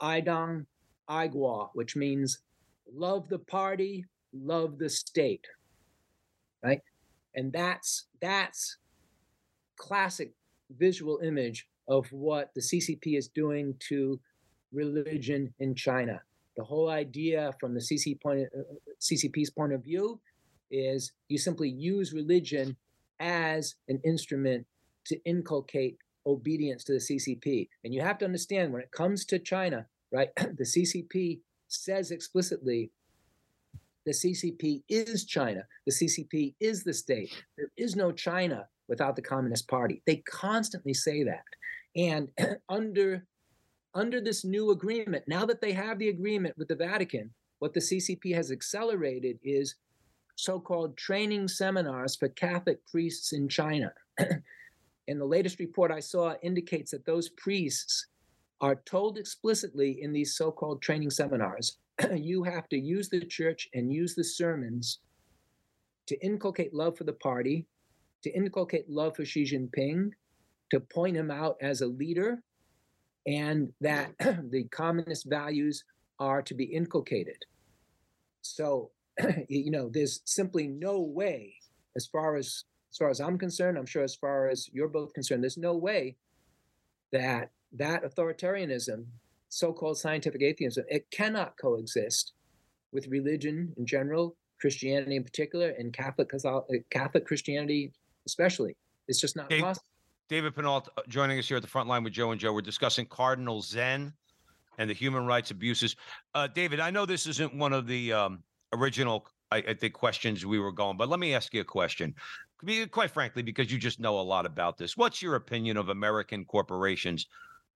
Aidang 0.00 0.66
Aiguo, 1.08 1.70
which 1.74 1.96
means 1.96 2.38
love 2.92 3.28
the 3.28 3.38
party, 3.38 4.04
love 4.32 4.78
the 4.78 4.88
state. 4.88 5.46
Right? 6.62 6.80
And 7.34 7.52
that's 7.52 8.06
that's 8.20 8.78
classic 9.76 10.32
visual 10.78 11.20
image 11.22 11.66
of 11.88 12.06
what 12.10 12.50
the 12.54 12.60
CCP 12.60 13.16
is 13.16 13.28
doing 13.28 13.74
to 13.88 14.18
religion 14.72 15.52
in 15.60 15.74
China. 15.74 16.20
The 16.56 16.64
whole 16.64 16.88
idea 16.88 17.52
from 17.60 17.74
the 17.74 18.16
point, 18.22 18.48
uh, 18.56 18.62
CCP's 19.00 19.50
point 19.50 19.72
of 19.72 19.84
view 19.84 20.20
is 20.70 21.12
you 21.28 21.38
simply 21.38 21.68
use 21.68 22.12
religion 22.12 22.76
as 23.20 23.76
an 23.88 24.00
instrument 24.04 24.66
to 25.06 25.18
inculcate 25.24 25.98
obedience 26.26 26.84
to 26.84 26.92
the 26.92 26.98
CCP. 26.98 27.68
And 27.84 27.94
you 27.94 28.00
have 28.00 28.18
to 28.18 28.24
understand 28.24 28.72
when 28.72 28.82
it 28.82 28.90
comes 28.90 29.24
to 29.26 29.38
China, 29.38 29.86
right, 30.12 30.28
the 30.36 30.64
CCP 30.64 31.40
says 31.68 32.10
explicitly 32.10 32.90
the 34.04 34.12
CCP 34.12 34.82
is 34.88 35.24
China. 35.24 35.64
The 35.84 35.92
CCP 35.92 36.54
is 36.60 36.84
the 36.84 36.94
state. 36.94 37.32
There 37.56 37.70
is 37.76 37.96
no 37.96 38.12
China 38.12 38.68
without 38.88 39.16
the 39.16 39.22
Communist 39.22 39.66
Party. 39.66 40.02
They 40.06 40.16
constantly 40.28 40.94
say 40.94 41.24
that. 41.24 41.44
And 41.96 42.30
under 42.68 43.26
under 43.94 44.20
this 44.20 44.44
new 44.44 44.72
agreement, 44.72 45.24
now 45.26 45.46
that 45.46 45.62
they 45.62 45.72
have 45.72 45.98
the 45.98 46.10
agreement 46.10 46.56
with 46.58 46.68
the 46.68 46.76
Vatican, 46.76 47.30
what 47.60 47.72
the 47.72 47.80
CCP 47.80 48.34
has 48.34 48.50
accelerated 48.52 49.38
is 49.42 49.74
so 50.36 50.60
called 50.60 50.98
training 50.98 51.48
seminars 51.48 52.14
for 52.14 52.28
Catholic 52.28 52.86
priests 52.86 53.32
in 53.32 53.48
China. 53.48 53.92
and 55.08 55.20
the 55.20 55.24
latest 55.24 55.58
report 55.58 55.90
I 55.90 56.00
saw 56.00 56.34
indicates 56.42 56.90
that 56.90 57.06
those 57.06 57.28
priests 57.30 58.06
are 58.60 58.76
told 58.86 59.18
explicitly 59.18 60.02
in 60.02 60.12
these 60.12 60.36
so 60.36 60.50
called 60.50 60.82
training 60.82 61.10
seminars 61.10 61.78
you 62.14 62.42
have 62.42 62.68
to 62.68 62.78
use 62.78 63.08
the 63.08 63.24
church 63.24 63.68
and 63.74 63.92
use 63.92 64.14
the 64.14 64.24
sermons 64.24 65.00
to 66.06 66.24
inculcate 66.24 66.74
love 66.74 66.96
for 66.96 67.04
the 67.04 67.12
party, 67.12 67.66
to 68.22 68.30
inculcate 68.30 68.88
love 68.88 69.16
for 69.16 69.24
Xi 69.24 69.44
Jinping, 69.44 70.10
to 70.70 70.80
point 70.80 71.16
him 71.16 71.30
out 71.30 71.56
as 71.60 71.80
a 71.80 71.86
leader, 71.86 72.42
and 73.26 73.72
that 73.80 74.12
the 74.50 74.64
communist 74.70 75.28
values 75.28 75.84
are 76.18 76.42
to 76.42 76.54
be 76.54 76.64
inculcated. 76.64 77.44
So, 78.42 78.90
you 79.48 79.70
know, 79.70 79.90
there's 79.92 80.20
simply 80.24 80.68
no 80.68 81.00
way, 81.00 81.54
as 81.96 82.06
far 82.06 82.36
as 82.36 82.64
as 82.96 82.98
far 82.98 83.10
as 83.10 83.20
I'm 83.20 83.36
concerned, 83.36 83.76
I'm 83.76 83.84
sure 83.84 84.02
as 84.02 84.14
far 84.14 84.48
as 84.48 84.70
you're 84.72 84.88
both 84.88 85.12
concerned, 85.12 85.42
there's 85.42 85.58
no 85.58 85.76
way 85.76 86.16
that 87.12 87.50
that 87.74 88.04
authoritarianism, 88.04 89.04
so-called 89.50 89.98
scientific 89.98 90.40
atheism, 90.40 90.86
it 90.88 91.10
cannot 91.10 91.58
coexist 91.60 92.32
with 92.92 93.06
religion 93.08 93.74
in 93.76 93.84
general, 93.84 94.34
Christianity 94.58 95.16
in 95.16 95.24
particular, 95.24 95.74
and 95.78 95.92
Catholic 95.92 96.30
Catholic 96.88 97.26
Christianity 97.26 97.92
especially. 98.26 98.74
It's 99.08 99.20
just 99.20 99.36
not 99.36 99.50
Dave, 99.50 99.60
possible. 99.60 99.84
David 100.30 100.54
Pinault 100.54 100.88
uh, 100.96 101.02
joining 101.06 101.38
us 101.38 101.46
here 101.46 101.58
at 101.58 101.62
the 101.62 101.68
front 101.68 101.90
line 101.90 102.02
with 102.02 102.14
Joe 102.14 102.30
and 102.30 102.40
Joe. 102.40 102.54
We're 102.54 102.62
discussing 102.62 103.04
Cardinal 103.04 103.60
Zen 103.60 104.10
and 104.78 104.88
the 104.88 104.94
human 104.94 105.26
rights 105.26 105.50
abuses. 105.50 105.96
Uh, 106.34 106.46
David, 106.46 106.80
I 106.80 106.90
know 106.90 107.04
this 107.04 107.26
isn't 107.26 107.54
one 107.54 107.74
of 107.74 107.86
the 107.86 108.14
um, 108.14 108.42
original, 108.72 109.26
I, 109.52 109.58
I, 109.58 109.74
think, 109.74 109.92
questions 109.92 110.46
we 110.46 110.58
were 110.58 110.72
going, 110.72 110.96
but 110.96 111.10
let 111.10 111.20
me 111.20 111.34
ask 111.34 111.52
you 111.52 111.60
a 111.60 111.64
question. 111.64 112.14
Quite 112.90 113.10
frankly, 113.10 113.42
because 113.42 113.70
you 113.70 113.78
just 113.78 114.00
know 114.00 114.18
a 114.18 114.22
lot 114.22 114.46
about 114.46 114.78
this. 114.78 114.96
What's 114.96 115.20
your 115.20 115.34
opinion 115.34 115.76
of 115.76 115.90
American 115.90 116.44
corporations 116.44 117.26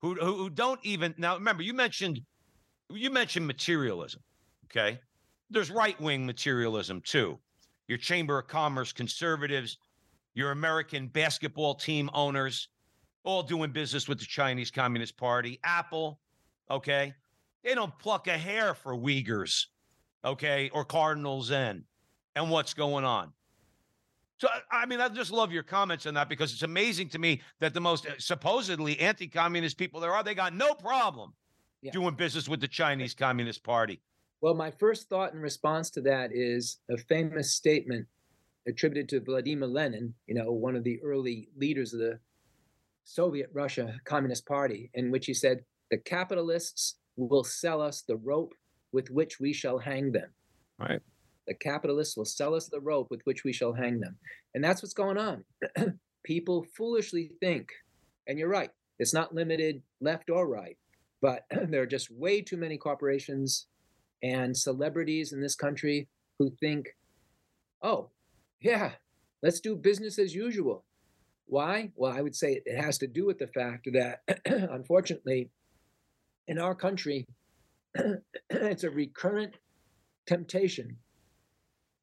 who, 0.01 0.15
who, 0.15 0.49
don't 0.49 0.81
even 0.83 1.15
now? 1.19 1.35
Remember, 1.35 1.63
you 1.63 1.75
mentioned 1.75 2.21
you 2.91 3.11
mentioned 3.11 3.47
materialism. 3.47 4.23
Okay, 4.65 4.99
there's 5.51 5.71
right 5.71 6.01
wing 6.01 6.25
materialism 6.25 7.03
too. 7.03 7.39
Your 7.89 7.99
Chamber 7.99 8.39
of 8.39 8.49
Commerce 8.49 8.93
conservatives 8.93 9.77
your 10.35 10.53
American 10.53 11.09
basketball 11.09 11.75
team 11.75 12.09
owners, 12.15 12.69
all 13.25 13.43
doing 13.43 13.73
business 13.73 14.09
with 14.09 14.19
the 14.19 14.25
Chinese 14.25 14.71
Communist 14.71 15.17
Party, 15.17 15.59
Apple, 15.65 16.21
okay? 16.71 17.15
They 17.63 17.75
don't 17.75 17.97
pluck 17.99 18.27
a 18.27 18.39
hair 18.39 18.75
for 18.75 18.97
Uyghurs, 18.97 19.67
okay, 20.25 20.71
or 20.73 20.85
Cardinals 20.85 21.47
Zen 21.47 21.85
and 22.37 22.51
what's 22.51 22.75
going 22.75 23.05
on. 23.05 23.33
So, 24.41 24.49
I 24.73 24.87
mean, 24.87 25.03
I 25.03 25.09
just 25.11 25.31
love 25.31 25.53
your 25.53 25.63
comments 25.63 26.07
on 26.07 26.15
that 26.15 26.31
because 26.31 26.55
it's 26.55 26.63
amazing 26.63 27.11
to 27.11 27.19
me 27.19 27.43
that 27.59 27.75
the 27.75 27.81
most 27.81 28.07
uh, 28.07 28.13
supposedly 28.17 28.99
anti 28.99 29.29
communist 29.29 29.77
people 29.77 30.01
there 30.01 30.15
are, 30.15 30.25
they 30.25 30.35
got 30.35 30.55
no 30.55 30.73
problem 30.73 31.35
yeah. 31.83 31.93
doing 31.93 32.15
business 32.15 32.49
with 32.49 32.59
the 32.59 32.69
Chinese 32.69 33.13
Communist 33.13 33.63
Party. 33.63 34.01
Well, 34.41 34.55
my 34.55 34.71
first 34.71 35.11
thought 35.11 35.35
in 35.35 35.41
response 35.41 35.91
to 35.91 36.01
that 36.03 36.31
is 36.33 36.79
a 36.91 36.97
famous 36.97 37.53
statement 37.53 38.07
attributed 38.67 39.11
to 39.11 39.21
Vladimir 39.21 39.69
Lenin, 39.69 40.15
you 40.27 40.35
know, 40.35 40.53
one 40.53 40.75
of 40.75 40.85
the 40.85 40.99
early 41.03 41.51
leaders 41.59 41.93
of 41.93 42.01
the 42.01 42.19
Soviet 43.05 43.51
Russia 43.53 43.95
Communist 44.07 44.47
Party, 44.47 44.91
in 44.95 45.11
which 45.11 45.27
he 45.27 45.35
said, 45.35 45.65
The 45.91 45.99
capitalists 45.99 46.97
will 47.17 47.45
sell 47.45 47.83
us 47.83 48.01
the 48.09 48.17
rope 48.17 48.55
with 48.93 49.11
which 49.11 49.39
we 49.39 49.53
shall 49.53 49.79
hang 49.79 50.13
them. 50.13 50.31
Right. 50.79 51.01
The 51.51 51.57
capitalists 51.57 52.17
will 52.17 52.25
sell 52.25 52.55
us 52.55 52.69
the 52.69 52.79
rope 52.79 53.09
with 53.11 53.23
which 53.25 53.43
we 53.43 53.53
shall 53.53 53.73
hang 53.73 53.99
them. 53.99 54.17
And 54.55 54.63
that's 54.63 54.83
what's 54.83 54.95
going 54.95 55.19
on. 55.19 55.45
People 56.23 56.65
foolishly 56.77 57.33
think, 57.41 57.71
and 58.29 58.39
you're 58.39 58.49
right, 58.49 58.71
it's 59.01 59.13
not 59.13 59.35
limited 59.35 59.83
left 60.01 60.31
or 60.31 60.47
right, 60.47 60.77
but 61.21 61.47
there 61.51 61.83
are 61.83 61.87
just 61.87 62.09
way 62.09 62.41
too 62.41 62.57
many 62.57 62.79
corporations 62.79 63.67
and 64.23 64.57
celebrities 64.57 65.33
in 65.33 65.41
this 65.41 65.57
country 65.57 66.07
who 66.39 66.53
think, 66.61 66.91
oh, 67.83 68.11
yeah, 68.61 68.93
let's 69.43 69.59
do 69.59 69.75
business 69.75 70.21
as 70.21 70.33
usual. 70.33 70.85
Why? 71.47 71.91
Well, 71.97 72.17
I 72.17 72.21
would 72.21 72.37
say 72.37 72.63
it 72.65 72.81
has 72.81 72.97
to 72.99 73.09
do 73.09 73.27
with 73.27 73.41
the 73.41 73.49
fact 73.49 73.89
that, 73.93 74.21
unfortunately, 74.47 75.51
in 76.47 76.61
our 76.61 76.77
country, 76.77 77.27
it's 78.51 78.85
a 78.85 78.91
recurrent 78.91 79.57
temptation. 80.27 80.97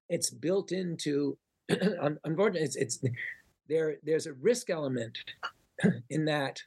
It's 0.10 0.30
built 0.30 0.72
into, 0.72 1.38
unfortunately, 1.70 2.62
it's, 2.62 2.76
it's 2.76 3.03
there. 3.68 3.97
There's 4.03 4.28
a 4.28 4.34
risk 4.34 4.70
element 4.70 5.18
in 6.10 6.26
that 6.26 6.62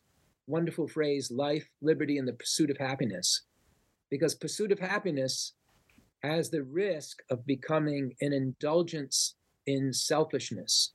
wonderful 0.46 0.88
phrase, 0.88 1.30
life, 1.30 1.68
liberty, 1.80 2.18
and 2.18 2.26
the 2.26 2.32
pursuit 2.32 2.70
of 2.70 2.76
happiness, 2.76 3.42
because 4.10 4.34
pursuit 4.34 4.72
of 4.72 4.78
happiness 4.78 5.54
has 6.22 6.50
the 6.50 6.62
risk 6.62 7.18
of 7.30 7.46
becoming 7.46 8.14
an 8.20 8.32
indulgence 8.32 9.36
in 9.66 9.92
selfishness. 9.92 10.92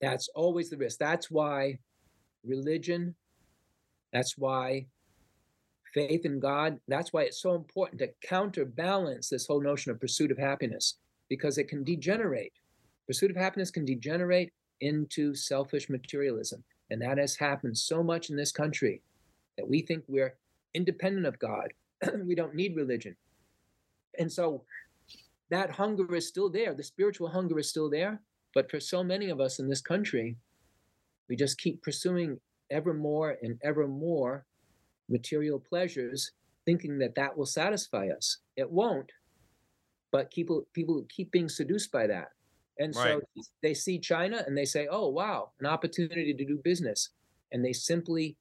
That's 0.00 0.28
always 0.34 0.70
the 0.70 0.78
risk. 0.78 0.98
That's 0.98 1.30
why 1.30 1.78
religion, 2.44 3.14
that's 4.12 4.36
why 4.38 4.86
faith 5.92 6.24
in 6.24 6.40
God, 6.40 6.78
that's 6.88 7.12
why 7.12 7.22
it's 7.22 7.40
so 7.40 7.54
important 7.54 8.00
to 8.00 8.10
counterbalance 8.26 9.28
this 9.28 9.46
whole 9.46 9.60
notion 9.60 9.90
of 9.90 10.00
pursuit 10.00 10.30
of 10.30 10.38
happiness 10.38 10.96
because 11.28 11.58
it 11.58 11.68
can 11.68 11.84
degenerate. 11.84 12.52
Pursuit 13.06 13.30
of 13.30 13.36
happiness 13.36 13.70
can 13.70 13.84
degenerate 13.84 14.52
into 14.80 15.34
selfish 15.34 15.88
materialism. 15.88 16.62
And 16.90 17.00
that 17.02 17.18
has 17.18 17.36
happened 17.36 17.76
so 17.76 18.02
much 18.02 18.30
in 18.30 18.36
this 18.36 18.52
country 18.52 19.02
that 19.56 19.68
we 19.68 19.82
think 19.82 20.04
we're 20.08 20.34
independent 20.74 21.26
of 21.26 21.38
God. 21.38 21.72
we 22.24 22.34
don't 22.34 22.54
need 22.54 22.76
religion. 22.76 23.16
And 24.18 24.30
so 24.30 24.64
that 25.50 25.70
hunger 25.70 26.14
is 26.14 26.26
still 26.28 26.48
there. 26.48 26.74
The 26.74 26.82
spiritual 26.82 27.28
hunger 27.28 27.58
is 27.58 27.68
still 27.68 27.90
there. 27.90 28.20
But 28.54 28.70
for 28.70 28.80
so 28.80 29.04
many 29.04 29.30
of 29.30 29.40
us 29.40 29.58
in 29.58 29.68
this 29.68 29.80
country, 29.80 30.36
we 31.28 31.36
just 31.36 31.58
keep 31.58 31.82
pursuing 31.82 32.40
ever 32.70 32.92
more 32.92 33.36
and 33.42 33.58
ever 33.62 33.86
more 33.86 34.46
material 35.10 35.58
pleasures, 35.58 36.30
thinking 36.64 36.98
that 36.98 37.14
that 37.16 37.36
will 37.36 37.46
satisfy 37.46 38.08
us. 38.08 38.38
It 38.56 38.70
won't. 38.70 39.10
But 40.12 40.30
people 40.30 40.66
people 40.72 41.04
keep 41.08 41.30
being 41.30 41.48
seduced 41.48 41.92
by 41.92 42.06
that. 42.06 42.30
And 42.78 42.94
so 42.94 43.20
they 43.62 43.74
see 43.74 43.98
China 43.98 44.42
and 44.46 44.56
they 44.56 44.64
say, 44.64 44.88
oh, 44.90 45.08
wow, 45.08 45.50
an 45.60 45.66
opportunity 45.66 46.32
to 46.32 46.44
do 46.46 46.58
business. 46.64 47.10
And 47.52 47.62
they 47.62 47.74
simply 47.74 48.36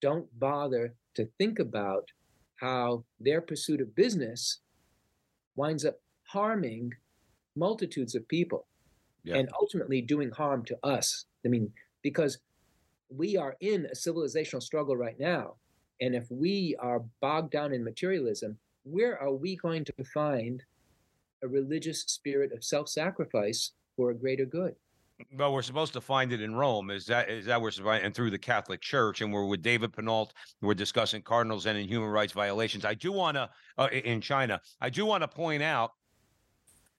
don't 0.00 0.26
bother 0.38 0.94
to 1.16 1.28
think 1.38 1.58
about 1.58 2.04
how 2.56 3.04
their 3.18 3.40
pursuit 3.40 3.80
of 3.80 3.96
business 3.96 4.60
winds 5.56 5.84
up 5.84 5.98
harming 6.24 6.92
multitudes 7.56 8.14
of 8.14 8.28
people 8.28 8.66
Yeah. 9.24 9.36
and 9.38 9.48
ultimately 9.60 10.00
doing 10.00 10.30
harm 10.30 10.64
to 10.66 10.78
us. 10.84 11.24
I 11.44 11.48
mean, 11.48 11.72
because 12.02 12.38
we 13.08 13.36
are 13.36 13.56
in 13.60 13.86
a 13.86 13.94
civilizational 13.94 14.62
struggle 14.62 14.96
right 14.96 15.18
now. 15.18 15.56
And 16.00 16.14
if 16.14 16.30
we 16.30 16.76
are 16.78 17.02
bogged 17.20 17.52
down 17.52 17.72
in 17.72 17.84
materialism, 17.84 18.56
where 18.84 19.20
are 19.20 19.32
we 19.32 19.56
going 19.56 19.84
to 19.84 20.04
find 20.14 20.62
a 21.42 21.48
religious 21.48 22.02
spirit 22.02 22.52
of 22.52 22.64
self 22.64 22.88
sacrifice 22.88 23.72
for 23.96 24.10
a 24.10 24.14
greater 24.14 24.46
good? 24.46 24.74
Well, 25.36 25.52
we're 25.52 25.62
supposed 25.62 25.92
to 25.92 26.00
find 26.00 26.32
it 26.32 26.40
in 26.40 26.54
Rome. 26.54 26.90
Is 26.90 27.04
that 27.06 27.28
is 27.28 27.44
that 27.46 27.60
we're 27.60 27.70
and 27.92 28.14
through 28.14 28.30
the 28.30 28.38
Catholic 28.38 28.80
Church, 28.80 29.20
and 29.20 29.30
we're 29.32 29.44
with 29.44 29.62
David 29.62 29.92
Pinault. 29.92 30.32
We're 30.62 30.74
discussing 30.74 31.20
Cardinal 31.20 31.60
Zen 31.60 31.76
and 31.76 31.88
human 31.88 32.08
rights 32.08 32.32
violations. 32.32 32.86
I 32.86 32.94
do 32.94 33.12
want 33.12 33.36
to 33.36 33.50
uh, 33.76 33.88
in 33.92 34.22
China. 34.22 34.60
I 34.80 34.88
do 34.88 35.04
want 35.04 35.22
to 35.22 35.28
point 35.28 35.62
out 35.62 35.92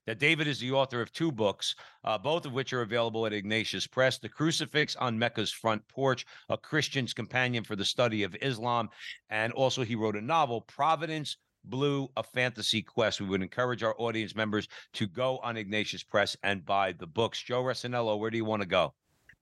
that 0.05 0.19
David 0.19 0.47
is 0.47 0.59
the 0.59 0.71
author 0.71 1.01
of 1.01 1.11
two 1.11 1.31
books, 1.31 1.75
uh, 2.03 2.17
both 2.17 2.45
of 2.45 2.53
which 2.53 2.73
are 2.73 2.81
available 2.81 3.25
at 3.25 3.33
Ignatius 3.33 3.87
Press: 3.87 4.17
"The 4.17 4.29
Crucifix 4.29 4.95
on 4.95 5.17
Mecca's 5.17 5.51
Front 5.51 5.87
Porch," 5.87 6.25
a 6.49 6.57
Christian's 6.57 7.13
companion 7.13 7.63
for 7.63 7.75
the 7.75 7.85
study 7.85 8.23
of 8.23 8.35
Islam, 8.41 8.89
and 9.29 9.53
also 9.53 9.83
he 9.83 9.95
wrote 9.95 10.15
a 10.15 10.21
novel, 10.21 10.61
"Providence." 10.61 11.37
Blue, 11.63 12.09
a 12.17 12.23
fantasy 12.23 12.81
quest. 12.81 13.21
We 13.21 13.27
would 13.27 13.43
encourage 13.43 13.83
our 13.83 13.93
audience 13.99 14.35
members 14.35 14.67
to 14.93 15.05
go 15.05 15.37
on 15.43 15.57
Ignatius 15.57 16.01
Press 16.01 16.35
and 16.41 16.65
buy 16.65 16.91
the 16.93 17.05
books. 17.05 17.39
Joe 17.39 17.61
Resinello, 17.61 18.17
where 18.17 18.31
do 18.31 18.37
you 18.37 18.45
want 18.45 18.63
to 18.63 18.67
go? 18.67 18.95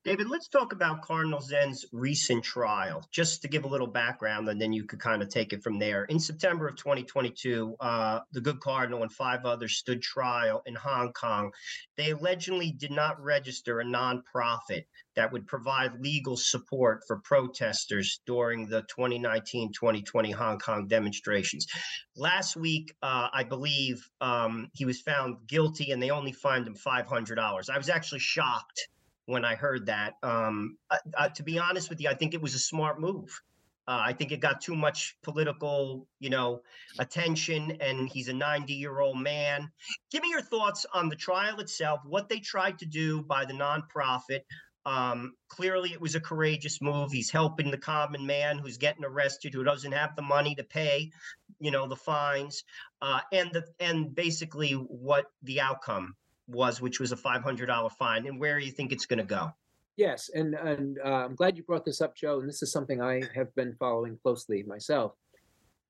David, 0.06 0.30
let's 0.30 0.48
talk 0.48 0.72
about 0.72 1.02
Cardinal 1.02 1.42
Zen's 1.42 1.86
recent 1.92 2.42
trial, 2.42 3.06
just 3.12 3.42
to 3.42 3.50
give 3.50 3.66
a 3.66 3.68
little 3.68 3.86
background, 3.86 4.48
and 4.48 4.60
then 4.60 4.72
you 4.72 4.86
could 4.86 5.02
kind 5.02 5.22
of 5.22 5.28
take 5.28 5.52
it 5.52 5.62
from 5.62 5.78
there. 5.78 6.06
In 6.06 6.22
September 6.22 6.70
of 6.70 6.78
2022, 6.78 7.76
uh, 7.82 8.22
the 8.32 8.40
good 8.40 8.62
Cardinal 8.62 9.02
and 9.02 9.12
five 9.12 9.44
others 9.44 9.76
stood 9.76 10.02
trial 10.02 10.62
in 10.66 10.74
Hong 10.76 11.12
Kong. 11.12 11.52
They 11.98 12.12
allegedly 12.12 12.72
did 12.72 12.92
not 12.92 13.22
register 13.22 13.82
a 13.82 13.84
nonprofit 13.84 14.84
that 15.18 15.34
would 15.34 15.46
provide 15.48 16.00
legal 16.00 16.38
support 16.38 17.02
for 17.06 17.18
protesters 17.18 18.22
during 18.26 18.70
the 18.70 18.84
2019 18.84 19.74
2020 19.74 20.32
Hong 20.32 20.60
Kong 20.60 20.88
demonstrations. 20.88 21.68
Last 22.16 22.56
week, 22.56 22.96
uh, 23.04 23.28
I 23.34 23.44
believe 23.44 24.10
um, 24.22 24.70
he 24.74 24.86
was 24.86 25.02
found 25.02 25.46
guilty 25.46 25.92
and 25.92 26.02
they 26.02 26.10
only 26.10 26.32
fined 26.32 26.68
him 26.68 26.76
$500. 26.76 27.70
I 27.70 27.78
was 27.78 27.90
actually 27.90 28.20
shocked 28.20 28.88
when 29.30 29.46
I 29.46 29.54
heard 29.54 29.86
that. 29.86 30.16
Um, 30.24 30.78
uh, 30.90 30.98
uh, 31.16 31.30
to 31.30 31.44
be 31.44 31.60
honest 31.60 31.90
with 31.90 32.02
you, 32.02 32.10
I 32.10 32.16
think 32.16 32.34
it 32.34 32.42
was 32.42 32.56
a 32.56 32.60
smart 32.60 33.00
move. 33.00 33.42
Uh, 33.88 34.02
I 34.06 34.14
think 34.14 34.32
it 34.32 34.40
got 34.40 34.62
too 34.62 34.76
much 34.76 35.18
political, 35.22 36.08
you 36.20 36.32
know, 36.32 36.62
attention, 36.98 37.78
and 37.80 38.10
he's 38.10 38.28
a 38.28 38.34
90 38.34 38.74
year 38.74 39.00
old 39.00 39.20
man. 39.20 39.70
Give 40.12 40.24
me 40.24 40.30
your 40.30 40.42
thoughts 40.42 40.86
on 40.94 41.10
the 41.10 41.16
trial 41.16 41.60
itself, 41.60 42.00
what 42.06 42.28
they 42.28 42.40
tried 42.40 42.80
to 42.80 42.86
do 42.86 43.22
by 43.22 43.46
the 43.46 43.54
nonprofit. 43.54 44.42
Um, 44.86 45.36
clearly, 45.48 45.92
it 45.94 46.02
was 46.02 46.16
a 46.16 46.20
courageous 46.20 46.82
move. 46.82 47.12
He's 47.12 47.30
helping 47.30 47.70
the 47.70 47.78
common 47.78 48.26
man 48.26 48.58
who's 48.58 48.78
getting 48.78 49.06
arrested, 49.06 49.54
who 49.54 49.64
doesn't 49.64 49.92
have 49.92 50.16
the 50.16 50.24
money 50.24 50.56
to 50.56 50.64
pay, 50.64 51.12
you 51.60 51.70
know, 51.70 51.88
the 51.88 51.96
fines, 51.96 52.64
uh, 53.02 53.22
and 53.32 53.52
the 53.54 53.64
and 53.80 54.16
basically 54.16 54.72
what 54.74 55.26
the 55.44 55.62
outcome 55.62 56.16
was, 56.50 56.82
which 56.82 57.00
was 57.00 57.12
a 57.12 57.16
$500 57.16 57.92
fine, 57.94 58.26
and 58.28 58.40
where 58.40 58.60
you 58.60 58.72
think 58.72 58.92
it's 58.92 59.06
going 59.06 59.20
to 59.20 59.24
go. 59.24 59.54
Yes, 59.98 60.30
and 60.34 60.56
and 60.56 60.98
uh, 61.04 61.26
I'm 61.26 61.36
glad 61.36 61.58
you 61.58 61.64
brought 61.64 61.84
this 61.84 62.00
up, 62.00 62.16
Joe. 62.16 62.40
And 62.40 62.48
this 62.48 62.64
is 62.64 62.72
something 62.72 63.02
I 63.02 63.22
have 63.36 63.54
been 63.56 63.76
following 63.78 64.18
closely 64.24 64.64
myself. 64.64 65.12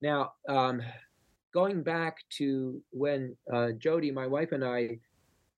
Now, 0.01 0.31
um, 0.47 0.81
going 1.53 1.83
back 1.83 2.17
to 2.37 2.81
when 2.89 3.35
uh, 3.53 3.73
Jody, 3.77 4.09
my 4.09 4.25
wife, 4.25 4.51
and 4.51 4.63
I 4.63 4.97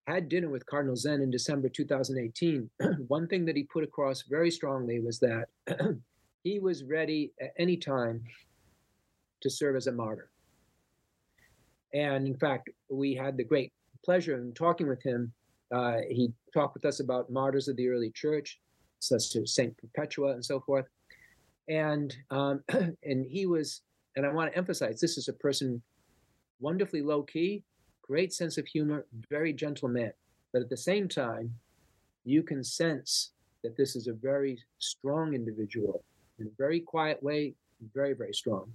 had 0.06 0.28
dinner 0.28 0.50
with 0.50 0.66
Cardinal 0.66 0.98
Zen 0.98 1.22
in 1.22 1.32
December 1.32 1.70
2018, 1.70 2.70
one 3.08 3.28
thing 3.28 3.46
that 3.46 3.56
he 3.56 3.64
put 3.64 3.86
across 3.86 4.24
very 4.24 4.52
strongly 4.52 5.00
was 5.00 5.20
that 5.20 5.46
he 6.44 6.60
was 6.60 6.84
ready 6.84 7.32
at 7.40 7.54
any 7.58 7.78
time 7.78 8.22
to 9.42 9.50
serve 9.50 9.76
as 9.76 9.88
a 9.88 9.92
martyr. 9.92 10.30
And 11.94 12.28
in 12.28 12.36
fact, 12.36 12.70
we 12.90 13.16
had 13.16 13.38
the 13.38 13.44
great 13.44 13.72
pleasure 14.04 14.38
in 14.38 14.54
talking 14.54 14.88
with 14.88 15.04
him 15.04 15.34
uh, 15.72 16.00
he 16.10 16.34
talked 16.54 16.74
with 16.74 16.86
us 16.86 17.00
about 17.00 17.30
martyrs 17.30 17.68
of 17.68 17.78
the 17.78 17.88
early 17.88 18.12
church, 18.12 18.60
such 19.00 19.36
as 19.36 19.54
Saint 19.54 19.76
Perpetua 19.78 20.34
and 20.34 20.44
so 20.44 20.60
forth. 20.60 20.86
And 21.70 22.16
um, 22.30 22.64
and 22.70 23.26
he 23.26 23.46
was, 23.46 23.82
and 24.16 24.26
I 24.26 24.30
want 24.30 24.52
to 24.52 24.58
emphasize, 24.58 25.00
this 25.00 25.18
is 25.18 25.30
a 25.30 25.34
person 25.34 25.82
wonderfully 26.60 27.02
low 27.02 27.24
key, 27.24 27.64
great 28.02 28.34
sense 28.34 28.58
of 28.58 28.68
humor, 28.68 29.06
very 29.30 29.54
gentle 29.54 29.88
man. 29.88 30.12
But 30.52 30.62
at 30.62 30.70
the 30.70 30.78
same 30.78 31.08
time, 31.08 31.54
you 32.26 32.44
can 32.44 32.64
sense 32.64 33.32
that 33.64 33.78
this 33.78 33.96
is 33.96 34.08
a 34.08 34.14
very 34.14 34.60
strong 34.80 35.34
individual 35.34 36.04
in 36.40 36.48
a 36.48 36.52
very 36.58 36.82
quiet 36.82 37.22
way, 37.24 37.56
very 37.94 38.14
very 38.14 38.34
strong. 38.34 38.72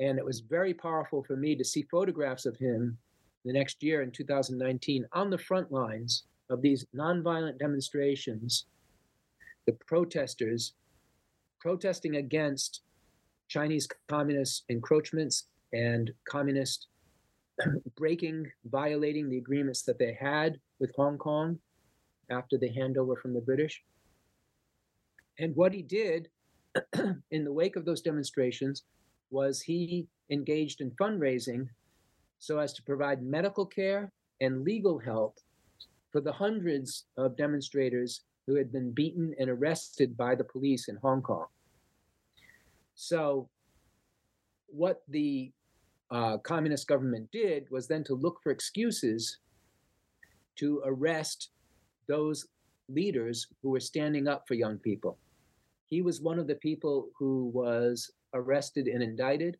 And 0.00 0.18
it 0.18 0.24
was 0.24 0.40
very 0.40 0.74
powerful 0.74 1.24
for 1.24 1.36
me 1.36 1.56
to 1.56 1.64
see 1.64 1.82
photographs 1.90 2.46
of 2.46 2.56
him 2.56 2.98
the 3.44 3.52
next 3.52 3.82
year 3.82 4.02
in 4.02 4.10
2019 4.10 5.06
on 5.12 5.30
the 5.30 5.38
front 5.38 5.70
lines 5.70 6.24
of 6.50 6.62
these 6.62 6.84
nonviolent 6.94 7.58
demonstrations, 7.58 8.66
the 9.66 9.72
protesters 9.86 10.74
protesting 11.60 12.16
against 12.16 12.82
Chinese 13.48 13.88
communist 14.08 14.64
encroachments 14.68 15.44
and 15.72 16.12
communist 16.28 16.88
breaking, 17.96 18.46
violating 18.66 19.28
the 19.28 19.38
agreements 19.38 19.82
that 19.82 19.98
they 19.98 20.16
had 20.18 20.58
with 20.78 20.94
Hong 20.96 21.18
Kong 21.18 21.58
after 22.30 22.56
the 22.58 22.70
handover 22.70 23.18
from 23.20 23.34
the 23.34 23.40
British. 23.40 23.82
And 25.38 25.54
what 25.56 25.72
he 25.72 25.82
did 25.82 26.28
in 27.30 27.44
the 27.44 27.52
wake 27.52 27.76
of 27.76 27.84
those 27.84 28.02
demonstrations 28.02 28.84
was 29.30 29.60
he 29.60 30.06
engaged 30.30 30.80
in 30.80 30.90
fundraising 30.92 31.68
so 32.38 32.58
as 32.58 32.72
to 32.74 32.82
provide 32.82 33.22
medical 33.22 33.66
care 33.66 34.12
and 34.40 34.64
legal 34.64 34.98
help 34.98 35.38
for 36.10 36.20
the 36.20 36.32
hundreds 36.32 37.04
of 37.16 37.36
demonstrators 37.36 38.22
who 38.46 38.54
had 38.54 38.72
been 38.72 38.92
beaten 38.92 39.34
and 39.38 39.50
arrested 39.50 40.16
by 40.16 40.34
the 40.34 40.44
police 40.44 40.88
in 40.88 40.96
Hong 40.96 41.20
Kong. 41.20 41.46
So, 42.94 43.48
what 44.68 45.02
the 45.08 45.52
uh, 46.10 46.38
communist 46.38 46.88
government 46.88 47.30
did 47.30 47.66
was 47.70 47.86
then 47.86 48.04
to 48.04 48.14
look 48.14 48.38
for 48.42 48.50
excuses 48.50 49.38
to 50.56 50.82
arrest 50.84 51.50
those 52.08 52.46
leaders 52.88 53.46
who 53.62 53.70
were 53.70 53.80
standing 53.80 54.26
up 54.26 54.44
for 54.48 54.54
young 54.54 54.78
people. 54.78 55.18
He 55.86 56.02
was 56.02 56.20
one 56.20 56.38
of 56.38 56.46
the 56.46 56.54
people 56.56 57.08
who 57.18 57.50
was 57.54 58.10
arrested 58.34 58.88
and 58.88 59.02
indicted. 59.02 59.56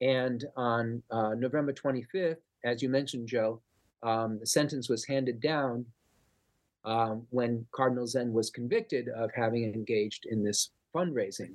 And 0.00 0.44
on 0.56 1.02
uh, 1.10 1.34
November 1.36 1.72
25th, 1.72 2.36
as 2.64 2.82
you 2.82 2.88
mentioned, 2.88 3.28
Joe, 3.28 3.60
um, 4.02 4.38
the 4.38 4.46
sentence 4.46 4.88
was 4.88 5.04
handed 5.04 5.40
down 5.40 5.86
um, 6.84 7.26
when 7.30 7.64
Cardinal 7.72 8.06
Zen 8.06 8.32
was 8.32 8.50
convicted 8.50 9.08
of 9.08 9.30
having 9.34 9.64
engaged 9.64 10.26
in 10.26 10.44
this 10.44 10.70
fundraising. 10.94 11.54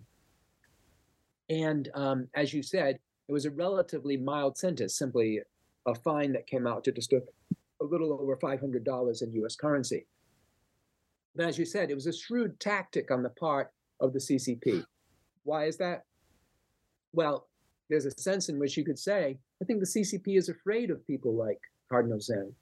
And 1.50 1.90
um, 1.94 2.28
as 2.36 2.54
you 2.54 2.64
said, 2.64 3.00
it 3.28 3.32
was 3.32 3.46
a 3.46 3.52
relatively 3.52 4.18
mild 4.18 4.58
sentence, 4.58 4.98
simply 4.98 5.42
a 5.88 5.96
fine 5.96 6.34
that 6.34 6.48
came 6.48 6.66
out 6.66 6.84
to 6.86 6.92
just 6.92 7.14
a, 7.14 7.22
a 7.82 7.86
little 7.86 8.14
over 8.14 8.36
$500 8.36 9.22
in 9.22 9.44
US 9.44 9.56
currency. 9.56 10.06
But 11.36 11.48
as 11.48 11.58
you 11.58 11.66
said, 11.66 11.92
it 11.92 11.96
was 11.96 12.08
a 12.08 12.14
shrewd 12.14 12.60
tactic 12.60 13.12
on 13.12 13.24
the 13.24 13.30
part 13.30 13.72
of 14.00 14.14
the 14.14 14.20
CCP. 14.20 14.84
Why 15.44 15.66
is 15.66 15.78
that? 15.78 16.04
Well, 17.14 17.49
there's 17.90 18.06
a 18.06 18.12
sense 18.12 18.50
in 18.50 18.60
which 18.60 18.78
you 18.78 18.86
could 18.86 19.00
say, 19.00 19.38
I 19.62 19.66
think 19.66 19.80
the 19.80 19.86
CCP 19.86 20.38
is 20.38 20.50
afraid 20.50 20.92
of 20.92 21.06
people 21.08 21.36
like 21.36 21.60
Cardinal 21.90 22.20
Zen, 22.20 22.54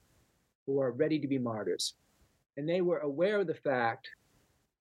who 0.66 0.80
are 0.80 0.92
ready 0.92 1.20
to 1.20 1.28
be 1.28 1.38
martyrs. 1.38 1.96
And 2.56 2.68
they 2.68 2.82
were 2.82 3.00
aware 3.00 3.40
of 3.40 3.48
the 3.48 3.54
fact 3.54 4.10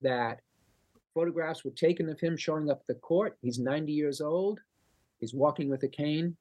that 0.03 0.41
photographs 1.15 1.65
were 1.65 1.73
taken 1.73 2.09
of 2.09 2.21
him 2.21 2.37
showing 2.37 2.71
up 2.71 2.81
at 2.81 2.87
the 2.87 3.01
court. 3.01 3.37
He's 3.43 3.59
90 3.59 3.93
years 3.93 4.21
old, 4.21 4.61
he's 5.19 5.35
walking 5.35 5.69
with 5.69 5.83
a 5.83 5.89
cane, 5.89 6.37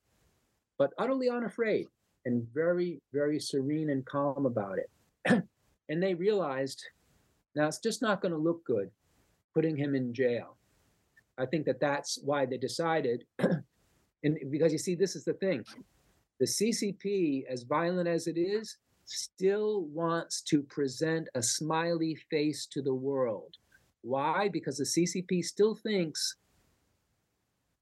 but 0.78 0.94
utterly 0.98 1.30
unafraid 1.30 1.88
and 2.26 2.46
very, 2.54 3.00
very 3.14 3.40
serene 3.40 3.90
and 3.90 4.06
calm 4.06 4.46
about 4.46 4.78
it. 4.78 5.44
and 5.90 6.04
they 6.04 6.14
realized 6.14 6.84
now 7.56 7.68
it's 7.68 7.80
just 7.80 8.02
not 8.02 8.22
going 8.22 8.34
to 8.34 8.38
look 8.38 8.64
good 8.66 8.92
putting 9.54 9.78
him 9.78 9.96
in 9.96 10.14
jail. 10.14 10.58
I 11.38 11.46
think 11.46 11.66
that 11.66 11.80
that's 11.80 12.20
why 12.24 12.46
they 12.46 12.58
decided, 12.58 13.24
and 14.26 14.52
because 14.52 14.72
you 14.72 14.80
see, 14.80 14.96
this 14.96 15.16
is 15.16 15.24
the 15.24 15.34
thing 15.34 15.64
the 16.40 16.46
CCP, 16.46 17.46
as 17.48 17.64
violent 17.64 18.10
as 18.10 18.28
it 18.28 18.38
is, 18.38 18.78
still 19.06 19.86
wants 19.86 20.42
to 20.42 20.64
present 20.64 21.30
a 21.36 21.42
smiley 21.42 22.18
face 22.30 22.66
to 22.72 22.82
the 22.82 22.94
world. 22.94 23.56
Why? 24.02 24.50
Because 24.50 24.78
the 24.78 24.84
CCP 24.84 25.46
still 25.46 25.76
thinks 25.76 26.36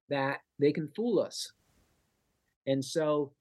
that 0.10 0.42
they 0.60 0.72
can 0.72 0.90
fool 0.96 1.20
us. 1.20 1.52
And 2.68 2.84
so 2.84 3.32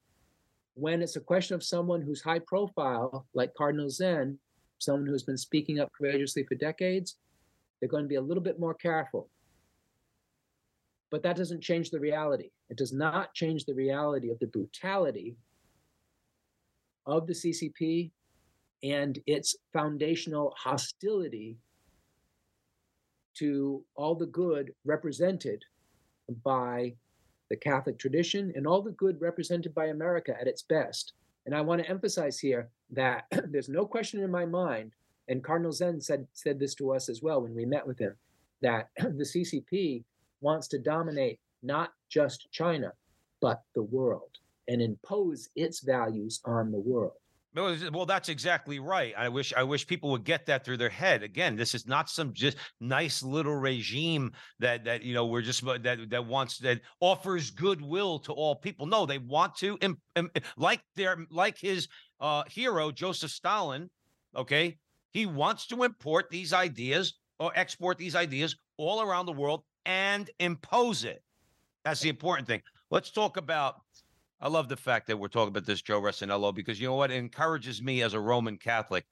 when 0.75 1.03
it's 1.03 1.17
a 1.17 1.21
question 1.21 1.55
of 1.55 1.63
someone 1.63 2.01
who's 2.01 2.23
high 2.23 2.39
profile, 2.39 3.27
like 3.35 3.53
Cardinal 3.55 3.91
Zen, 3.91 4.39
someone 4.79 5.07
who's 5.07 5.25
been 5.25 5.37
speaking 5.37 5.81
up 5.81 5.91
courageously 5.97 6.45
for 6.45 6.55
decades, 6.55 7.17
they're 7.81 7.89
going 7.89 8.05
to 8.05 8.09
be 8.09 8.15
a 8.15 8.23
little 8.23 8.43
bit 8.43 8.59
more 8.59 8.75
careful. 8.75 9.29
But 11.13 11.23
that 11.25 11.37
doesn't 11.37 11.61
change 11.61 11.91
the 11.91 12.01
reality. 12.01 12.49
It 12.71 12.79
does 12.79 12.95
not 12.95 13.35
change 13.35 13.67
the 13.67 13.75
reality 13.75 14.31
of 14.31 14.39
the 14.39 14.47
brutality 14.47 15.37
of 17.05 17.27
the 17.27 17.35
CCP 17.35 18.11
and 18.83 19.19
its 19.27 19.55
foundational 19.75 20.55
hostility 20.59 21.59
to 23.35 23.85
all 23.95 24.15
the 24.15 24.27
good 24.27 24.73
represented 24.87 25.63
by 26.43 26.95
the 27.51 27.57
Catholic 27.57 27.99
tradition 27.99 28.51
and 28.57 28.67
all 28.67 28.81
the 28.81 28.93
good 28.93 29.21
represented 29.21 29.75
by 29.75 29.87
America 29.87 30.35
at 30.41 30.47
its 30.47 30.63
best. 30.63 31.13
And 31.45 31.55
I 31.55 31.61
want 31.61 31.83
to 31.83 31.91
emphasize 31.91 32.39
here 32.39 32.71
that 32.91 33.27
there's 33.51 33.69
no 33.69 33.85
question 33.85 34.23
in 34.23 34.31
my 34.31 34.47
mind, 34.47 34.93
and 35.29 35.45
Cardinal 35.45 35.73
Zen 35.73 36.01
said, 36.01 36.27
said 36.33 36.59
this 36.59 36.75
to 36.77 36.95
us 36.95 37.11
as 37.11 37.21
well 37.21 37.43
when 37.43 37.55
we 37.55 37.67
met 37.67 37.87
with 37.87 37.99
him, 37.99 38.15
that 38.63 38.89
the 38.97 39.25
CCP 39.25 40.05
wants 40.43 40.69
to 40.69 40.79
dominate 40.79 41.39
not 41.63 41.93
just 42.11 42.49
China, 42.51 42.93
but 43.41 43.63
the 43.75 43.83
world 43.83 44.39
and 44.69 44.83
impose 44.83 45.49
its 45.57 45.81
values 45.81 46.41
on 46.45 46.71
the 46.71 46.79
world. 46.79 47.13
Well, 47.55 48.07
that's 48.07 48.31
exactly 48.31 48.79
right. 48.79 49.13
I 49.17 49.29
wish 49.29 49.53
I 49.55 49.63
wish 49.63 49.87
people 49.87 50.11
would 50.13 50.25
get 50.25 50.47
that 50.47 50.65
through 50.65 50.79
their 50.79 50.89
head. 50.89 51.23
Again, 51.23 51.55
this 51.55 51.75
is 51.75 51.87
not 51.87 52.09
some 52.09 52.33
just 52.33 52.57
nice 52.81 53.23
little 53.23 53.55
regime 53.55 54.33
that 54.59 54.87
that 54.87 55.03
you 55.03 55.13
know 55.13 55.27
we're 55.27 55.43
just 55.43 55.63
that 55.83 56.09
that 56.09 56.27
wants 56.27 56.57
that 56.59 56.81
offers 57.01 57.51
goodwill 57.51 58.21
to 58.21 58.33
all 58.33 58.57
people. 58.57 58.87
No, 58.87 59.05
they 59.05 59.19
want 59.19 59.55
to 59.57 59.77
Im, 59.83 59.99
Im, 60.17 60.31
like 60.57 60.81
their 60.97 61.19
like 61.31 61.59
his 61.59 61.89
uh, 62.21 62.45
hero 62.49 62.91
Joseph 62.91 63.31
Stalin. 63.31 63.91
Okay, 64.35 64.79
he 65.13 65.27
wants 65.27 65.67
to 65.67 65.83
import 65.83 66.31
these 66.31 66.55
ideas 66.55 67.19
or 67.39 67.53
export 67.55 67.99
these 67.99 68.17
ideas 68.17 68.57
all 68.79 69.03
around 69.03 69.27
the 69.27 69.33
world 69.33 69.63
and 69.87 70.31
impose 70.39 71.05
it. 71.05 71.23
That's 71.85 72.01
the 72.01 72.09
important 72.09 72.47
thing. 72.47 72.63
Let's 72.91 73.11
talk 73.11 73.37
about 73.37 73.77
I 74.43 74.49
love 74.49 74.69
the 74.69 74.77
fact 74.77 75.07
that 75.07 75.17
we're 75.17 75.29
talking 75.29 75.51
about 75.51 75.67
this, 75.67 75.83
Joe 75.83 76.01
Resinello, 76.01 76.53
because 76.53 76.81
you 76.81 76.89
know 76.89 76.97
what? 76.97 77.13
It 77.13 77.17
encourages 77.17 77.81
me 77.81 78.03
as 78.03 78.15
a 78.15 78.21
Roman 78.21 78.59
Catholic. 78.59 79.05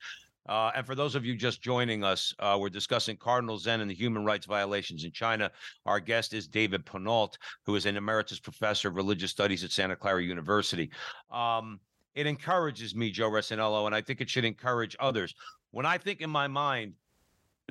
Uh, 0.48 0.72
and 0.74 0.84
for 0.84 0.96
those 0.96 1.14
of 1.14 1.24
you 1.24 1.36
just 1.36 1.62
joining 1.62 2.02
us, 2.02 2.34
uh, 2.40 2.58
we're 2.60 2.68
discussing 2.68 3.16
Cardinal 3.16 3.56
Zen 3.56 3.80
and 3.80 3.88
the 3.88 3.94
human 3.94 4.24
rights 4.24 4.46
violations 4.46 5.04
in 5.04 5.12
China. 5.12 5.52
Our 5.86 6.00
guest 6.00 6.34
is 6.34 6.48
David 6.48 6.84
Pinault, 6.84 7.38
who 7.64 7.76
is 7.76 7.86
an 7.86 7.96
emeritus 7.96 8.40
professor 8.40 8.88
of 8.88 8.96
religious 8.96 9.30
studies 9.30 9.62
at 9.62 9.70
Santa 9.70 9.94
Clara 9.94 10.24
University. 10.24 10.90
Um, 11.30 11.78
it 12.16 12.26
encourages 12.26 12.96
me, 12.96 13.12
Joe 13.12 13.30
Resinello, 13.30 13.86
and 13.86 13.94
I 13.94 14.00
think 14.00 14.20
it 14.20 14.28
should 14.28 14.44
encourage 14.44 14.96
others. 14.98 15.32
When 15.70 15.86
I 15.86 15.96
think 15.96 16.22
in 16.22 16.30
my 16.30 16.48
mind, 16.48 16.94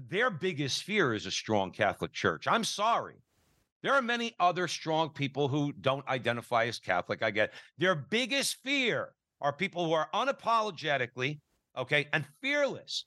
their 0.08 0.30
biggest 0.30 0.84
fear 0.84 1.14
is 1.14 1.26
a 1.26 1.32
strong 1.32 1.72
Catholic 1.72 2.14
Church. 2.14 2.48
I'm 2.48 2.64
sorry. 2.64 3.16
There 3.82 3.94
are 3.94 4.02
many 4.02 4.36
other 4.40 4.68
strong 4.68 5.10
people 5.10 5.48
who 5.48 5.72
don't 5.72 6.08
identify 6.08 6.66
as 6.66 6.80
Catholic. 6.80 7.24
I 7.24 7.32
get 7.32 7.54
their 7.78 7.96
biggest 7.96 8.58
fear 8.64 9.14
are 9.42 9.54
people 9.54 9.86
who 9.86 9.94
are 9.94 10.10
unapologetically 10.14 11.40
okay 11.78 12.08
and 12.12 12.26
fearless 12.42 13.06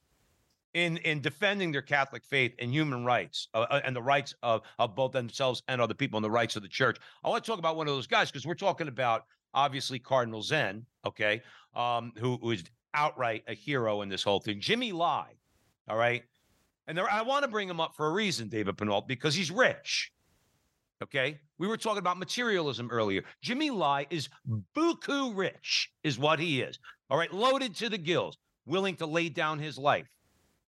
in 0.75 0.97
in 0.99 1.21
defending 1.21 1.73
their 1.73 1.83
Catholic 1.83 2.25
faith 2.25 2.55
and 2.59 2.73
human 2.73 3.05
rights 3.05 3.49
uh, 3.53 3.67
uh 3.69 3.81
and 3.85 3.95
the 3.95 4.03
rights 4.03 4.35
of 4.43 4.63
of 4.79 4.95
both 4.95 5.13
themselves 5.13 5.63
and 5.69 5.81
other 5.81 5.95
people 5.95 6.17
and 6.17 6.25
the 6.25 6.31
rights 6.31 6.57
of 6.57 6.63
the 6.63 6.69
church. 6.69 6.97
I 7.23 7.29
want 7.29 7.45
to 7.45 7.51
talk 7.51 7.59
about 7.59 7.77
one 7.77 7.87
of 7.87 7.95
those 7.95 8.07
guys 8.07 8.31
because 8.31 8.47
we're 8.47 8.55
talking 8.55 8.89
about 8.89 9.25
obviously 9.55 9.99
Cardinal 9.99 10.43
Zen, 10.43 10.87
okay, 11.05 11.43
um, 11.75 12.13
who, 12.17 12.39
who 12.41 12.53
is 12.53 12.65
outright 12.95 13.45
a 13.49 13.55
hero 13.55 14.03
in 14.03 14.09
this 14.09 14.23
whole 14.23 14.41
thing. 14.41 14.61
Jimmy 14.61 14.93
Lai, 14.93 15.29
all 15.89 15.97
right, 15.97 16.23
and 16.87 16.97
there 16.97 17.11
I 17.11 17.23
want 17.23 17.45
to 17.45 17.51
bring 17.51 17.69
him 17.69 17.81
up 17.81 17.95
for 17.97 18.07
a 18.07 18.13
reason, 18.13 18.49
David 18.49 18.77
Pinault, 18.77 19.07
because 19.07 19.35
he's 19.35 19.51
rich. 19.51 20.13
Okay. 21.03 21.41
We 21.59 21.67
were 21.67 21.77
talking 21.77 21.99
about 21.99 22.19
materialism 22.19 22.89
earlier. 22.91 23.23
Jimmy 23.43 23.71
Lai 23.71 24.07
is 24.11 24.29
buku 24.77 25.37
rich, 25.37 25.91
is 26.05 26.19
what 26.19 26.39
he 26.39 26.61
is. 26.61 26.79
All 27.11 27.19
right. 27.19 27.33
Loaded 27.33 27.75
to 27.77 27.89
the 27.89 27.99
gills, 27.99 28.39
willing 28.67 28.97
to 28.97 29.07
lay 29.07 29.29
down 29.29 29.59
his 29.59 29.79
life 29.79 30.09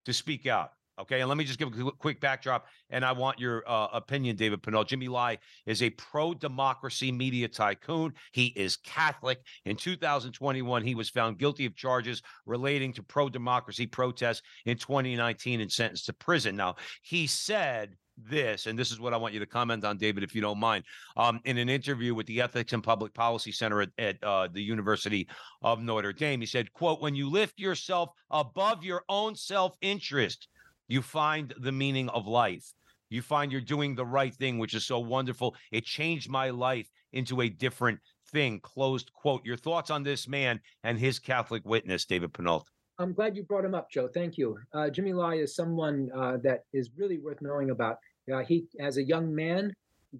to 0.06 0.14
speak 0.14 0.48
out. 0.48 0.72
Okay. 1.00 1.22
And 1.22 1.30
let 1.30 1.38
me 1.38 1.44
just 1.44 1.60
give 1.60 1.70
a 1.70 1.92
quick 1.92 2.20
backdrop. 2.20 2.68
And 2.90 3.04
I 3.04 3.12
want 3.12 3.40
your 3.40 3.64
uh, 3.68 3.88
opinion, 3.94 4.36
David 4.36 4.62
Pinault. 4.62 4.88
Jimmy 4.88 5.08
Lai 5.08 5.40
is 5.66 5.82
a 5.82 5.90
pro 5.92 6.34
democracy 6.34 7.12
media 7.12 7.48
tycoon. 7.48 8.14
He 8.32 8.48
is 8.48 8.78
Catholic. 8.78 9.40
In 9.66 9.76
2021, 9.76 10.84
he 10.84 10.96
was 10.96 11.10
found 11.10 11.40
guilty 11.40 11.66
of 11.66 11.76
charges 11.76 12.22
relating 12.46 12.94
to 12.94 13.04
pro 13.04 13.30
democracy 13.30 13.88
protests 13.88 14.44
in 14.66 14.78
2019 14.78 15.62
and 15.62 15.72
sentenced 15.72 16.06
to 16.06 16.14
prison. 16.14 16.56
Now, 16.56 16.76
he 17.02 17.26
said 17.28 17.96
this, 18.18 18.68
and 18.68 18.78
this 18.78 18.92
is 18.92 19.00
what 19.00 19.14
I 19.14 19.18
want 19.18 19.34
you 19.34 19.40
to 19.40 19.46
comment 19.46 19.84
on, 19.84 19.98
David, 19.98 20.24
if 20.24 20.36
you 20.36 20.42
don't 20.42 20.60
mind. 20.60 20.84
Um, 21.18 21.40
in 21.46 21.58
an 21.58 21.70
interview 21.70 22.14
with 22.14 22.28
the 22.28 22.42
Ethics 22.42 22.74
and 22.74 22.84
Public 22.84 23.14
Policy 23.14 23.52
Center 23.52 23.82
at, 23.82 23.90
at 23.98 24.24
uh, 24.24 24.48
the 24.52 24.62
University 24.62 25.28
of 25.62 25.82
Notre 25.82 26.14
Dame, 26.14 26.40
he 26.40 26.46
said, 26.46 26.72
"quote 26.74 27.02
When 27.02 27.16
you 27.16 27.30
lift 27.30 27.60
yourself 27.60 28.10
above 28.30 28.84
your 28.84 29.04
own 29.10 29.36
self-interest, 29.36 30.48
you 30.88 31.02
find 31.02 31.54
the 31.58 31.72
meaning 31.72 32.10
of 32.10 32.28
life. 32.28 32.74
You 33.10 33.22
find 33.22 33.52
you're 33.52 33.62
doing 33.62 33.96
the 33.96 34.06
right 34.06 34.34
thing, 34.34 34.58
which 34.58 34.74
is 34.74 34.86
so 34.86 35.00
wonderful. 35.00 35.56
It 35.72 35.86
changed 35.86 36.30
my 36.30 36.50
life 36.50 36.90
into 37.12 37.42
a 37.42 37.50
different 37.50 38.00
thing." 38.32 38.60
Closed 38.60 39.12
quote. 39.14 39.46
Your 39.46 39.58
thoughts 39.58 39.92
on 39.92 40.04
this 40.04 40.28
man 40.28 40.60
and 40.84 40.98
his 40.98 41.20
Catholic 41.20 41.64
witness, 41.66 42.06
David 42.06 42.34
Pinault. 42.34 42.66
I'm 43.00 43.14
glad 43.14 43.36
you 43.36 43.44
brought 43.44 43.66
him 43.66 43.76
up, 43.76 43.90
Joe. 43.90 44.08
Thank 44.08 44.38
you. 44.38 44.58
Uh, 44.74 44.90
Jimmy 44.90 45.14
Lai 45.14 45.36
is 45.36 45.56
someone 45.56 46.10
uh, 46.16 46.38
that 46.44 46.66
is 46.74 46.92
really 46.96 47.18
worth 47.18 47.42
knowing 47.42 47.72
about. 47.72 47.98
Uh, 48.32 48.40
he, 48.40 48.66
as 48.80 48.98
a 48.98 49.04
young 49.04 49.34
man, 49.34 49.74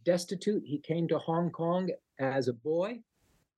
destitute, 0.06 0.64
he 0.66 0.80
came 0.80 1.08
to 1.08 1.20
Hong 1.20 1.52
Kong 1.52 1.90
as 2.20 2.48
a 2.48 2.54
boy, 2.54 3.00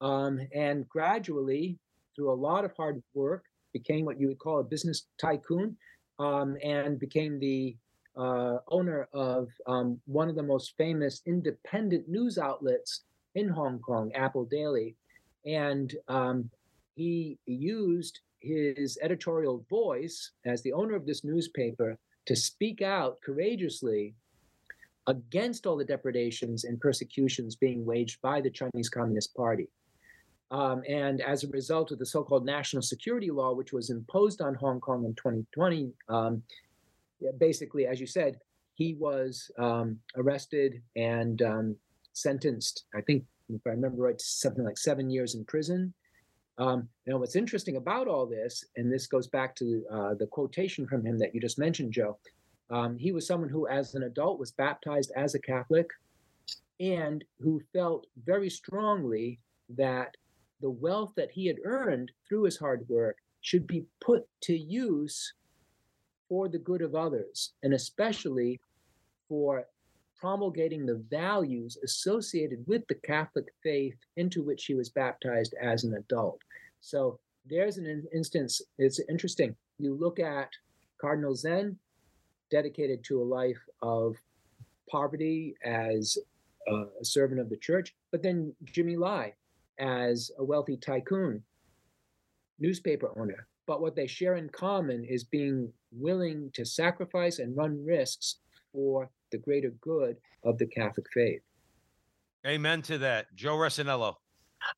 um, 0.02 0.40
and 0.54 0.88
gradually, 0.90 1.80
through 2.16 2.32
a 2.32 2.36
lot 2.36 2.66
of 2.66 2.72
hard 2.76 3.02
work, 3.14 3.46
became 3.74 4.06
what 4.06 4.20
you 4.20 4.28
would 4.28 4.40
call 4.40 4.60
a 4.60 4.64
business 4.64 5.08
tycoon, 5.20 5.78
um, 6.20 6.58
and 6.64 7.00
became 7.00 7.40
the 7.40 7.76
uh, 8.18 8.58
owner 8.70 9.08
of 9.14 9.50
um, 9.68 10.00
one 10.06 10.30
of 10.30 10.36
the 10.36 10.44
most 10.44 10.74
famous 10.78 11.22
independent 11.26 12.08
news 12.08 12.38
outlets 12.38 13.02
in 13.36 13.50
Hong 13.50 13.80
Kong, 13.80 14.12
Apple 14.14 14.46
Daily, 14.46 14.96
and 15.46 15.94
um, 16.08 16.50
he 16.96 17.38
used 17.46 18.22
his 18.40 18.98
editorial 19.02 19.66
voice 19.70 20.32
as 20.46 20.62
the 20.62 20.72
owner 20.74 20.96
of 20.96 21.06
this 21.06 21.24
newspaper 21.24 21.98
to 22.26 22.36
speak 22.36 22.82
out 22.82 23.20
courageously 23.22 24.16
against 25.08 25.68
all 25.68 25.78
the 25.78 25.86
depredations 25.86 26.64
and 26.64 26.80
persecutions 26.80 27.56
being 27.56 27.86
waged 27.86 28.22
by 28.22 28.42
the 28.42 28.50
Chinese 28.50 28.90
Communist 28.90 29.36
Party. 29.36 29.68
Um, 30.56 30.84
and 30.88 31.20
as 31.20 31.44
a 31.44 31.50
result 31.50 31.92
of 31.92 32.00
the 32.00 32.06
so 32.06 32.24
called 32.24 32.46
national 32.46 32.82
security 32.82 33.30
law, 33.30 33.54
which 33.54 33.74
was 33.74 33.90
imposed 33.90 34.40
on 34.40 34.56
Hong 34.56 34.80
Kong 34.80 35.04
in 35.04 35.14
2020, 35.16 35.92
um, 36.08 36.42
basically, 37.38 37.88
as 37.88 38.00
you 38.00 38.08
said, 38.08 38.40
he 38.76 38.94
was 38.94 39.52
um, 39.60 40.00
arrested 40.16 40.82
and 40.96 41.42
um, 41.42 41.76
sentenced, 42.14 42.86
I 42.96 43.02
think, 43.02 43.26
if 43.50 43.60
I 43.68 43.72
remember 43.72 44.04
right, 44.04 44.22
something 44.22 44.64
like 44.64 44.78
seven 44.78 45.10
years 45.10 45.36
in 45.36 45.44
prison. 45.44 45.94
Um, 46.58 46.88
now, 47.06 47.18
what's 47.18 47.36
interesting 47.36 47.76
about 47.76 48.08
all 48.08 48.26
this, 48.26 48.64
and 48.78 48.90
this 48.90 49.08
goes 49.08 49.28
back 49.28 49.58
to 49.58 49.84
uh, 49.92 50.14
the 50.14 50.28
quotation 50.28 50.88
from 50.88 51.06
him 51.06 51.20
that 51.20 51.36
you 51.36 51.42
just 51.42 51.60
mentioned, 51.60 51.92
Joe. 51.92 52.18
Um, 52.70 52.98
he 52.98 53.12
was 53.12 53.28
someone 53.28 53.50
who, 53.50 53.68
as 53.68 53.94
an 53.94 54.04
adult, 54.04 54.40
was 54.40 54.54
baptized 54.54 55.12
as 55.18 55.36
a 55.36 55.40
Catholic 55.40 55.90
and 56.80 57.26
who 57.42 57.62
felt 57.74 58.08
very 58.24 58.50
strongly 58.50 59.42
that 59.76 60.16
the 60.62 60.70
wealth 60.70 61.12
that 61.16 61.32
he 61.32 61.48
had 61.48 61.58
earned 61.66 62.12
through 62.28 62.44
his 62.44 62.58
hard 62.58 62.88
work 62.88 63.18
should 63.42 63.68
be 63.68 63.86
put 64.02 64.28
to 64.42 64.58
use 64.58 65.34
for 66.28 66.48
the 66.48 66.58
good 66.58 66.82
of 66.82 66.96
others, 66.96 67.54
and 67.64 67.74
especially 67.74 68.60
for 69.30 69.66
promulgating 70.20 70.86
the 70.86 71.04
values 71.10 71.78
associated 71.84 72.66
with 72.68 72.82
the 72.88 72.96
Catholic 72.96 73.46
faith 73.62 73.96
into 74.18 74.42
which 74.42 74.66
he 74.66 74.74
was 74.74 74.90
baptized 74.90 75.54
as 75.62 75.84
an 75.84 75.94
adult. 75.96 76.42
So 76.82 77.20
there's 77.46 77.78
an 77.78 78.08
instance, 78.14 78.62
it's 78.80 79.00
interesting. 79.10 79.56
You 79.78 79.94
look 79.94 80.20
at 80.20 80.50
Cardinal 81.00 81.36
Zen, 81.36 81.78
dedicated 82.50 83.04
to 83.04 83.22
a 83.22 83.24
life 83.24 83.62
of 83.82 84.16
poverty 84.90 85.56
as 85.64 86.18
a 86.68 86.86
servant 87.04 87.40
of 87.40 87.50
the 87.50 87.58
church, 87.58 87.94
but 88.12 88.24
then 88.24 88.54
Jimmy 88.64 88.96
Lai 88.96 89.34
as 89.80 90.32
a 90.38 90.44
wealthy 90.44 90.78
tycoon. 90.78 91.44
newspaper 92.60 93.12
owner. 93.20 93.48
But 93.68 93.82
what 93.82 93.96
they 93.96 94.08
share 94.08 94.36
in 94.36 94.50
common 94.50 95.04
is 95.04 95.24
being 95.24 95.74
willing 95.92 96.52
to 96.54 96.66
sacrifice 96.66 97.40
and 97.40 97.58
run 97.58 97.84
risks 97.84 98.38
for 98.72 99.10
the 99.32 99.38
greater 99.38 99.72
good 99.82 100.18
of 100.44 100.58
the 100.58 100.68
Catholic 100.68 101.08
faith. 101.14 101.42
Amen 102.46 102.82
to 102.84 103.00
that. 103.00 103.34
Joe 103.36 103.56
Resinello. 103.56 104.16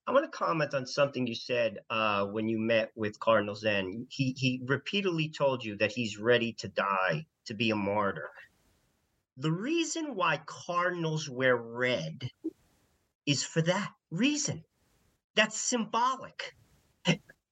I 0.05 0.11
want 0.11 0.29
to 0.29 0.37
comment 0.37 0.73
on 0.73 0.85
something 0.85 1.27
you 1.27 1.35
said 1.35 1.79
uh, 1.89 2.25
when 2.25 2.47
you 2.47 2.59
met 2.59 2.91
with 2.95 3.19
Cardinal 3.19 3.55
Zen. 3.55 4.07
He 4.09 4.33
he 4.37 4.61
repeatedly 4.65 5.29
told 5.29 5.63
you 5.63 5.77
that 5.77 5.91
he's 5.91 6.17
ready 6.17 6.53
to 6.53 6.67
die 6.67 7.25
to 7.45 7.53
be 7.53 7.71
a 7.71 7.75
martyr. 7.75 8.29
The 9.37 9.51
reason 9.51 10.15
why 10.15 10.41
cardinals 10.45 11.29
wear 11.29 11.55
red 11.55 12.29
is 13.25 13.43
for 13.43 13.61
that 13.61 13.91
reason. 14.09 14.63
That's 15.37 15.61
symbolic. 15.61 16.55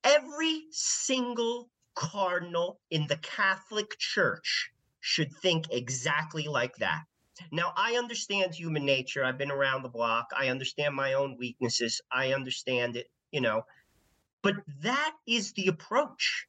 Every 0.03 0.63
single 0.71 1.69
cardinal 1.93 2.79
in 2.89 3.05
the 3.05 3.17
Catholic 3.17 3.95
Church 3.99 4.71
should 5.01 5.31
think 5.43 5.65
exactly 5.71 6.47
like 6.47 6.75
that. 6.77 7.03
Now, 7.51 7.73
I 7.77 7.95
understand 7.95 8.55
human 8.55 8.85
nature. 8.85 9.23
I've 9.23 9.37
been 9.37 9.51
around 9.51 9.83
the 9.83 9.89
block. 9.89 10.31
I 10.35 10.47
understand 10.47 10.95
my 10.95 11.13
own 11.13 11.37
weaknesses. 11.37 12.01
I 12.11 12.33
understand 12.33 12.95
it, 12.95 13.07
you 13.31 13.39
know. 13.39 13.61
But 14.41 14.55
that 14.81 15.13
is 15.27 15.53
the 15.53 15.67
approach. 15.67 16.47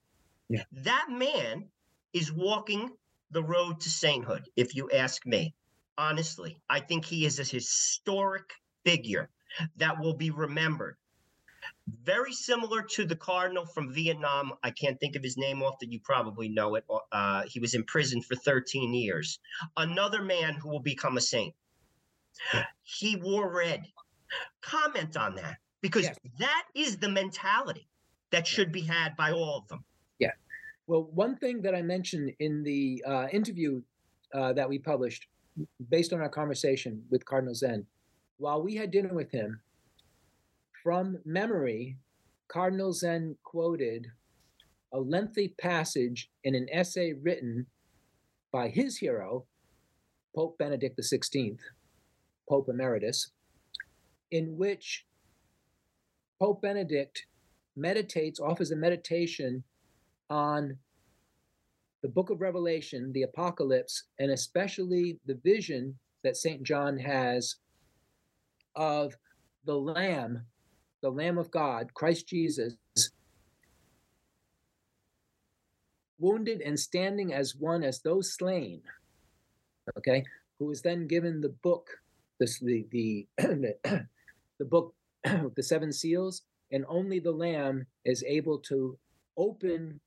Yeah. 0.48 0.62
That 0.72 1.08
man 1.10 1.68
is 2.14 2.32
walking 2.32 2.90
the 3.30 3.42
road 3.42 3.80
to 3.80 3.90
sainthood, 3.90 4.48
if 4.56 4.74
you 4.74 4.90
ask 4.90 5.26
me. 5.26 5.54
Honestly, 5.98 6.56
I 6.70 6.80
think 6.80 7.04
he 7.04 7.26
is 7.26 7.38
a 7.38 7.44
historic 7.44 8.54
figure 8.86 9.28
that 9.76 10.00
will 10.00 10.14
be 10.14 10.30
remembered. 10.30 10.96
Very 12.02 12.32
similar 12.32 12.82
to 12.82 13.04
the 13.04 13.14
cardinal 13.16 13.64
from 13.64 13.92
Vietnam. 13.92 14.52
I 14.62 14.70
can't 14.70 14.98
think 14.98 15.14
of 15.16 15.22
his 15.22 15.36
name 15.36 15.62
off 15.62 15.78
that 15.80 15.92
you 15.92 16.00
probably 16.00 16.48
know 16.48 16.74
it. 16.74 16.84
Uh, 17.12 17.42
he 17.46 17.60
was 17.60 17.74
in 17.74 17.84
prison 17.84 18.22
for 18.22 18.34
13 18.34 18.92
years. 18.92 19.38
Another 19.76 20.22
man 20.22 20.54
who 20.54 20.68
will 20.68 20.80
become 20.80 21.16
a 21.16 21.20
saint. 21.20 21.54
He 22.82 23.16
wore 23.16 23.52
red. 23.54 23.84
Comment 24.60 25.16
on 25.16 25.36
that 25.36 25.58
because 25.80 26.04
Yes. 26.04 26.18
that 26.38 26.64
is 26.74 26.96
the 26.98 27.08
mentality 27.08 27.88
that 28.30 28.46
should 28.46 28.72
be 28.72 28.82
had 28.82 29.16
by 29.16 29.30
all 29.30 29.58
of 29.58 29.68
them. 29.68 29.84
Yeah. 30.18 30.32
Well, 30.88 31.04
one 31.04 31.36
thing 31.36 31.62
that 31.62 31.74
I 31.74 31.82
mentioned 31.82 32.32
in 32.40 32.64
the 32.64 33.02
uh, 33.06 33.28
interview 33.32 33.82
uh, 34.34 34.52
that 34.54 34.68
we 34.68 34.78
published, 34.80 35.28
based 35.88 36.12
on 36.12 36.20
our 36.20 36.28
conversation 36.28 37.04
with 37.10 37.24
Cardinal 37.24 37.54
Zen, 37.54 37.86
while 38.38 38.60
we 38.60 38.74
had 38.74 38.90
dinner 38.90 39.14
with 39.14 39.30
him, 39.30 39.60
from 40.86 41.18
memory, 41.24 41.96
Cardinal 42.46 42.92
Zen 42.92 43.34
quoted 43.42 44.06
a 44.92 45.00
lengthy 45.00 45.48
passage 45.58 46.30
in 46.44 46.54
an 46.54 46.68
essay 46.70 47.12
written 47.12 47.66
by 48.52 48.68
his 48.68 48.96
hero, 48.96 49.44
Pope 50.32 50.56
Benedict 50.58 50.96
XVI, 50.96 51.58
Pope 52.48 52.68
Emeritus, 52.68 53.32
in 54.30 54.56
which 54.56 55.04
Pope 56.38 56.62
Benedict 56.62 57.26
meditates, 57.74 58.38
offers 58.38 58.70
a 58.70 58.76
meditation 58.76 59.64
on 60.30 60.78
the 62.02 62.08
book 62.08 62.30
of 62.30 62.40
Revelation, 62.40 63.10
the 63.12 63.22
apocalypse, 63.22 64.04
and 64.20 64.30
especially 64.30 65.18
the 65.26 65.40
vision 65.42 65.98
that 66.22 66.36
St. 66.36 66.62
John 66.62 66.96
has 66.96 67.56
of 68.76 69.16
the 69.64 69.74
Lamb, 69.74 70.46
the 71.02 71.10
Lamb 71.10 71.38
of 71.38 71.50
God, 71.50 71.92
Christ 71.94 72.28
Jesus, 72.28 72.74
wounded 76.18 76.60
and 76.62 76.78
standing 76.78 77.32
as 77.32 77.54
one 77.56 77.82
as 77.82 78.00
those 78.00 78.32
slain, 78.34 78.82
okay, 79.98 80.24
who 80.58 80.70
is 80.70 80.82
then 80.82 81.06
given 81.06 81.40
the 81.40 81.54
book, 81.62 81.88
the, 82.38 82.86
the, 82.90 83.26
the 83.38 84.64
book, 84.64 84.94
the 85.24 85.62
seven 85.62 85.92
seals, 85.92 86.42
and 86.72 86.84
only 86.88 87.18
the 87.18 87.30
Lamb 87.32 87.86
is 88.04 88.24
able 88.26 88.58
to 88.58 88.98
open 89.36 90.00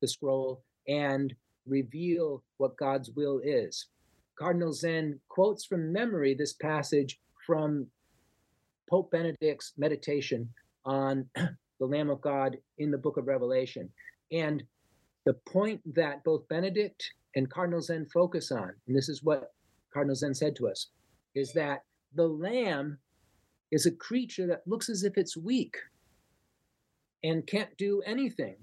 the 0.00 0.08
scroll 0.08 0.62
and 0.88 1.34
reveal 1.66 2.42
what 2.58 2.76
God's 2.76 3.10
will 3.10 3.40
is. 3.42 3.86
Cardinal 4.36 4.72
Zen 4.72 5.20
quotes 5.28 5.64
from 5.64 5.92
memory 5.92 6.34
this 6.34 6.52
passage 6.54 7.20
from 7.46 7.86
Pope 8.92 9.10
Benedict's 9.10 9.72
meditation 9.78 10.46
on 10.84 11.24
the 11.34 11.86
Lamb 11.86 12.10
of 12.10 12.20
God 12.20 12.58
in 12.76 12.90
the 12.90 12.98
book 12.98 13.16
of 13.16 13.26
Revelation. 13.26 13.88
And 14.30 14.62
the 15.24 15.32
point 15.48 15.80
that 15.94 16.22
both 16.24 16.46
Benedict 16.48 17.02
and 17.34 17.50
Cardinal 17.50 17.80
Zen 17.80 18.04
focus 18.12 18.52
on, 18.52 18.70
and 18.86 18.94
this 18.94 19.08
is 19.08 19.22
what 19.22 19.54
Cardinal 19.94 20.14
Zen 20.14 20.34
said 20.34 20.54
to 20.56 20.68
us, 20.68 20.88
is 21.34 21.54
that 21.54 21.84
the 22.14 22.26
Lamb 22.26 22.98
is 23.70 23.86
a 23.86 23.92
creature 23.92 24.46
that 24.48 24.66
looks 24.66 24.90
as 24.90 25.04
if 25.04 25.16
it's 25.16 25.38
weak 25.38 25.74
and 27.24 27.46
can't 27.46 27.74
do 27.78 28.02
anything 28.04 28.56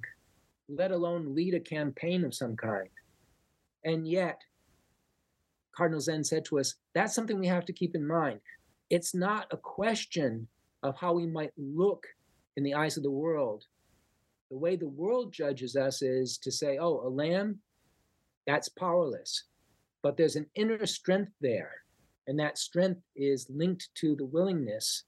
let 0.67 0.91
alone 0.91 1.33
lead 1.33 1.55
a 1.55 1.59
campaign 1.59 2.23
of 2.23 2.35
some 2.35 2.55
kind. 2.55 2.89
And 3.83 4.07
yet, 4.07 4.39
Cardinal 5.75 6.01
Zen 6.01 6.23
said 6.23 6.45
to 6.45 6.59
us, 6.59 6.75
that's 6.93 7.15
something 7.15 7.39
we 7.39 7.47
have 7.47 7.65
to 7.65 7.73
keep 7.73 7.95
in 7.95 8.05
mind. 8.05 8.39
It's 8.89 9.13
not 9.13 9.47
a 9.51 9.57
question 9.57 10.47
of 10.83 10.95
how 10.97 11.13
we 11.13 11.27
might 11.27 11.51
look 11.57 12.07
in 12.57 12.63
the 12.63 12.73
eyes 12.73 12.97
of 12.97 13.03
the 13.03 13.11
world. 13.11 13.65
The 14.49 14.57
way 14.57 14.75
the 14.75 14.87
world 14.87 15.31
judges 15.31 15.75
us 15.75 16.01
is 16.01 16.37
to 16.39 16.51
say, 16.51 16.77
oh, 16.79 17.05
a 17.05 17.09
lamb, 17.09 17.59
that's 18.47 18.69
powerless. 18.69 19.43
But 20.01 20.17
there's 20.17 20.35
an 20.35 20.47
inner 20.55 20.85
strength 20.85 21.31
there. 21.39 21.71
And 22.27 22.39
that 22.39 22.57
strength 22.57 23.01
is 23.15 23.47
linked 23.49 23.89
to 23.95 24.15
the 24.15 24.25
willingness 24.25 25.03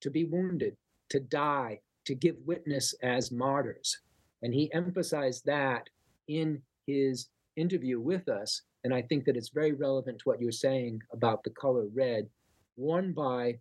to 0.00 0.10
be 0.10 0.24
wounded, 0.24 0.76
to 1.10 1.20
die, 1.20 1.80
to 2.06 2.14
give 2.14 2.36
witness 2.46 2.94
as 3.02 3.32
martyrs. 3.32 3.98
And 4.42 4.54
he 4.54 4.72
emphasized 4.72 5.44
that 5.46 5.88
in 6.28 6.62
his 6.86 7.28
interview 7.56 8.00
with 8.00 8.28
us. 8.28 8.62
And 8.84 8.94
I 8.94 9.02
think 9.02 9.24
that 9.24 9.36
it's 9.36 9.48
very 9.48 9.72
relevant 9.72 10.18
to 10.20 10.24
what 10.24 10.40
you're 10.40 10.52
saying 10.52 11.00
about 11.12 11.42
the 11.42 11.50
color 11.50 11.86
red, 11.94 12.28
worn 12.76 13.12
by 13.12 13.58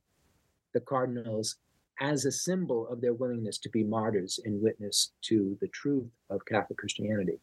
the 0.74 0.80
cardinals 0.82 1.56
as 2.02 2.26
a 2.26 2.32
symbol 2.32 2.88
of 2.88 3.00
their 3.02 3.14
willingness 3.14 3.58
to 3.60 3.70
be 3.70 3.84
martyrs 3.84 4.40
in 4.46 4.62
witness 4.62 5.14
to 5.22 5.58
the 5.62 5.68
truth 5.70 6.08
of 6.30 6.42
Catholic 6.46 6.78
Christianity. 6.78 7.40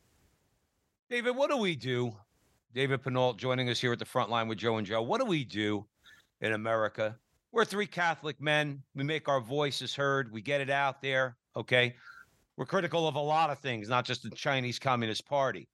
David, 1.08 1.36
what 1.36 1.50
do 1.50 1.56
we 1.56 1.74
do? 1.74 2.12
David 2.74 3.02
Pinault 3.02 3.36
joining 3.36 3.68
us 3.68 3.80
here 3.80 3.92
at 3.92 3.98
the 3.98 4.04
front 4.04 4.30
line 4.30 4.48
with 4.48 4.58
Joe 4.58 4.76
and 4.76 4.86
Joe. 4.86 5.02
What 5.02 5.20
do 5.20 5.26
we 5.26 5.44
do 5.44 5.86
in 6.40 6.52
America? 6.52 7.16
We're 7.52 7.64
three 7.66 7.86
Catholic 7.86 8.40
men. 8.40 8.82
We 8.94 9.04
make 9.04 9.28
our 9.28 9.40
voices 9.40 9.94
heard. 9.94 10.32
We 10.32 10.40
get 10.40 10.62
it 10.62 10.70
out 10.70 11.02
there. 11.02 11.36
Okay. 11.54 11.94
We're 12.56 12.66
critical 12.66 13.06
of 13.06 13.14
a 13.14 13.20
lot 13.20 13.50
of 13.50 13.58
things, 13.58 13.88
not 13.88 14.04
just 14.04 14.22
the 14.22 14.30
Chinese 14.30 14.78
Communist 14.78 15.26
Party. 15.26 15.68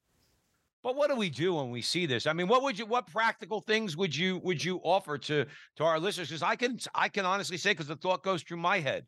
But 0.88 0.96
what 0.96 1.10
do 1.10 1.16
we 1.16 1.28
do 1.28 1.52
when 1.52 1.68
we 1.68 1.82
see 1.82 2.06
this? 2.06 2.26
I 2.26 2.32
mean, 2.32 2.48
what 2.48 2.62
would 2.62 2.78
you, 2.78 2.86
what 2.86 3.06
practical 3.08 3.60
things 3.60 3.94
would 3.94 4.16
you 4.16 4.38
would 4.38 4.64
you 4.64 4.80
offer 4.82 5.18
to 5.18 5.44
to 5.76 5.84
our 5.84 6.00
listeners? 6.00 6.28
Because 6.28 6.42
I 6.42 6.56
can 6.56 6.78
I 6.94 7.10
can 7.10 7.26
honestly 7.26 7.58
say, 7.58 7.72
because 7.72 7.88
the 7.88 7.96
thought 7.96 8.22
goes 8.22 8.42
through 8.42 8.56
my 8.56 8.80
head, 8.80 9.04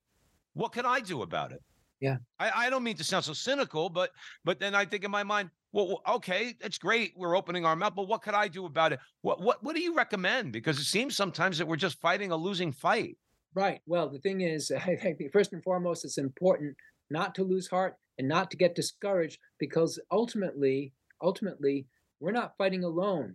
what 0.52 0.72
can 0.72 0.84
I 0.84 1.00
do 1.00 1.22
about 1.22 1.52
it? 1.52 1.62
Yeah. 1.98 2.18
I, 2.38 2.66
I 2.66 2.70
don't 2.70 2.82
mean 2.82 2.96
to 2.96 3.02
sound 3.02 3.24
so 3.24 3.32
cynical, 3.32 3.88
but 3.88 4.10
but 4.44 4.60
then 4.60 4.74
I 4.74 4.84
think 4.84 5.04
in 5.04 5.10
my 5.10 5.22
mind, 5.22 5.48
well, 5.72 6.02
okay, 6.06 6.54
that's 6.60 6.76
great. 6.76 7.14
We're 7.16 7.34
opening 7.34 7.64
our 7.64 7.74
mouth, 7.74 7.94
but 7.96 8.08
what 8.08 8.20
could 8.20 8.34
I 8.34 8.46
do 8.46 8.66
about 8.66 8.92
it? 8.92 9.00
What 9.22 9.40
what 9.40 9.64
what 9.64 9.74
do 9.74 9.80
you 9.80 9.94
recommend? 9.94 10.52
Because 10.52 10.78
it 10.78 10.84
seems 10.84 11.16
sometimes 11.16 11.56
that 11.56 11.66
we're 11.66 11.76
just 11.76 11.98
fighting 12.02 12.30
a 12.30 12.36
losing 12.36 12.72
fight. 12.72 13.16
Right. 13.54 13.80
Well, 13.86 14.10
the 14.10 14.18
thing 14.18 14.42
is, 14.42 14.70
I 14.86 14.96
think 14.96 15.18
first 15.32 15.54
and 15.54 15.62
foremost, 15.62 16.04
it's 16.04 16.18
important 16.18 16.76
not 17.08 17.34
to 17.36 17.42
lose 17.42 17.68
heart 17.68 17.96
and 18.18 18.28
not 18.28 18.50
to 18.50 18.58
get 18.58 18.74
discouraged 18.74 19.38
because 19.58 19.98
ultimately, 20.12 20.92
ultimately, 21.22 21.86
we're 22.20 22.32
not 22.32 22.56
fighting 22.56 22.84
alone. 22.84 23.34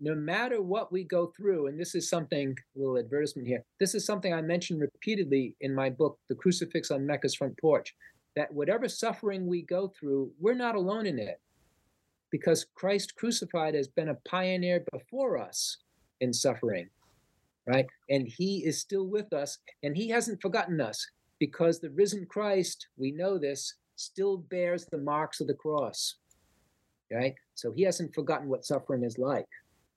No 0.00 0.14
matter 0.14 0.62
what 0.62 0.92
we 0.92 1.02
go 1.02 1.32
through, 1.36 1.66
and 1.66 1.78
this 1.78 1.94
is 1.94 2.08
something, 2.08 2.54
a 2.76 2.78
little 2.78 2.98
advertisement 2.98 3.48
here, 3.48 3.64
this 3.80 3.94
is 3.94 4.06
something 4.06 4.32
I 4.32 4.40
mentioned 4.40 4.80
repeatedly 4.80 5.56
in 5.60 5.74
my 5.74 5.90
book, 5.90 6.18
The 6.28 6.36
Crucifix 6.36 6.90
on 6.90 7.06
Mecca's 7.06 7.34
Front 7.34 7.58
Porch, 7.58 7.94
that 8.36 8.52
whatever 8.52 8.88
suffering 8.88 9.46
we 9.46 9.62
go 9.62 9.92
through, 9.98 10.30
we're 10.40 10.54
not 10.54 10.76
alone 10.76 11.06
in 11.06 11.18
it 11.18 11.40
because 12.30 12.66
Christ 12.74 13.14
crucified 13.16 13.74
has 13.74 13.88
been 13.88 14.08
a 14.08 14.18
pioneer 14.28 14.84
before 14.92 15.38
us 15.38 15.78
in 16.20 16.32
suffering, 16.32 16.88
right? 17.66 17.86
And 18.10 18.26
he 18.26 18.64
is 18.64 18.80
still 18.80 19.06
with 19.06 19.32
us 19.32 19.58
and 19.82 19.96
he 19.96 20.08
hasn't 20.08 20.42
forgotten 20.42 20.80
us 20.80 21.06
because 21.38 21.78
the 21.78 21.90
risen 21.90 22.26
Christ, 22.26 22.88
we 22.96 23.12
know 23.12 23.38
this, 23.38 23.74
still 23.96 24.38
bears 24.38 24.86
the 24.86 24.98
marks 24.98 25.40
of 25.40 25.46
the 25.46 25.54
cross. 25.54 26.16
Right? 27.12 27.34
So 27.54 27.72
he 27.72 27.82
hasn't 27.82 28.14
forgotten 28.14 28.48
what 28.48 28.64
suffering 28.64 29.04
is 29.04 29.18
like. 29.18 29.46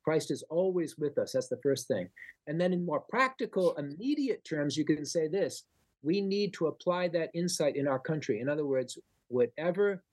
Christ 0.03 0.31
is 0.31 0.43
always 0.49 0.97
with 0.97 1.17
us. 1.17 1.33
That's 1.33 1.49
the 1.49 1.59
first 1.63 1.87
thing. 1.87 2.09
And 2.47 2.59
then, 2.59 2.71
in 2.71 2.85
more 2.85 3.01
practical, 3.01 3.75
immediate 3.75 4.43
terms, 4.45 4.77
you 4.77 4.85
can 4.85 5.05
say 5.05 5.27
this 5.27 5.63
we 6.03 6.21
need 6.21 6.53
to 6.53 6.67
apply 6.67 7.07
that 7.09 7.31
insight 7.33 7.75
in 7.75 7.87
our 7.87 7.99
country. 7.99 8.39
In 8.39 8.47
other 8.47 8.65
words, 8.65 8.97
whatever 9.27 10.03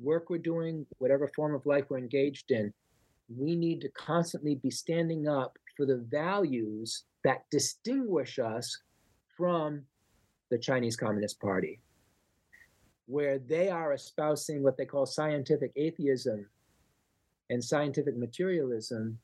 work 0.00 0.30
we're 0.30 0.38
doing, 0.38 0.86
whatever 0.98 1.28
form 1.34 1.54
of 1.54 1.66
life 1.66 1.86
we're 1.88 1.98
engaged 1.98 2.50
in, 2.50 2.72
we 3.36 3.56
need 3.56 3.80
to 3.80 3.88
constantly 3.90 4.54
be 4.54 4.70
standing 4.70 5.28
up 5.28 5.58
for 5.76 5.86
the 5.86 6.04
values 6.10 7.04
that 7.24 7.44
distinguish 7.50 8.38
us 8.38 8.80
from 9.36 9.82
the 10.50 10.58
Chinese 10.58 10.96
Communist 10.96 11.40
Party, 11.40 11.80
where 13.08 13.38
they 13.38 13.70
are 13.70 13.94
espousing 13.94 14.62
what 14.62 14.76
they 14.76 14.84
call 14.84 15.06
scientific 15.06 15.72
atheism 15.76 16.46
and 17.48 17.64
scientific 17.64 18.18
materialism. 18.18 19.18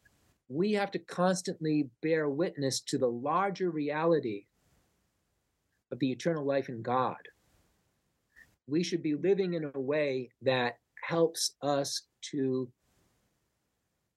We 0.49 0.72
have 0.72 0.91
to 0.93 0.99
constantly 0.99 1.91
bear 2.03 2.30
witness 2.30 2.80
to 2.80 2.97
the 2.97 3.11
larger 3.11 3.70
reality 3.70 4.47
of 5.93 5.99
the 5.99 6.11
eternal 6.11 6.47
life 6.47 6.70
in 6.70 6.80
God. 6.80 7.18
We 8.66 8.82
should 8.82 9.03
be 9.03 9.16
living 9.16 9.53
in 9.53 9.70
a 9.74 9.78
way 9.78 10.30
that 10.41 10.78
helps 11.07 11.55
us 11.61 12.05
to 12.30 12.70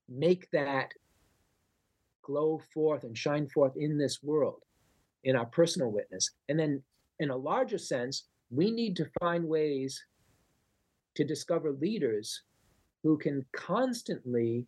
make 0.07 0.49
that 0.51 0.93
glow 2.21 2.61
forth 2.73 3.03
and 3.03 3.17
shine 3.17 3.49
forth 3.49 3.73
in 3.75 3.97
this 3.97 4.23
world 4.23 4.61
in 5.25 5.35
our 5.35 5.45
personal 5.45 5.91
witness. 5.91 6.31
And 6.47 6.57
then, 6.57 6.81
in 7.19 7.31
a 7.31 7.35
larger 7.35 7.77
sense, 7.77 8.27
we 8.49 8.71
need 8.71 8.95
to 8.95 9.09
find 9.19 9.47
ways 9.47 10.03
to 11.15 11.23
discover 11.23 11.71
leaders 11.71 12.43
who 13.03 13.17
can 13.17 13.45
constantly 13.53 14.65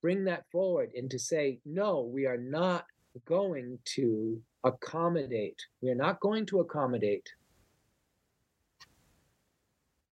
bring 0.00 0.24
that 0.24 0.44
forward 0.50 0.90
and 0.96 1.10
to 1.10 1.18
say, 1.18 1.58
no, 1.64 2.02
we 2.12 2.26
are 2.26 2.36
not 2.36 2.84
going 3.24 3.78
to 3.84 4.40
accommodate, 4.64 5.60
we 5.80 5.90
are 5.90 5.94
not 5.94 6.20
going 6.20 6.46
to 6.46 6.60
accommodate 6.60 7.28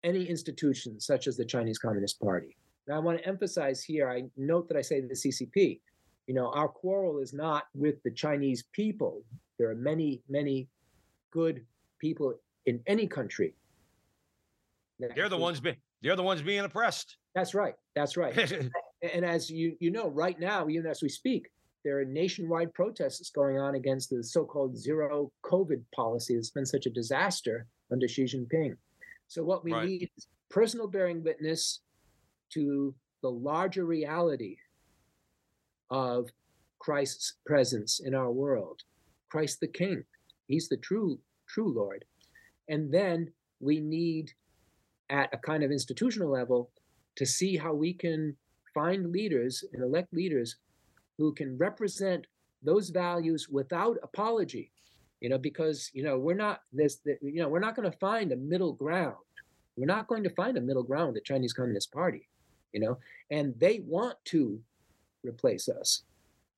any 0.03 0.25
institution 0.25 0.99
such 0.99 1.27
as 1.27 1.37
the 1.37 1.45
Chinese 1.45 1.77
Communist 1.77 2.19
Party. 2.19 2.57
Now, 2.87 2.95
I 2.95 2.99
want 2.99 3.19
to 3.19 3.27
emphasize 3.27 3.83
here, 3.83 4.09
I 4.09 4.23
note 4.35 4.67
that 4.67 4.77
I 4.77 4.81
say 4.81 5.01
the 5.01 5.13
CCP. 5.13 5.79
You 6.27 6.33
know, 6.33 6.51
our 6.51 6.67
quarrel 6.67 7.19
is 7.19 7.33
not 7.33 7.65
with 7.75 8.01
the 8.03 8.11
Chinese 8.11 8.63
people. 8.71 9.23
There 9.59 9.69
are 9.69 9.75
many, 9.75 10.21
many 10.27 10.67
good 11.31 11.63
people 11.99 12.35
in 12.65 12.81
any 12.87 13.07
country. 13.07 13.55
They're 15.15 15.29
the 15.29 15.37
ones 15.37 15.59
be- 15.59 15.79
they're 16.01 16.15
the 16.15 16.23
ones 16.23 16.41
being 16.41 16.59
oppressed. 16.63 17.17
That's 17.33 17.53
right. 17.55 17.75
That's 17.95 18.17
right. 18.17 18.37
and 19.13 19.25
as 19.25 19.49
you 19.49 19.75
you 19.79 19.89
know, 19.91 20.09
right 20.09 20.39
now, 20.39 20.67
even 20.69 20.85
as 20.85 21.01
we 21.01 21.09
speak, 21.09 21.49
there 21.83 21.99
are 21.99 22.05
nationwide 22.05 22.73
protests 22.73 23.31
going 23.31 23.57
on 23.57 23.73
against 23.75 24.09
the 24.11 24.23
so-called 24.23 24.77
zero 24.77 25.31
COVID 25.43 25.83
policy 25.95 26.35
that's 26.35 26.51
been 26.51 26.65
such 26.65 26.85
a 26.85 26.91
disaster 26.91 27.65
under 27.91 28.07
Xi 28.07 28.25
Jinping. 28.25 28.75
So 29.27 29.43
what 29.43 29.63
we 29.63 29.73
Right. 29.73 29.87
need 29.87 30.09
is 30.17 30.27
personal 30.49 30.87
bearing 30.87 31.23
witness 31.23 31.79
to 32.53 32.93
the 33.23 33.31
larger 33.31 33.85
reality 33.85 34.57
of 35.89 36.29
Christ's 36.79 37.35
presence 37.45 37.99
in 37.99 38.13
our 38.13 38.31
world. 38.31 38.81
Christ 39.29 39.59
the 39.61 39.67
King. 39.67 40.03
He's 40.47 40.69
the 40.69 40.77
true 40.77 41.19
true 41.47 41.73
Lord. 41.73 42.05
And 42.69 42.91
then 42.91 43.31
we 43.59 43.79
need 43.79 44.31
at 45.09 45.33
a 45.33 45.37
kind 45.37 45.63
of 45.63 45.71
institutional 45.71 46.29
level 46.29 46.71
to 47.15 47.25
see 47.25 47.57
how 47.57 47.73
we 47.73 47.93
can 47.93 48.35
find 48.73 49.11
leaders 49.11 49.63
and 49.73 49.83
elect 49.83 50.13
leaders 50.13 50.55
who 51.17 51.33
can 51.33 51.57
represent 51.57 52.25
those 52.63 52.89
values 52.89 53.49
without 53.49 53.97
apology 54.03 54.71
you 55.21 55.29
know 55.29 55.37
because 55.37 55.89
you 55.93 56.03
know 56.03 56.17
we're 56.17 56.35
not 56.35 56.61
this 56.73 56.99
you 57.05 57.41
know 57.41 57.47
we're 57.47 57.59
not 57.59 57.75
going 57.75 57.89
to 57.89 57.97
find 57.99 58.31
a 58.31 58.35
middle 58.35 58.73
ground. 58.73 59.15
We're 59.77 59.85
not 59.85 60.07
going 60.07 60.23
to 60.23 60.29
find 60.31 60.57
a 60.57 60.61
middle 60.61 60.83
ground 60.83 61.15
the 61.15 61.21
chinese 61.21 61.53
communist 61.53 61.91
party 61.91 62.27
you 62.73 62.81
know 62.81 62.97
and 63.29 63.53
they 63.57 63.81
want 63.85 64.17
to 64.25 64.59
replace 65.23 65.69
us. 65.69 66.03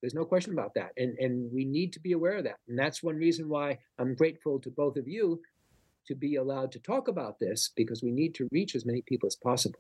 There's 0.02 0.14
no 0.14 0.26
question 0.26 0.54
about 0.54 0.74
that 0.76 0.92
and 0.98 1.18
and 1.20 1.52
we 1.54 1.66
need 1.66 1.94
to 1.94 2.00
be 2.00 2.14
aware 2.14 2.38
of 2.38 2.46
that 2.46 2.58
and 2.68 2.78
that's 2.78 3.04
one 3.04 3.16
reason 3.16 3.48
why 3.48 3.78
i'm 4.00 4.16
grateful 4.16 4.60
to 4.60 4.70
both 4.70 4.98
of 4.98 5.08
you 5.08 5.42
to 6.08 6.16
be 6.16 6.36
allowed 6.36 6.72
to 6.72 6.80
talk 6.80 7.08
about 7.08 7.40
this 7.40 7.72
because 7.76 8.04
we 8.04 8.12
need 8.12 8.36
to 8.36 8.48
reach 8.52 8.76
as 8.76 8.86
many 8.86 9.02
people 9.04 9.28
as 9.28 9.36
possible 9.36 9.80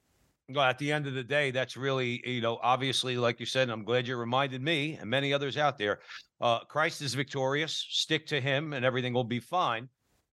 Well, 0.49 0.65
at 0.65 0.77
the 0.77 0.91
end 0.91 1.07
of 1.07 1.13
the 1.13 1.23
day, 1.23 1.51
that's 1.51 1.77
really, 1.77 2.21
you 2.25 2.41
know, 2.41 2.59
obviously, 2.61 3.17
like 3.17 3.39
you 3.39 3.45
said, 3.45 3.69
I'm 3.69 3.85
glad 3.85 4.07
you 4.07 4.17
reminded 4.17 4.61
me 4.61 4.97
and 4.99 5.09
many 5.09 5.33
others 5.33 5.57
out 5.57 5.77
there. 5.77 5.99
Uh, 6.41 6.59
Christ 6.59 7.01
is 7.01 7.13
victorious. 7.13 7.85
Stick 7.89 8.27
to 8.27 8.41
Him, 8.41 8.73
and 8.73 8.83
everything 8.83 9.13
will 9.13 9.23
be 9.23 9.39
fine. 9.39 9.87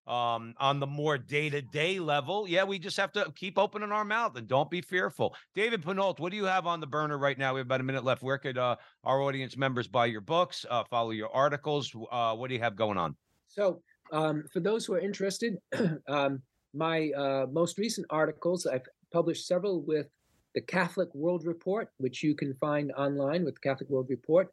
Um, 0.07 0.55
on 0.59 0.81
the 0.81 0.89
more 0.89 1.17
day-to-day 1.19 2.01
level, 2.01 2.49
yeah, 2.49 2.65
we 2.65 2.81
just 2.81 2.97
have 2.97 3.13
to 3.13 3.33
keep 3.37 3.57
opening 3.57 3.93
our 3.93 4.05
mouth 4.05 4.37
and 4.37 4.49
don't 4.49 4.69
be 4.69 4.81
fearful. 4.81 5.37
David 5.55 5.83
Pinault, 5.83 6.19
what 6.19 6.33
do 6.33 6.37
you 6.37 6.47
have 6.47 6.67
on 6.67 6.81
the 6.81 6.87
burner 6.89 7.17
right 7.17 7.39
now? 7.39 7.55
We 7.55 7.61
have 7.61 7.69
about 7.69 7.81
a 7.81 7.85
minute 7.85 8.03
left. 8.03 8.21
Where 8.21 8.39
could 8.39 8.59
uh, 8.59 8.75
our 9.05 9.23
audience 9.23 9.57
members 9.57 9.87
buy 9.87 10.07
your 10.07 10.23
books, 10.23 10.67
uh, 10.69 10.83
follow 10.91 11.11
your 11.11 11.33
articles? 11.33 11.95
Uh, 12.11 12.35
what 12.35 12.49
do 12.49 12.55
you 12.55 12.61
have 12.61 12.75
going 12.75 12.99
on? 12.99 13.15
So, 13.47 13.83
um, 14.13 14.45
for 14.53 14.61
those 14.61 14.85
who 14.85 14.95
are 14.95 15.01
interested, 15.01 15.59
um, 16.09 16.43
my 16.75 17.11
uh, 17.17 17.47
most 17.51 17.79
recent 17.79 18.07
articles, 18.11 18.67
I've 18.67 18.87
published 19.13 19.47
several 19.47 19.83
with 19.83 20.07
the 20.55 20.61
Catholic 20.61 21.15
World 21.15 21.47
Report, 21.47 21.91
which 21.99 22.23
you 22.23 22.35
can 22.35 22.55
find 22.55 22.93
online 22.93 23.45
with 23.45 23.55
the 23.55 23.61
Catholic 23.61 23.89
World 23.89 24.07
Report. 24.09 24.49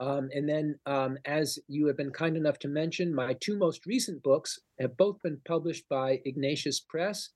Um, 0.00 0.28
and 0.32 0.48
then, 0.48 0.78
um, 0.86 1.18
as 1.24 1.58
you 1.66 1.86
have 1.86 1.96
been 1.96 2.12
kind 2.12 2.36
enough 2.36 2.58
to 2.60 2.68
mention, 2.68 3.14
my 3.14 3.34
two 3.40 3.56
most 3.56 3.84
recent 3.86 4.22
books 4.22 4.60
have 4.80 4.96
both 4.96 5.20
been 5.22 5.40
published 5.44 5.88
by 5.88 6.20
Ignatius 6.24 6.80
Press 6.80 7.30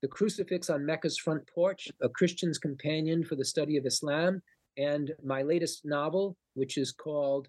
The 0.00 0.08
Crucifix 0.08 0.70
on 0.70 0.86
Mecca's 0.86 1.18
Front 1.18 1.48
Porch, 1.52 1.88
A 2.00 2.08
Christian's 2.08 2.58
Companion 2.58 3.24
for 3.24 3.34
the 3.34 3.44
Study 3.44 3.76
of 3.76 3.86
Islam, 3.86 4.40
and 4.78 5.12
my 5.24 5.42
latest 5.42 5.84
novel, 5.84 6.36
which 6.54 6.78
is 6.78 6.92
called 6.92 7.48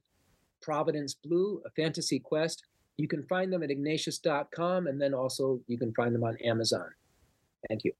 Providence 0.61 1.13
Blue, 1.13 1.61
A 1.65 1.69
Fantasy 1.71 2.19
Quest. 2.19 2.63
You 3.01 3.07
can 3.07 3.23
find 3.23 3.51
them 3.51 3.63
at 3.63 3.71
ignatius.com, 3.71 4.85
and 4.85 5.01
then 5.01 5.15
also 5.15 5.59
you 5.65 5.79
can 5.79 5.91
find 5.95 6.13
them 6.13 6.23
on 6.23 6.37
Amazon. 6.45 6.85
Thank 7.67 7.83
you. 7.83 7.93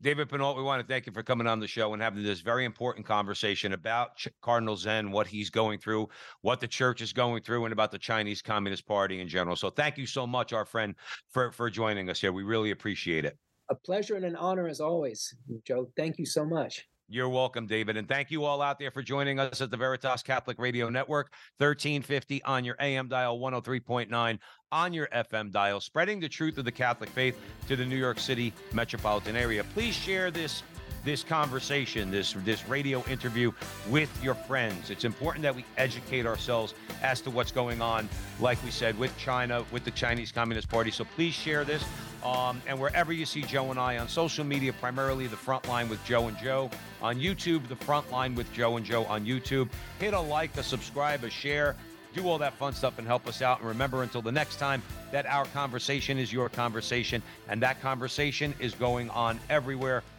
David 0.00 0.30
Pinault, 0.30 0.56
we 0.56 0.62
want 0.62 0.80
to 0.80 0.86
thank 0.86 1.04
you 1.04 1.12
for 1.12 1.22
coming 1.22 1.46
on 1.46 1.60
the 1.60 1.66
show 1.66 1.92
and 1.92 2.02
having 2.02 2.22
this 2.22 2.40
very 2.40 2.64
important 2.64 3.04
conversation 3.04 3.74
about 3.74 4.24
Cardinal 4.40 4.74
Zen, 4.74 5.10
what 5.10 5.26
he's 5.26 5.50
going 5.50 5.78
through, 5.78 6.08
what 6.40 6.58
the 6.60 6.68
church 6.68 7.02
is 7.02 7.12
going 7.12 7.42
through, 7.42 7.66
and 7.66 7.72
about 7.74 7.90
the 7.90 7.98
Chinese 7.98 8.40
Communist 8.40 8.86
Party 8.86 9.20
in 9.20 9.28
general. 9.28 9.56
So 9.56 9.68
thank 9.68 9.98
you 9.98 10.06
so 10.06 10.26
much, 10.26 10.54
our 10.54 10.64
friend, 10.64 10.94
for, 11.30 11.52
for 11.52 11.68
joining 11.68 12.08
us 12.08 12.18
here. 12.18 12.32
We 12.32 12.42
really 12.42 12.70
appreciate 12.70 13.26
it. 13.26 13.36
A 13.68 13.74
pleasure 13.74 14.16
and 14.16 14.24
an 14.24 14.36
honor 14.36 14.68
as 14.68 14.80
always, 14.80 15.34
Joe. 15.66 15.90
Thank 15.98 16.18
you 16.18 16.24
so 16.24 16.46
much. 16.46 16.86
You're 17.08 17.28
welcome, 17.28 17.68
David. 17.68 17.96
And 17.96 18.08
thank 18.08 18.32
you 18.32 18.44
all 18.44 18.60
out 18.60 18.80
there 18.80 18.90
for 18.90 19.00
joining 19.00 19.38
us 19.38 19.60
at 19.60 19.70
the 19.70 19.76
Veritas 19.76 20.24
Catholic 20.24 20.58
Radio 20.58 20.88
Network, 20.88 21.32
1350 21.58 22.42
on 22.42 22.64
your 22.64 22.74
AM 22.80 23.06
dial, 23.06 23.38
103.9 23.38 24.38
on 24.72 24.92
your 24.92 25.06
FM 25.14 25.52
dial, 25.52 25.80
spreading 25.80 26.18
the 26.18 26.28
truth 26.28 26.58
of 26.58 26.64
the 26.64 26.72
Catholic 26.72 27.08
faith 27.10 27.38
to 27.68 27.76
the 27.76 27.84
New 27.84 27.96
York 27.96 28.18
City 28.18 28.52
metropolitan 28.72 29.36
area. 29.36 29.62
Please 29.72 29.94
share 29.94 30.32
this 30.32 30.64
this 31.06 31.22
conversation, 31.22 32.10
this 32.10 32.34
this 32.44 32.68
radio 32.68 33.02
interview 33.08 33.52
with 33.88 34.10
your 34.22 34.34
friends. 34.34 34.90
It's 34.90 35.04
important 35.04 35.44
that 35.44 35.54
we 35.54 35.64
educate 35.78 36.26
ourselves 36.26 36.74
as 37.00 37.20
to 37.22 37.30
what's 37.30 37.52
going 37.52 37.80
on, 37.80 38.08
like 38.40 38.62
we 38.64 38.72
said, 38.72 38.98
with 38.98 39.16
China, 39.16 39.64
with 39.70 39.84
the 39.84 39.92
Chinese 39.92 40.32
Communist 40.32 40.68
Party. 40.68 40.90
So 40.90 41.04
please 41.04 41.32
share 41.32 41.64
this. 41.64 41.84
Um, 42.24 42.60
and 42.66 42.78
wherever 42.80 43.12
you 43.12 43.24
see 43.24 43.42
Joe 43.42 43.70
and 43.70 43.78
I 43.78 43.98
on 43.98 44.08
social 44.08 44.44
media, 44.44 44.72
primarily 44.72 45.28
the 45.28 45.36
front 45.36 45.68
line 45.68 45.88
with 45.88 46.04
Joe 46.04 46.26
and 46.26 46.36
Joe. 46.38 46.68
On 47.00 47.14
YouTube, 47.16 47.68
the 47.68 47.76
front 47.76 48.10
line 48.10 48.34
with 48.34 48.52
Joe 48.52 48.76
and 48.76 48.84
Joe 48.84 49.04
on 49.04 49.24
YouTube. 49.24 49.68
Hit 50.00 50.12
a 50.12 50.20
like, 50.20 50.56
a 50.56 50.62
subscribe, 50.62 51.22
a 51.22 51.30
share. 51.30 51.76
Do 52.14 52.26
all 52.28 52.38
that 52.38 52.54
fun 52.54 52.72
stuff 52.72 52.98
and 52.98 53.06
help 53.06 53.28
us 53.28 53.42
out. 53.42 53.60
And 53.60 53.68
remember, 53.68 54.02
until 54.02 54.22
the 54.22 54.32
next 54.32 54.56
time, 54.56 54.82
that 55.12 55.24
our 55.26 55.44
conversation 55.46 56.18
is 56.18 56.32
your 56.32 56.48
conversation, 56.48 57.22
and 57.48 57.62
that 57.62 57.80
conversation 57.80 58.54
is 58.58 58.74
going 58.74 59.08
on 59.10 59.38
everywhere. 59.48 60.02